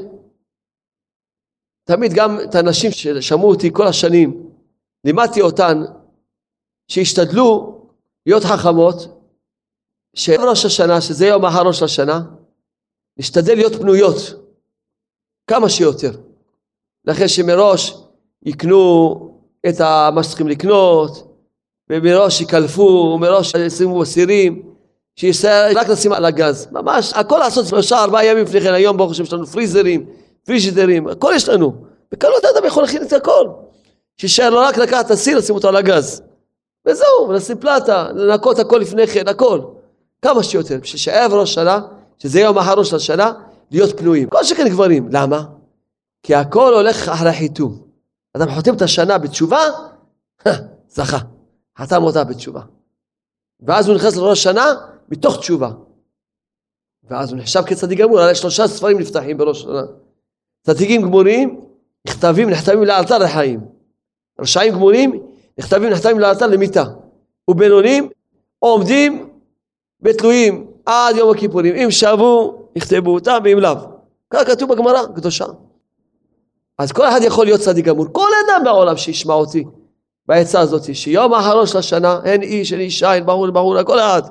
תמיד 1.85 2.13
גם 2.15 2.39
את 2.45 2.55
האנשים 2.55 2.91
ששמעו 2.91 3.51
אותי 3.51 3.71
כל 3.73 3.87
השנים, 3.87 4.51
לימדתי 5.05 5.41
אותן 5.41 5.83
שישתדלו 6.89 7.79
להיות 8.27 8.43
חכמות, 8.43 8.97
שראש 10.17 10.65
השנה, 10.65 11.01
שזה 11.01 11.27
יום 11.27 11.45
האחרון 11.45 11.73
של 11.73 11.85
השנה, 11.85 12.21
נשתדל 13.19 13.55
להיות 13.55 13.75
פנויות 13.75 14.17
כמה 15.47 15.69
שיותר. 15.69 16.13
לכן 17.05 17.29
שמראש 17.29 17.95
יקנו 18.43 19.15
את 19.69 19.81
מה 20.15 20.23
שצריכים 20.23 20.49
לקנות, 20.49 21.33
ומראש 21.91 22.41
יקלפו, 22.41 23.13
ומראש 23.15 23.53
ישימו 23.55 24.03
אסירים, 24.03 24.63
שישראל 25.17 25.79
רק 25.79 25.89
לשים 25.89 26.13
על 26.13 26.25
הגז. 26.25 26.69
ממש, 26.73 27.13
הכל 27.13 27.39
לעשות 27.39 27.67
שלושה 27.67 28.03
ארבעה 28.03 28.27
ימים 28.27 28.45
לפני 28.45 28.61
כן, 28.61 28.75
היום 28.75 28.97
ברוך 28.97 29.11
השם 29.11 29.23
יש 29.23 29.33
לנו 29.33 29.47
פריזרים, 29.47 30.07
פריזידרים, 30.45 31.09
הכל 31.09 31.33
יש 31.37 31.49
לנו. 31.49 31.75
בקלות 32.13 32.45
אדם 32.45 32.67
יכול 32.67 32.83
להכין 32.83 33.03
את 33.03 33.13
הכל. 33.13 33.49
שישאר 34.17 34.51
לו 34.51 34.59
רק 34.59 34.79
לקחת 34.79 35.11
אסיר, 35.11 35.39
לשים 35.39 35.55
אותו 35.55 35.69
על 35.69 35.77
הגז. 35.77 36.23
וזהו, 36.87 37.27
ולשים 37.29 37.59
פלטה, 37.59 38.09
לנקות 38.15 38.59
הכל 38.59 38.79
לפני 38.79 39.07
כן, 39.07 39.29
הכל. 39.29 39.61
כמה 40.23 40.43
שיותר, 40.43 40.79
בשביל 40.83 41.01
שערב 41.01 41.35
ראש 41.35 41.55
שנה, 41.55 41.81
שזה 42.23 42.41
יום 42.41 42.59
האחרון 42.59 42.85
של 42.85 42.97
השנה, 42.97 43.33
להיות 43.71 43.99
פנויים. 43.99 44.29
כל 44.29 44.45
שכן 44.45 44.69
גברים. 44.69 45.09
למה? 45.11 45.45
כי 46.23 46.35
הכל 46.35 46.75
הולך 46.75 47.09
אחרי 47.09 47.33
חיתום. 47.33 47.83
אדם 48.37 48.55
חותם 48.55 48.75
את 48.75 48.83
השנה 48.83 49.19
בתשובה, 49.19 49.61
זכה. 50.89 51.19
חתם 51.79 52.03
אותה 52.03 52.25
בתשובה. 52.25 52.61
ואז 53.61 53.89
הוא 53.89 53.97
נכנס 53.97 54.17
לראש 54.17 54.43
שנה 54.43 54.65
מתוך 55.09 55.39
תשובה. 55.39 55.71
ואז 57.11 57.33
הוא 57.33 57.39
נחשב 57.39 57.63
כצדיק 57.67 57.99
גמור, 57.99 58.21
הרי 58.21 58.35
שלושה 58.35 58.69
ספרים 58.69 58.99
נפתחים 58.99 59.39
בראש 59.39 59.63
שנה. 59.63 59.83
צדיקים 60.67 61.03
גמורים, 61.03 61.61
נכתבים, 62.07 62.51
נחתמים 62.51 62.83
לאלתר 62.83 63.19
לחיים. 63.19 63.61
רשעים 64.41 64.73
גמורים, 64.73 65.27
נכתבים, 65.59 65.91
נחתמים 65.91 66.19
לאלתר 66.19 66.47
למיתה. 66.47 66.85
ובינונים 67.49 68.09
עומדים 68.59 69.31
בתלויים 70.01 70.72
עד 70.87 71.17
יום 71.17 71.31
הכיפורים. 71.31 71.75
אם 71.75 71.91
שבו, 71.91 72.63
יכתבו 72.77 73.15
אותם, 73.15 73.39
ואם 73.45 73.59
לאו. 73.59 73.75
ככה 74.31 74.45
כתוב 74.45 74.75
בגמרא 74.75 75.07
קדושה. 75.17 75.47
אז 76.79 76.93
כל 76.93 77.09
אחד 77.09 77.21
יכול 77.23 77.45
להיות 77.45 77.61
צדיק 77.61 77.85
גמור. 77.85 78.07
כל 78.13 78.29
אדם 78.47 78.65
בעולם 78.65 78.97
שישמע 78.97 79.35
אותי. 79.35 79.65
בעצה 80.27 80.61
הזאת, 80.61 80.95
שיום 80.95 81.35
האחרון 81.35 81.67
של 81.67 81.79
השנה, 81.79 82.21
אין 82.25 82.43
איש, 82.43 82.73
אין 82.73 82.81
אישה, 82.81 83.15
אין 83.15 83.27
ברור, 83.27 83.51
ברור, 83.51 83.83
כל 83.83 83.99
אחד. 83.99 84.23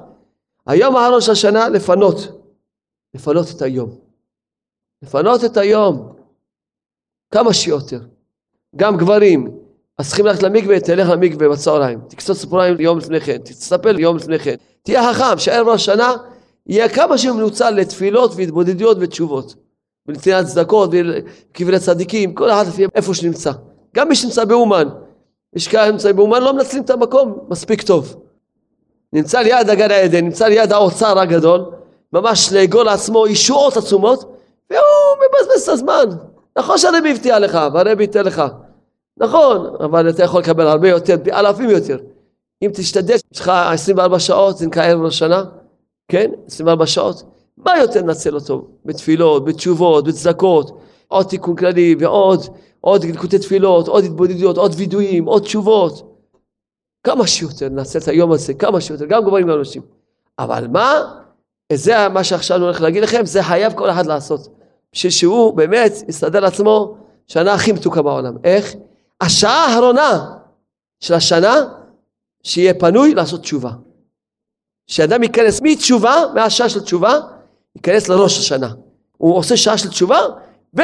היום 0.68 0.96
האחרון 0.96 1.22
של 1.22 1.32
השנה, 1.32 1.70
לפנות. 1.70 2.18
לפנות 3.14 3.48
את 3.56 3.62
היום. 3.62 3.90
לפנות 5.02 5.44
את 5.44 5.58
היום. 5.58 6.14
כמה 7.32 7.54
שיותר. 7.54 8.00
גם 8.76 8.98
גברים, 8.98 9.58
אז 9.98 10.08
צריכים 10.08 10.26
ללכת 10.26 10.44
למקווה, 10.44 10.80
תלך 10.80 11.10
למקווה 11.10 11.50
בצהריים. 11.50 12.00
תקצוץ 12.08 12.40
ציפוריים 12.40 12.80
יום 12.80 12.98
לפני 12.98 13.22
כן, 13.22 13.38
תצטפל 13.38 14.00
יום 14.00 14.18
לפני 14.18 14.40
כן. 14.40 14.56
תהיה 14.82 15.14
חכם, 15.14 15.38
שערב 15.38 15.68
ראש 15.68 15.90
השנה 15.90 16.16
יהיה 16.72 16.90
כמה 16.90 17.18
שמנוצל 17.18 17.70
לתפילות 17.70 18.32
והתבודדויות 18.36 18.98
ותשובות. 19.00 19.56
ולנתינת 20.08 20.46
צדקות 20.46 20.90
וקברי 20.94 21.80
צדיקים, 21.80 22.34
כל 22.34 22.52
אחד 22.52 22.68
לפי 22.68 22.86
איפה 22.96 23.14
שנמצא. 23.14 23.52
גם 23.96 24.10
מי 24.10 24.16
שנמצא 24.16 24.46
באומן, 24.46 24.88
יש 25.56 25.68
כאלה 25.68 25.92
נמצאים 25.92 26.16
באומן 26.16 26.42
לא 26.44 26.54
מנצלים 26.54 26.84
את 26.84 26.90
המקום 26.90 27.40
מספיק 27.50 27.82
טוב. 27.82 28.16
נמצא 29.14 29.40
ליד 29.40 29.70
הגן 29.70 29.92
העדן, 29.92 30.26
נמצא 30.26 30.48
ליד 30.48 30.72
האוצר 30.72 31.20
הגדול, 31.20 31.66
ממש 32.14 32.54
לאגול 32.54 32.86
לעצמו 32.86 33.28
ישועות 33.28 33.78
עצומות, 33.78 34.36
והוא 34.70 34.82
מבזבז 35.18 35.62
את 35.64 35.70
הזמן. 35.70 36.06
נכון 36.58 36.78
שהרבי 36.78 37.12
הבטיח 37.12 37.38
לך, 37.38 37.60
והרבי 37.74 38.04
ייתן 38.04 38.26
לך. 38.26 38.44
נכון, 39.18 39.76
אבל 39.80 40.10
אתה 40.10 40.24
יכול 40.24 40.42
לקבל 40.42 40.68
הרבה 40.68 40.90
יותר, 40.90 41.16
אלפים 41.34 41.70
יותר. 41.70 41.98
אם 42.62 42.72
תשתדל, 42.74 43.16
יש 43.34 43.40
לך 43.40 43.50
24 43.50 44.20
שעות, 44.20 44.58
זה 44.58 44.68
נקרא 44.68 44.84
ערב 44.84 45.06
השנה, 45.06 45.44
כן? 46.12 46.32
24 46.48 46.86
שעות. 46.86 47.24
מה 47.58 47.80
יותר 47.80 48.02
נצל 48.02 48.36
אותו? 48.36 48.68
בתפילות, 48.86 49.46
בתשובות, 49.46 50.08
בצדקות, 50.08 50.82
עוד 51.08 51.26
תיקון 51.26 51.56
כללי 51.56 51.96
ועוד 52.00 52.46
עוד 52.82 53.04
ליקוטי 53.04 53.40
תפילות, 53.40 53.88
עוד 53.88 54.04
התבודדויות, 54.04 54.58
עוד 54.58 54.74
וידויים, 54.78 55.26
עוד 55.26 55.44
תשובות. 55.44 56.18
כמה 57.04 57.28
שיותר 57.28 57.70
נעשה 57.70 58.00
את 58.00 58.08
היום 58.08 58.32
הזה, 58.32 58.54
כמה 58.54 58.82
שיותר, 58.82 59.06
גם 59.06 59.24
גברים 59.24 59.50
וגם 59.50 59.62
נשים. 59.62 59.82
אבל 60.40 60.68
מה? 60.68 61.02
זה 61.74 62.10
מה 62.10 62.24
שעכשיו 62.24 62.58
אני 62.58 62.66
הולך 62.66 62.82
להגיד 62.82 63.04
לכם, 63.04 63.26
זה 63.26 63.44
חייב 63.44 63.74
כל 63.74 63.90
אחד 63.90 64.06
לעשות. 64.06 64.48
בשביל 64.94 65.12
שהוא 65.12 65.54
באמת 65.54 65.92
יסתדר 66.08 66.40
לעצמו 66.40 66.96
שנה 67.28 67.54
הכי 67.54 67.72
מתוקה 67.72 68.02
בעולם. 68.02 68.34
איך? 68.44 68.76
השעה 69.22 69.66
האחרונה 69.66 70.36
של 71.00 71.14
השנה, 71.14 71.56
שיהיה 72.44 72.74
פנוי 72.74 73.14
לעשות 73.14 73.42
תשובה. 73.42 73.72
שאדם 74.92 75.24
ייכנס 75.24 75.62
מתשובה, 75.62 76.16
מהשעה 76.34 76.70
של 76.70 76.80
תשובה, 76.80 77.20
ייכנס 77.76 78.10
לראש 78.10 78.40
השנה. 78.40 78.70
הוא 79.18 79.38
עושה 79.38 79.58
שעה 79.58 79.78
של 79.78 79.90
תשובה, 79.90 80.20
ו... 80.78 80.82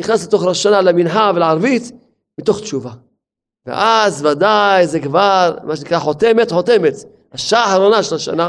נכנס 0.00 0.24
לתוך 0.24 0.44
ראש 0.44 0.58
השנה 0.58 0.80
למנחה 0.80 1.32
ולערבית 1.34 1.92
מתוך 2.40 2.60
תשובה. 2.60 2.90
ואז 3.66 4.24
ודאי 4.24 4.86
זה 4.86 5.00
כבר 5.00 5.56
מה 5.64 5.76
שנקרא 5.76 5.98
חותמת, 5.98 6.52
חותמת. 6.52 6.94
השעה 7.32 7.64
האחרונה 7.64 8.02
של 8.02 8.14
השנה, 8.14 8.48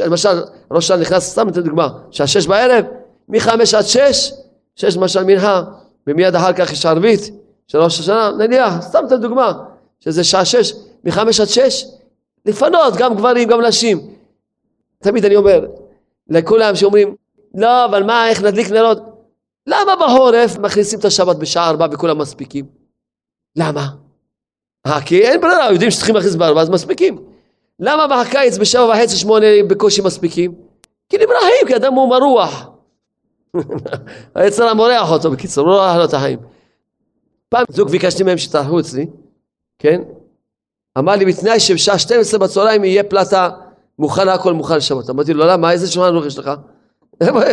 למשל 0.00 0.42
ראש 0.70 0.84
השנה 0.84 0.96
נכנס, 0.96 1.30
סתם 1.30 1.48
אתן 1.48 1.60
דוגמה, 1.60 1.88
שעה 2.10 2.26
שש 2.26 2.46
בערב, 2.46 2.84
מחמש 3.28 3.74
עד 3.74 3.84
שש, 3.84 4.32
שש 4.76 4.96
למשל 4.96 5.24
מנחה, 5.24 5.62
ומיד 6.06 6.34
אחר 6.34 6.52
כך 6.52 6.72
יש 6.72 6.86
ערבית 6.86 7.30
של 7.68 7.78
ראש 7.78 8.00
השנה, 8.00 8.30
נניח, 8.38 8.80
סתם 8.80 9.06
אתן 9.06 9.20
דוגמה, 9.20 9.52
שזה 10.00 10.24
שעה 10.24 10.44
שש, 10.44 10.72
מחמש 11.04 11.40
עד 11.40 11.48
שש, 11.48 11.84
לפנות 12.46 12.96
גם 12.96 13.14
גברים 13.14 13.48
גם 13.48 13.60
נשים. 13.60 14.12
תמיד 15.02 15.24
אני 15.24 15.36
אומר, 15.36 15.66
לכולם 16.28 16.76
שאומרים, 16.76 17.16
לא, 17.54 17.84
אבל 17.84 18.02
מה, 18.02 18.28
איך 18.28 18.42
נדליק 18.42 18.70
נרות? 18.70 18.98
למה 19.66 19.92
בחורף 19.96 20.58
מכניסים 20.58 20.98
את 20.98 21.04
השבת 21.04 21.36
בשעה 21.36 21.68
ארבע 21.68 21.86
וכולם 21.92 22.18
מספיקים? 22.18 22.66
למה? 23.56 23.86
אה, 24.86 25.00
כי 25.00 25.22
אין 25.22 25.40
ברירה, 25.40 25.72
יודעים 25.72 25.90
שצריכים 25.90 26.14
להכניס 26.14 26.34
בארבע 26.34 26.60
אז 26.60 26.70
מספיקים. 26.70 27.18
למה 27.78 28.06
בקיץ 28.06 28.58
בשבע 28.58 28.84
וחצי 28.84 29.16
שמונה 29.16 29.46
בקושי 29.68 30.02
מספיקים? 30.02 30.54
כי 31.08 31.16
נבראים, 31.16 31.66
כי 31.66 31.76
אדם 31.76 31.94
הוא 31.94 32.10
מרוח. 32.10 32.68
היצר 34.34 34.68
המורח 34.68 35.10
אותו, 35.10 35.30
בקיצור, 35.30 35.66
לא 35.66 35.74
רוח 35.74 35.96
לו 35.96 36.04
את 36.04 36.14
החיים. 36.14 36.38
פעם 37.48 37.64
זוג 37.70 37.90
ביקשתי 37.90 38.22
מהם 38.22 38.38
שתערכו 38.38 38.80
אצלי, 38.80 39.06
כן? 39.78 40.02
אמר 40.98 41.12
לי 41.12 41.24
בתנאי 41.24 41.60
שבשעה 41.60 41.98
12 41.98 42.40
בצהריים 42.40 42.84
יהיה 42.84 43.04
פלטה 43.04 43.50
מוכנה, 43.98 44.34
הכל 44.34 44.52
מוכן 44.52 44.76
לשבת. 44.76 45.10
אמרתי 45.10 45.34
לו, 45.34 45.46
למה? 45.46 45.72
איזה 45.72 45.90
שולחן 45.90 46.08
ערוך 46.08 46.26
יש 46.26 46.38
לך? 46.38 46.50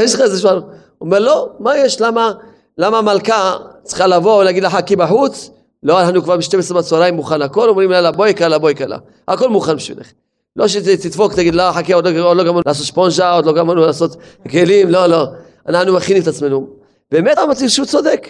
יש 0.04 0.16
לך 0.16 0.22
איזה 0.22 0.40
שולחן 0.42 0.56
הוא 0.56 0.66
אומר, 1.02 1.20
לא, 1.20 1.50
מה 1.60 1.78
יש? 1.78 2.02
למה, 2.02 2.32
למה 2.78 3.02
מלכה 3.02 3.58
צריכה 3.84 4.08
לבוא 4.08 4.42
ולהגיד 4.42 4.64
לך, 4.64 4.76
חכי 4.76 4.96
בחוץ? 4.96 5.52
לא, 5.84 6.02
אנחנו 6.02 6.24
כבר 6.24 6.38
ב-12 6.38 6.74
בצהריים 6.74 7.16
מוכן 7.16 7.42
הכל, 7.42 7.70
אומרים 7.70 7.92
לה, 7.92 8.12
בואי 8.12 8.34
קלה, 8.34 8.58
בואי 8.58 8.74
קלה. 8.74 8.98
הכל 9.28 9.50
מוכן 9.50 9.76
בשבילך. 9.76 10.08
לא 10.56 10.68
שתדפוק, 10.68 11.34
תגיד, 11.34 11.56
לא, 11.56 11.72
חכי, 11.72 11.94
עוד 11.94 12.08
לא, 12.08 12.36
לא 12.36 12.44
גמרנו 12.44 12.62
לעשות 12.66 12.86
ספונג'ה, 12.86 13.32
עוד 13.32 13.46
לא 13.46 13.54
גמרנו 13.54 13.86
לעשות 13.86 14.16
כלים, 14.52 14.90
לא, 14.90 15.08
לא. 15.08 15.28
אנחנו 15.68 15.94
מכינים 15.94 16.22
את 16.22 16.28
עצמנו. 16.28 16.68
באמת 17.12 17.38
אמרתי 17.38 17.70
שהוא 17.70 17.86
צודק. 17.86 18.28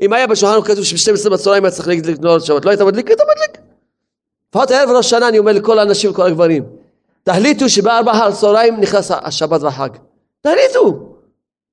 אם 0.00 0.12
היה 0.12 0.26
בשולחן 0.26 0.62
כתוב 0.62 0.84
שב-12 0.84 1.30
בצהריים 1.30 1.64
היה 1.64 1.70
צריך 1.70 1.88
להדליק 1.88 2.20
נורת 2.20 2.44
שבת, 2.44 2.64
לא 2.64 2.70
היית 2.70 2.80
מדליק? 2.80 3.08
היית 3.08 3.20
מדליק. 3.20 3.64
לפחות 4.50 4.70
ערב 4.70 4.90
ראש 4.90 5.10
שנה 5.10 5.28
אני 5.28 5.38
אומר 5.38 5.52
לכל 5.52 5.78
האנשים 5.78 6.10
וכל 6.10 6.26
הגברים, 6.26 6.64
תחליטו 7.28 7.68
שבארבע 7.68 8.12
אחר 8.12 8.24
הצהריים 8.24 8.80
נכנס 8.80 9.10
השבת 9.10 9.62
והחג. 9.62 9.88
תחליטו. 10.40 10.98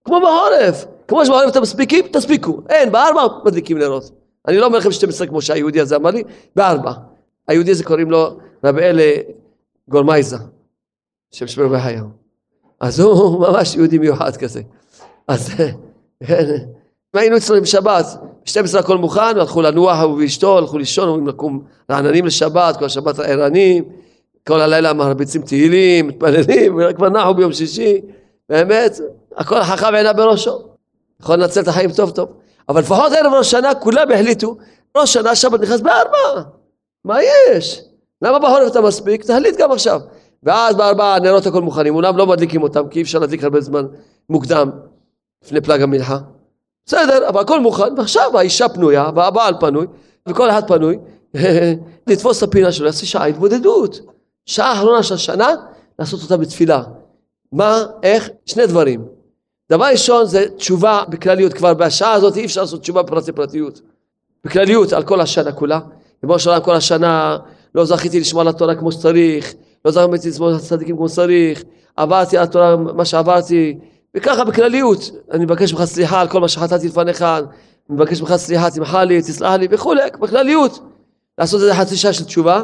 כמו 0.05 0.19
בחורף. 0.21 0.85
כמו 1.07 1.25
שבחורף 1.25 1.51
אתם 1.51 1.61
מספיקים, 1.61 2.05
תספיקו. 2.11 2.61
אין, 2.69 2.91
בארבע 2.91 3.21
מדליקים 3.45 3.77
נרות. 3.77 4.11
אני 4.47 4.57
לא 4.57 4.65
אומר 4.65 4.77
לכם 4.77 4.91
12 4.91 5.27
כמו 5.27 5.41
שהיהודי 5.41 5.81
הזה 5.81 5.95
אמר 5.95 6.11
לי, 6.11 6.23
בארבע. 6.55 6.91
היהודי 7.47 7.71
הזה 7.71 7.83
קוראים 7.83 8.11
לו 8.11 8.37
רבי 8.63 8.81
אלה 8.81 9.13
גורמייזה, 9.89 10.37
שם 11.31 11.47
שמר 11.47 11.67
בחייו. 11.67 12.03
אז 12.79 12.99
הוא 12.99 13.39
ממש 13.47 13.75
יהודי 13.75 13.97
מיוחד 13.97 14.37
כזה. 14.37 14.61
אז 15.27 15.49
אם 16.23 17.19
היינו 17.19 17.37
אצלנו 17.37 17.61
בשבת, 17.61 18.05
ב-12 18.45 18.79
הכל 18.79 18.97
מוכן, 18.97 19.21
הלכו 19.21 19.61
לנוח 19.61 19.99
הוא 19.99 20.17
ואשתו, 20.17 20.57
הלכו 20.57 20.77
לישון, 20.77 21.07
אומרים 21.07 21.27
לקום 21.27 21.63
רעננים 21.91 22.25
לשבת, 22.25 22.77
כל 22.77 22.85
השבת 22.85 23.19
ערנים, 23.19 23.83
כל 24.47 24.61
הלילה 24.61 24.93
מרביצים 24.93 25.41
תהילים, 25.41 26.07
מתפללים, 26.07 26.79
כבר 26.97 27.09
נחו 27.09 27.33
ביום 27.33 27.53
שישי, 27.53 28.01
באמת, 28.49 28.99
הכל 29.35 29.63
חכם 29.63 29.95
עינה 29.95 30.13
בראשו. 30.13 30.59
יכול 31.21 31.35
לנצל 31.35 31.61
את 31.61 31.67
החיים 31.67 31.91
טוב 31.91 32.11
טוב. 32.11 32.29
אבל 32.69 32.79
לפחות 32.79 33.11
ערב 33.11 33.33
ראש 33.33 33.51
שנה 33.51 33.75
כולם 33.75 34.11
החליטו, 34.11 34.57
ראש 34.97 35.13
שנה 35.13 35.35
שבת 35.35 35.61
נכנס 35.61 35.81
בארבע, 35.81 36.49
מה 37.05 37.17
יש? 37.23 37.81
למה 38.21 38.39
בחורף 38.39 38.71
אתה 38.71 38.81
מספיק? 38.81 39.23
תחליט 39.23 39.57
גם 39.57 39.71
עכשיו. 39.71 40.01
ואז 40.43 40.75
בארבעה 40.75 41.15
הנרות 41.15 41.45
הכל 41.45 41.61
מוכנים, 41.61 41.95
אומנם 41.95 42.17
לא 42.17 42.27
מדליקים 42.27 42.63
אותם, 42.63 42.87
כי 42.87 42.99
אי 42.99 43.03
אפשר 43.03 43.19
להדליק 43.19 43.43
הרבה 43.43 43.61
זמן 43.61 43.85
מוקדם, 44.29 44.69
לפני 45.43 45.61
פלג 45.61 45.81
המנחה. 45.81 46.17
בסדר, 46.85 47.29
אבל 47.29 47.41
הכל 47.41 47.59
מוכן, 47.59 47.93
ועכשיו 47.97 48.37
האישה 48.37 48.69
פנויה, 48.69 49.09
והבעל 49.15 49.53
פנוי, 49.59 49.87
וכל 50.29 50.49
אחד 50.49 50.67
פנוי, 50.67 50.97
לתפוס 52.07 52.43
את 52.43 52.49
הפינה 52.49 52.71
שלו, 52.71 52.85
לעשות 52.85 53.05
שעה 53.05 53.25
התבודדות. 53.25 54.14
שעה 54.45 54.73
אחרונה 54.73 55.03
של 55.03 55.13
השנה, 55.13 55.49
לעשות 55.99 56.21
אותה 56.23 56.37
בתפילה. 56.37 56.83
מה, 57.51 57.85
איך? 58.03 58.29
שני 58.45 58.67
דברים. 58.67 59.05
דבר 59.71 59.85
ראשון 59.85 60.25
זה 60.25 60.45
תשובה 60.57 61.03
בכלליות, 61.09 61.53
כבר 61.53 61.73
בשעה 61.73 62.13
הזאת 62.13 62.37
אי 62.37 62.45
אפשר 62.45 62.61
לעשות 62.61 62.81
תשובה 62.81 63.01
בפרטי 63.01 63.31
פרטיות. 63.31 63.81
בכלליות 64.43 64.93
על 64.93 65.03
כל 65.03 65.21
השנה 65.21 65.51
כולה. 65.51 65.79
ריבונו 66.23 66.39
של 66.39 66.59
כל 66.59 66.75
השנה 66.75 67.37
לא 67.75 67.85
זכיתי 67.85 68.19
לשמוע 68.19 68.41
על 68.41 68.47
התורה 68.47 68.75
כמו 68.75 68.91
שצריך, 68.91 69.53
לא 69.85 69.91
זכיתי 69.91 70.29
לשמוע 70.29 70.49
על 70.49 70.55
הצדיקים 70.55 70.97
כמו 70.97 71.09
שצריך, 71.09 71.63
עברתי 71.95 72.37
על 72.37 72.43
התורה 72.43 72.75
מה 72.75 73.05
שעברתי, 73.05 73.77
וככה 74.15 74.43
בכלליות, 74.43 75.11
אני 75.31 75.45
מבקש 75.45 75.73
ממך 75.73 75.83
סליחה 75.83 76.21
על 76.21 76.27
כל 76.27 76.39
מה 76.39 76.47
שחטאתי 76.47 76.87
לפניך, 76.87 77.21
אני 77.21 77.45
מבקש 77.89 78.21
ממך 78.21 78.35
סליחה, 78.35 78.71
תמחה 78.71 79.03
לי, 79.03 79.21
תסלח 79.21 79.51
לי 79.51 79.67
וכולי, 79.71 80.01
בכלליות. 80.19 80.79
לעשות 81.37 81.61
איזה 81.61 81.75
חצי 81.75 81.95
שעה 81.95 82.13
של 82.13 82.23
תשובה, 82.23 82.63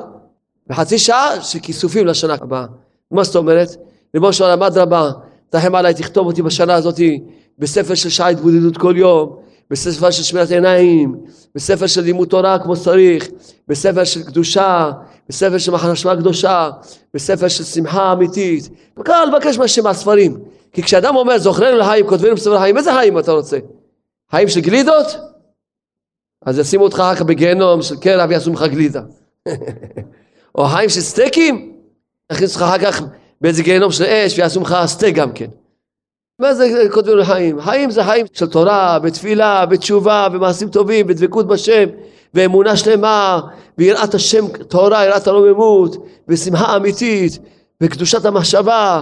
וחצי 0.72 0.98
שעה 0.98 1.42
של 1.42 1.60
כיסופים 1.60 2.08
לשנה 2.08 2.34
הבאה. 2.34 2.66
מה 3.12 3.24
זאת 3.24 3.36
אומרת? 3.36 3.70
ריבונו 4.16 4.34
של 4.34 4.44
עולם, 4.44 4.64
אדרבה, 4.64 5.12
תרחם 5.50 5.76
עליי, 5.76 5.94
תכתוב 5.94 6.28
אותי 6.28 6.42
בשנה 6.42 6.74
הזאת 6.74 7.00
בספר 7.60 7.96
של 7.96 8.10
שעה 8.10 8.30
התבודדות 8.30 8.78
כל 8.78 8.94
יום, 8.98 9.36
בספר 9.70 10.12
של 10.12 10.24
שמירת 10.24 10.52
עיניים, 10.52 11.16
בספר 11.56 11.88
של 11.88 12.02
לימוד 12.02 12.28
תורה 12.28 12.60
כמו 12.60 12.76
שצריך, 12.76 13.28
בספר 13.68 14.04
של 14.04 14.24
קדושה, 14.24 14.92
בספר 15.30 15.58
של 15.58 15.72
מחשבה 15.72 16.16
קדושה, 16.16 16.70
בספר 17.14 17.48
של 17.48 17.64
שמחה 17.64 18.14
אמיתית. 18.14 18.70
וככה 19.00 19.26
לבקש 19.26 19.58
מהשם 19.58 19.84
מהספרים. 19.84 20.38
כי 20.74 20.84
כשאדם 20.84 21.16
אומר 21.16 21.38
זוכרנו 21.38 21.78
לחיים, 21.78 22.08
כותבנו 22.08 22.36
בספר 22.36 22.54
לחיים, 22.56 22.78
איזה 22.78 22.94
חיים 22.94 23.20
אתה 23.20 23.32
רוצה? 23.32 23.58
חיים 24.32 24.48
של 24.48 24.60
גלידות? 24.60 25.06
אז 26.46 26.60
ישימו 26.60 26.84
אותך 26.84 27.00
אחר 27.00 27.16
כך 27.16 27.22
בגיהנום 27.22 27.82
של 27.82 27.96
קרע 27.96 28.26
ויעשו 28.30 28.50
ממך 28.50 28.64
גלידה. 28.64 29.02
או 30.56 30.66
חיים 30.66 30.90
של 30.90 31.02
סטייקים? 31.02 31.74
יכניסו 32.32 32.60
אותך 32.60 32.74
אחר 32.76 32.92
כך 32.92 33.02
באיזה 33.42 33.64
גיהנום 33.64 33.92
של 33.92 34.04
אש 34.04 34.38
ויעשו 34.38 34.60
ממך 34.60 34.76
סטייק 34.86 35.16
גם 35.16 35.32
כן. 35.32 35.48
מה 36.40 36.54
זה 36.54 36.86
כותבים 36.92 37.18
לחיים? 37.18 37.62
חיים 37.62 37.92
זה 37.92 38.04
חיים 38.04 38.26
של 38.34 38.48
תורה, 38.48 39.00
בתפילה, 39.00 39.66
בתשובה, 39.66 40.30
במעשים 40.30 40.70
טובים, 40.70 41.08
בדבקות 41.08 41.48
בשם, 41.48 41.90
באמונה 42.34 42.78
שלמה, 42.78 43.42
ביראת 43.78 44.14
השם 44.14 44.48
תורה, 44.68 45.06
יראת 45.06 45.28
הרוממות, 45.28 46.06
בשמחה 46.28 46.76
אמיתית, 46.76 47.40
בקדושת 47.82 48.26
המחשבה, 48.26 49.02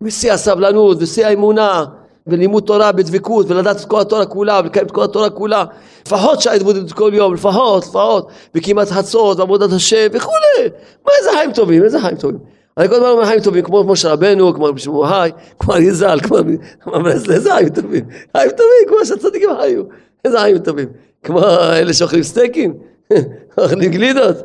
בשיא 0.00 0.32
הסבלנות, 0.32 0.98
בשיא 0.98 1.26
האמונה, 1.26 1.84
ולימוד 2.26 2.62
תורה 2.62 2.92
בדבקות, 2.92 3.50
ולדעת 3.50 3.76
את 3.76 3.84
כל 3.84 4.00
התורה 4.00 4.26
כולה, 4.26 4.60
ולקיים 4.64 4.86
את 4.86 4.90
כל 4.90 5.04
התורה 5.04 5.30
כולה. 5.30 5.64
לפחות 6.06 6.40
שעה 6.40 6.54
התבודדות 6.54 6.92
כל 6.92 7.10
יום, 7.14 7.34
לפחות, 7.34 7.84
לפחות, 7.84 8.28
וכמעט 8.54 8.88
חצות, 8.88 9.38
ועבודת 9.38 9.72
השם 9.72 10.06
וכולי. 10.12 10.70
מה 11.06 11.12
איזה 11.18 11.30
חיים 11.36 11.52
טובים, 11.52 11.84
איזה 11.84 12.00
חיים 12.00 12.16
טובים. 12.16 12.38
אני 12.78 12.88
כל 12.88 12.94
הזמן 12.94 13.08
אומר 13.08 13.26
חיים 13.26 13.40
טובים, 13.40 13.64
כמו 13.64 13.84
משה 13.84 14.12
רבנו, 14.12 14.54
כמו 14.54 14.64
רבי 14.64 14.80
שמעון 14.80 15.12
היי, 15.12 15.32
כמו 15.58 15.74
אריזל, 15.74 16.18
כמו 16.20 16.36
איזה 17.08 17.50
חיים 17.50 17.68
טובים. 17.68 18.04
חיים 18.36 18.50
טובים, 18.50 18.88
כמו 18.88 19.06
שהצדיקים 19.06 19.48
חיו. 19.60 19.82
איזה 20.24 20.38
חיים 20.38 20.58
טובים. 20.58 20.88
כמו 21.22 21.40
אלה 21.72 21.92
שאוכלים 21.92 22.22
סטייקים, 22.22 22.74
אוכלים 23.58 23.90
גלידות. 23.90 24.36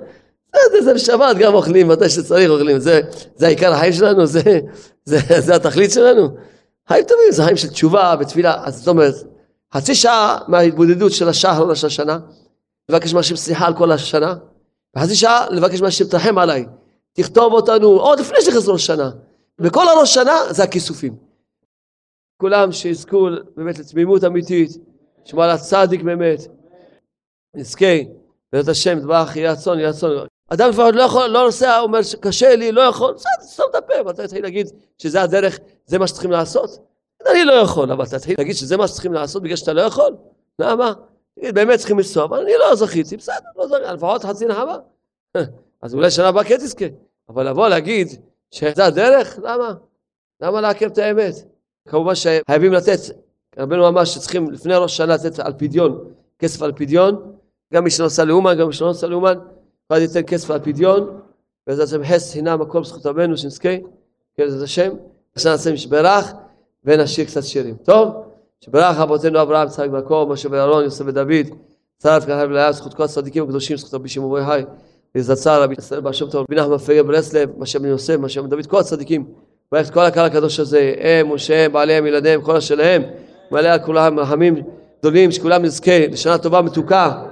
זה, 0.71 0.81
זה 0.81 0.93
בשבת 0.93 1.37
גם 1.37 1.53
אוכלים, 1.53 1.87
מתי 1.87 2.09
שצריך 2.09 2.49
אוכלים. 2.49 2.79
זה, 2.79 3.01
העיקר 3.41 3.73
החיים 3.73 3.93
שלנו, 3.93 4.25
זה 5.05 5.55
התכלית 5.55 5.91
שלנו. 5.91 6.29
חיים 6.87 7.05
טובים, 7.07 7.31
זה 7.31 7.43
חיים 7.43 7.57
של 7.57 7.67
תשובה 7.67 8.15
ותפילה. 8.19 8.63
אז 8.65 8.77
זאת 8.77 8.87
אומרת, 8.87 9.13
חצי 9.73 9.95
שעה 9.95 10.37
מההתבודדות 10.47 11.11
של 11.11 11.27
האחרונה 11.27 11.75
של 11.75 11.87
השנה, 11.87 12.19
לבקש 12.89 13.13
מהשם 13.13 13.35
סליחה 13.35 13.65
על 13.67 13.77
כל 13.77 13.91
השנה, 13.91 14.35
וחצי 14.95 15.15
שעה 15.15 15.49
לבקש 15.49 15.81
מהשם 15.81 16.05
תרחם 16.05 16.37
עליי. 16.37 16.65
תכתוב 17.13 17.53
אותנו 17.53 17.87
עוד 17.87 18.19
לפני 18.19 18.37
שנכנס 18.41 18.67
ראש 18.67 18.85
שנה. 18.85 19.11
וכל 19.59 19.87
הראש 19.87 20.13
שנה 20.13 20.33
זה 20.49 20.63
הכיסופים. 20.63 21.15
כולם 22.37 22.71
שיזכו 22.71 23.29
באמת 23.55 23.79
לתמימות 23.79 24.23
אמיתית, 24.23 24.69
שמע 25.25 25.43
על 25.43 25.49
הצדיק 25.49 26.01
באמת, 26.01 26.39
נזכה, 27.55 27.95
בעזרת 28.53 28.69
השם, 28.69 28.99
דברך 28.99 29.35
יהיה 29.35 29.51
רצון, 29.51 29.79
יהיה 29.79 29.89
רצון. 29.89 30.27
אדם 30.53 30.71
כבר 30.71 30.91
לא 30.91 31.01
יכול, 31.01 31.27
לא 31.27 31.43
נוסע, 31.45 31.79
אומר 31.79 32.01
שקשה 32.01 32.55
לי, 32.55 32.71
לא 32.71 32.81
יכול, 32.81 33.13
בסדר, 33.13 33.29
סתום 33.41 33.65
את 33.69 33.75
הפה, 33.75 33.93
ואתה 34.05 34.27
תתחיל 34.27 34.43
להגיד 34.43 34.67
שזה 34.97 35.21
הדרך, 35.21 35.59
זה 35.85 35.99
מה 35.99 36.07
שצריכים 36.07 36.31
לעשות? 36.31 36.69
אני 37.31 37.45
לא 37.45 37.53
יכול, 37.53 37.91
אבל 37.91 38.05
אתה 38.05 38.19
תתחיל 38.19 38.35
להגיד 38.37 38.55
שזה 38.55 38.77
מה 38.77 38.87
שצריכים 38.87 39.13
לעשות 39.13 39.43
בגלל 39.43 39.55
שאתה 39.55 39.73
לא 39.73 39.81
יכול? 39.81 40.15
למה? 40.59 40.93
באמת 41.37 41.79
צריכים 41.79 41.97
לנסוע, 41.97 42.25
אבל 42.25 42.39
אני 42.39 42.51
לא 42.59 42.75
זכיתי, 42.75 43.17
בסדר, 43.17 43.35
לא 43.55 43.67
זכיתי, 43.67 43.93
לפחות 43.93 44.23
חצי 44.23 44.45
נחמה. 44.45 44.77
אז 45.81 45.93
אולי 45.93 46.11
שנה 46.11 46.27
הבאה 46.27 46.43
כן 46.43 46.57
תזכה. 46.57 46.85
אבל 47.29 47.49
לבוא 47.49 47.67
להגיד 47.67 48.07
שזה 48.51 48.85
הדרך, 48.85 49.39
למה? 49.43 49.73
למה 50.41 50.61
לעכב 50.61 50.85
את 50.85 50.97
האמת? 50.97 51.33
כמובן 51.87 52.15
שחייבים 52.15 52.73
לתת, 52.73 52.99
רבנו 53.57 53.87
אמר 53.87 54.05
שצריכים 54.05 54.51
לפני 54.51 54.75
ראש 54.75 54.97
שנה 54.97 55.13
לתת 55.13 55.39
על 55.39 55.53
פדיון, 55.57 56.13
כסף 56.39 56.61
על 56.61 56.71
פדיון, 56.71 57.33
גם 57.73 57.83
מי 57.83 57.89
שנוסע 57.89 58.23
לאומן, 58.23 58.57
גם 58.57 58.67
מי 58.67 58.73
שלא 58.73 58.87
נוסע 58.87 59.07
לאומן, 59.07 59.37
ואז 59.91 60.01
ייתן 60.01 60.21
כסף 60.27 60.51
על 60.51 60.59
פדיון, 60.59 61.19
בעזרת 61.67 61.87
השם 61.87 62.03
חס 62.03 62.33
חינם 62.33 62.61
הכל 62.61 62.81
בזכות 62.81 63.05
רבנו 63.05 63.37
שנזכה, 63.37 63.77
כן, 64.37 64.43
בעזרת 64.43 64.63
השם, 64.63 64.91
עכשיו 65.35 65.51
נעשה 65.51 65.73
משברך 65.73 66.33
ונשאיר 66.85 67.27
קצת 67.27 67.43
שירים. 67.43 67.75
טוב? 67.75 68.13
שברך 68.61 68.99
אבותינו 68.99 69.41
אברהם, 69.41 69.67
יצחק 69.67 69.87
ויעקב, 69.91 70.27
משה 70.29 70.49
ואהרון, 70.51 70.83
יוסף 70.83 71.05
ודוד, 71.07 71.47
צרת 71.97 72.23
ככה 72.23 72.43
ולאה, 72.49 72.71
זכות 72.71 72.93
כל 72.93 73.03
הצדיקים 73.03 73.43
הקדושים, 73.43 73.77
זכות 73.77 73.93
רבי 73.93 74.09
שמעון 74.09 74.41
היי, 74.47 74.65
זצ"ל, 75.17 75.59
רבי 75.63 75.75
ישראל 75.77 76.01
בר 76.01 76.11
שם 76.11 76.29
טוב, 76.29 76.45
רבי 76.49 76.61
נחמן 76.61 76.77
פגר 76.77 77.03
ברסלב, 77.03 77.49
משה 77.57 77.79
בן 77.79 77.87
יוסף, 77.87 78.15
משה 78.19 78.41
בן 78.41 78.49
דוד, 78.49 78.65
כל 78.65 78.79
הצדיקים, 78.79 79.25
את 79.79 79.89
כל 79.89 80.05
הקהל 80.05 80.25
הקדוש 80.25 80.59
הזה, 80.59 80.93
הם, 80.99 81.33
משה, 81.33 81.69
בעליהם, 81.69 82.05
ילדיהם, 82.05 82.41
כל 82.41 82.55
אשר 82.55 82.75
להם, 82.75 83.03
מלא 83.51 83.67
על 83.67 83.79
כולם 83.79 84.19
רחמים 84.19 84.55
גדולים, 84.99 85.31
שכולם 85.31 85.63
נזכה 85.63 86.07
לשנה 86.07 86.37
טובה 86.37 86.61
מתוקה, 86.61 87.23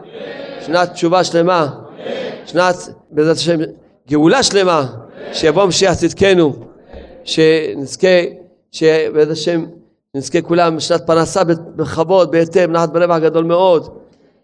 שנת 0.65 0.93
תשובה 0.93 1.23
שלמה, 1.23 1.78
שנת, 2.45 2.75
בעזרת 3.11 3.35
השם, 3.35 3.57
גאולה 4.09 4.43
שלמה, 4.43 4.85
שיבוא 5.33 5.65
משיח 5.65 5.93
צדקנו, 5.93 6.53
שנזכה, 7.23 8.07
שבעזרת 8.71 9.31
השם 9.31 9.65
נזכה 10.15 10.41
כולם 10.41 10.79
שנת 10.79 11.01
פרנסה 11.07 11.43
בכבוד, 11.75 12.31
בהיטב, 12.31 12.69
נחת 12.71 12.89
ברווח 12.89 13.17
גדול 13.17 13.43
מאוד, 13.43 13.89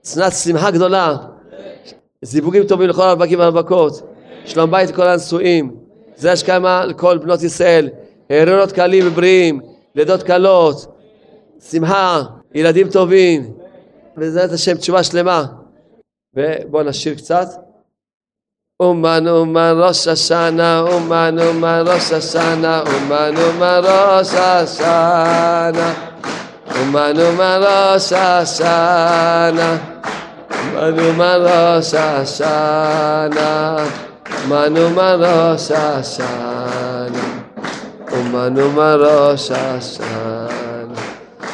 שנת 0.04 0.34
שמחה 0.34 0.72
גדולה, 0.72 1.16
זיווגים 2.22 2.64
טובים 2.64 2.90
לכל 2.90 3.02
הרווקים 3.02 3.40
והרווקות, 3.40 4.02
שלום 4.46 4.72
בית 4.72 4.90
לכל 4.90 5.08
הנשואים, 5.08 5.76
זה 6.16 6.32
השכמה 6.32 6.86
לכל 6.86 7.18
בנות 7.18 7.44
ישראל, 7.44 7.90
הריונות 8.30 8.72
קלים 8.72 9.08
ובריאים, 9.08 9.60
לידות 9.96 10.24
קלות, 10.24 10.86
שמחה, 11.70 12.22
ילדים 12.56 12.90
טובים, 12.90 13.52
בעזרת 14.18 14.52
השם 14.52 14.78
תשובה 14.78 15.04
שלמה. 15.04 15.46
ובואו 16.36 16.84
נשיר 16.84 17.16
קצת. 17.16 17.48
אומן 18.80 19.28
אומן 19.28 19.74
ראש 19.78 20.08
השנה, 20.08 20.80
אומן 20.80 21.36
אומן 21.40 21.84
ראש 21.88 22.12
השנה, 22.12 22.82
אומן 22.82 23.34
אומן 23.38 23.82
ראש 23.84 24.34
השנה, 24.34 25.94
אומן 26.76 27.14
אומן 27.20 27.62
ראש 27.64 28.14
השנה, 28.14 29.78
אומן 30.74 31.00
אומן 31.00 31.40
ראש 31.42 31.94
השנה, 31.94 33.76
אומן 34.44 34.78
אומן 34.78 35.18
ראש 35.20 35.72
השנה, 35.72 37.08
אומן 38.12 38.60
אומן 38.60 38.98
ראש 39.00 39.52
השנה. 39.52 40.48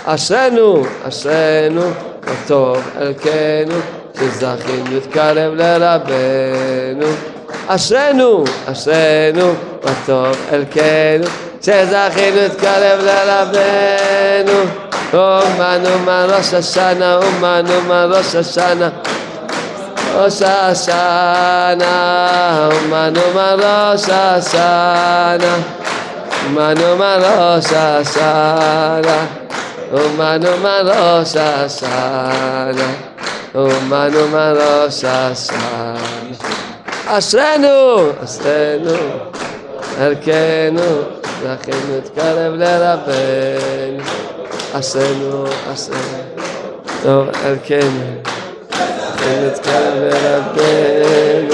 אשרנו, 0.05 0.83
אשרנו, 1.03 1.81
וטוב 2.21 2.77
אלקנו, 2.97 4.00
שזכינו 4.19 4.85
להתקרב 4.91 5.53
לרבנו. 5.55 7.07
אשרנו, 7.67 8.43
אשרנו, 8.65 9.53
וטוב 9.83 10.35
אלקנו, 10.53 11.27
שזכינו 11.61 12.35
להתקרב 12.35 12.99
לרבנו. 13.03 14.59
אומן 15.13 15.81
אומן 15.93 16.27
ראש 16.29 16.53
השנה, 16.53 17.15
אומן 17.15 17.65
אומן 17.75 18.09
ראש 18.11 18.35
השנה. 18.35 18.89
ראש 20.15 20.41
השנה, 20.41 21.89
אומן 22.71 23.13
אומן 23.17 23.57
ראש 23.59 24.09
השנה. 24.09 25.55
אומן 26.45 26.73
אומן 26.83 27.19
ראש 27.21 27.73
השנה. 27.73 29.25
אומן 29.93 30.39
אומן 30.47 30.83
ראש 30.85 31.35
השנה, 31.35 32.71
O 33.53 33.67
mano 33.91 34.31
mano 34.31 34.87
sa 34.87 35.35
sa 35.35 35.59
Erkenu! 37.11 38.15
astenu 38.23 38.95
Arkenu 39.99 41.19
la 41.43 41.59
khimet 41.59 42.15
kalav 42.15 42.55
la 42.55 42.79
rabel 42.79 43.99
Asrenu 44.71 45.51
asrenu 45.67 46.31
to 47.03 47.27
Arkenu 47.43 48.23
khimet 49.19 49.59
kalav 49.59 49.99
la 49.99 50.15
rabel 50.23 51.51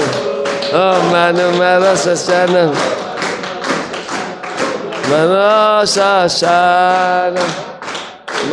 Manu 1.10 1.50
mano 1.58 1.60
mano 1.90 1.98
sa 1.98 2.14
sa 2.14 2.46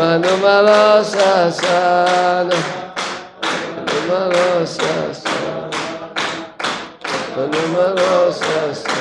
Mano 0.01 0.33
Namaro 4.05 4.67
Sasa. 4.67 5.33
Namaro 7.33 8.31
Sasa. 8.31 8.94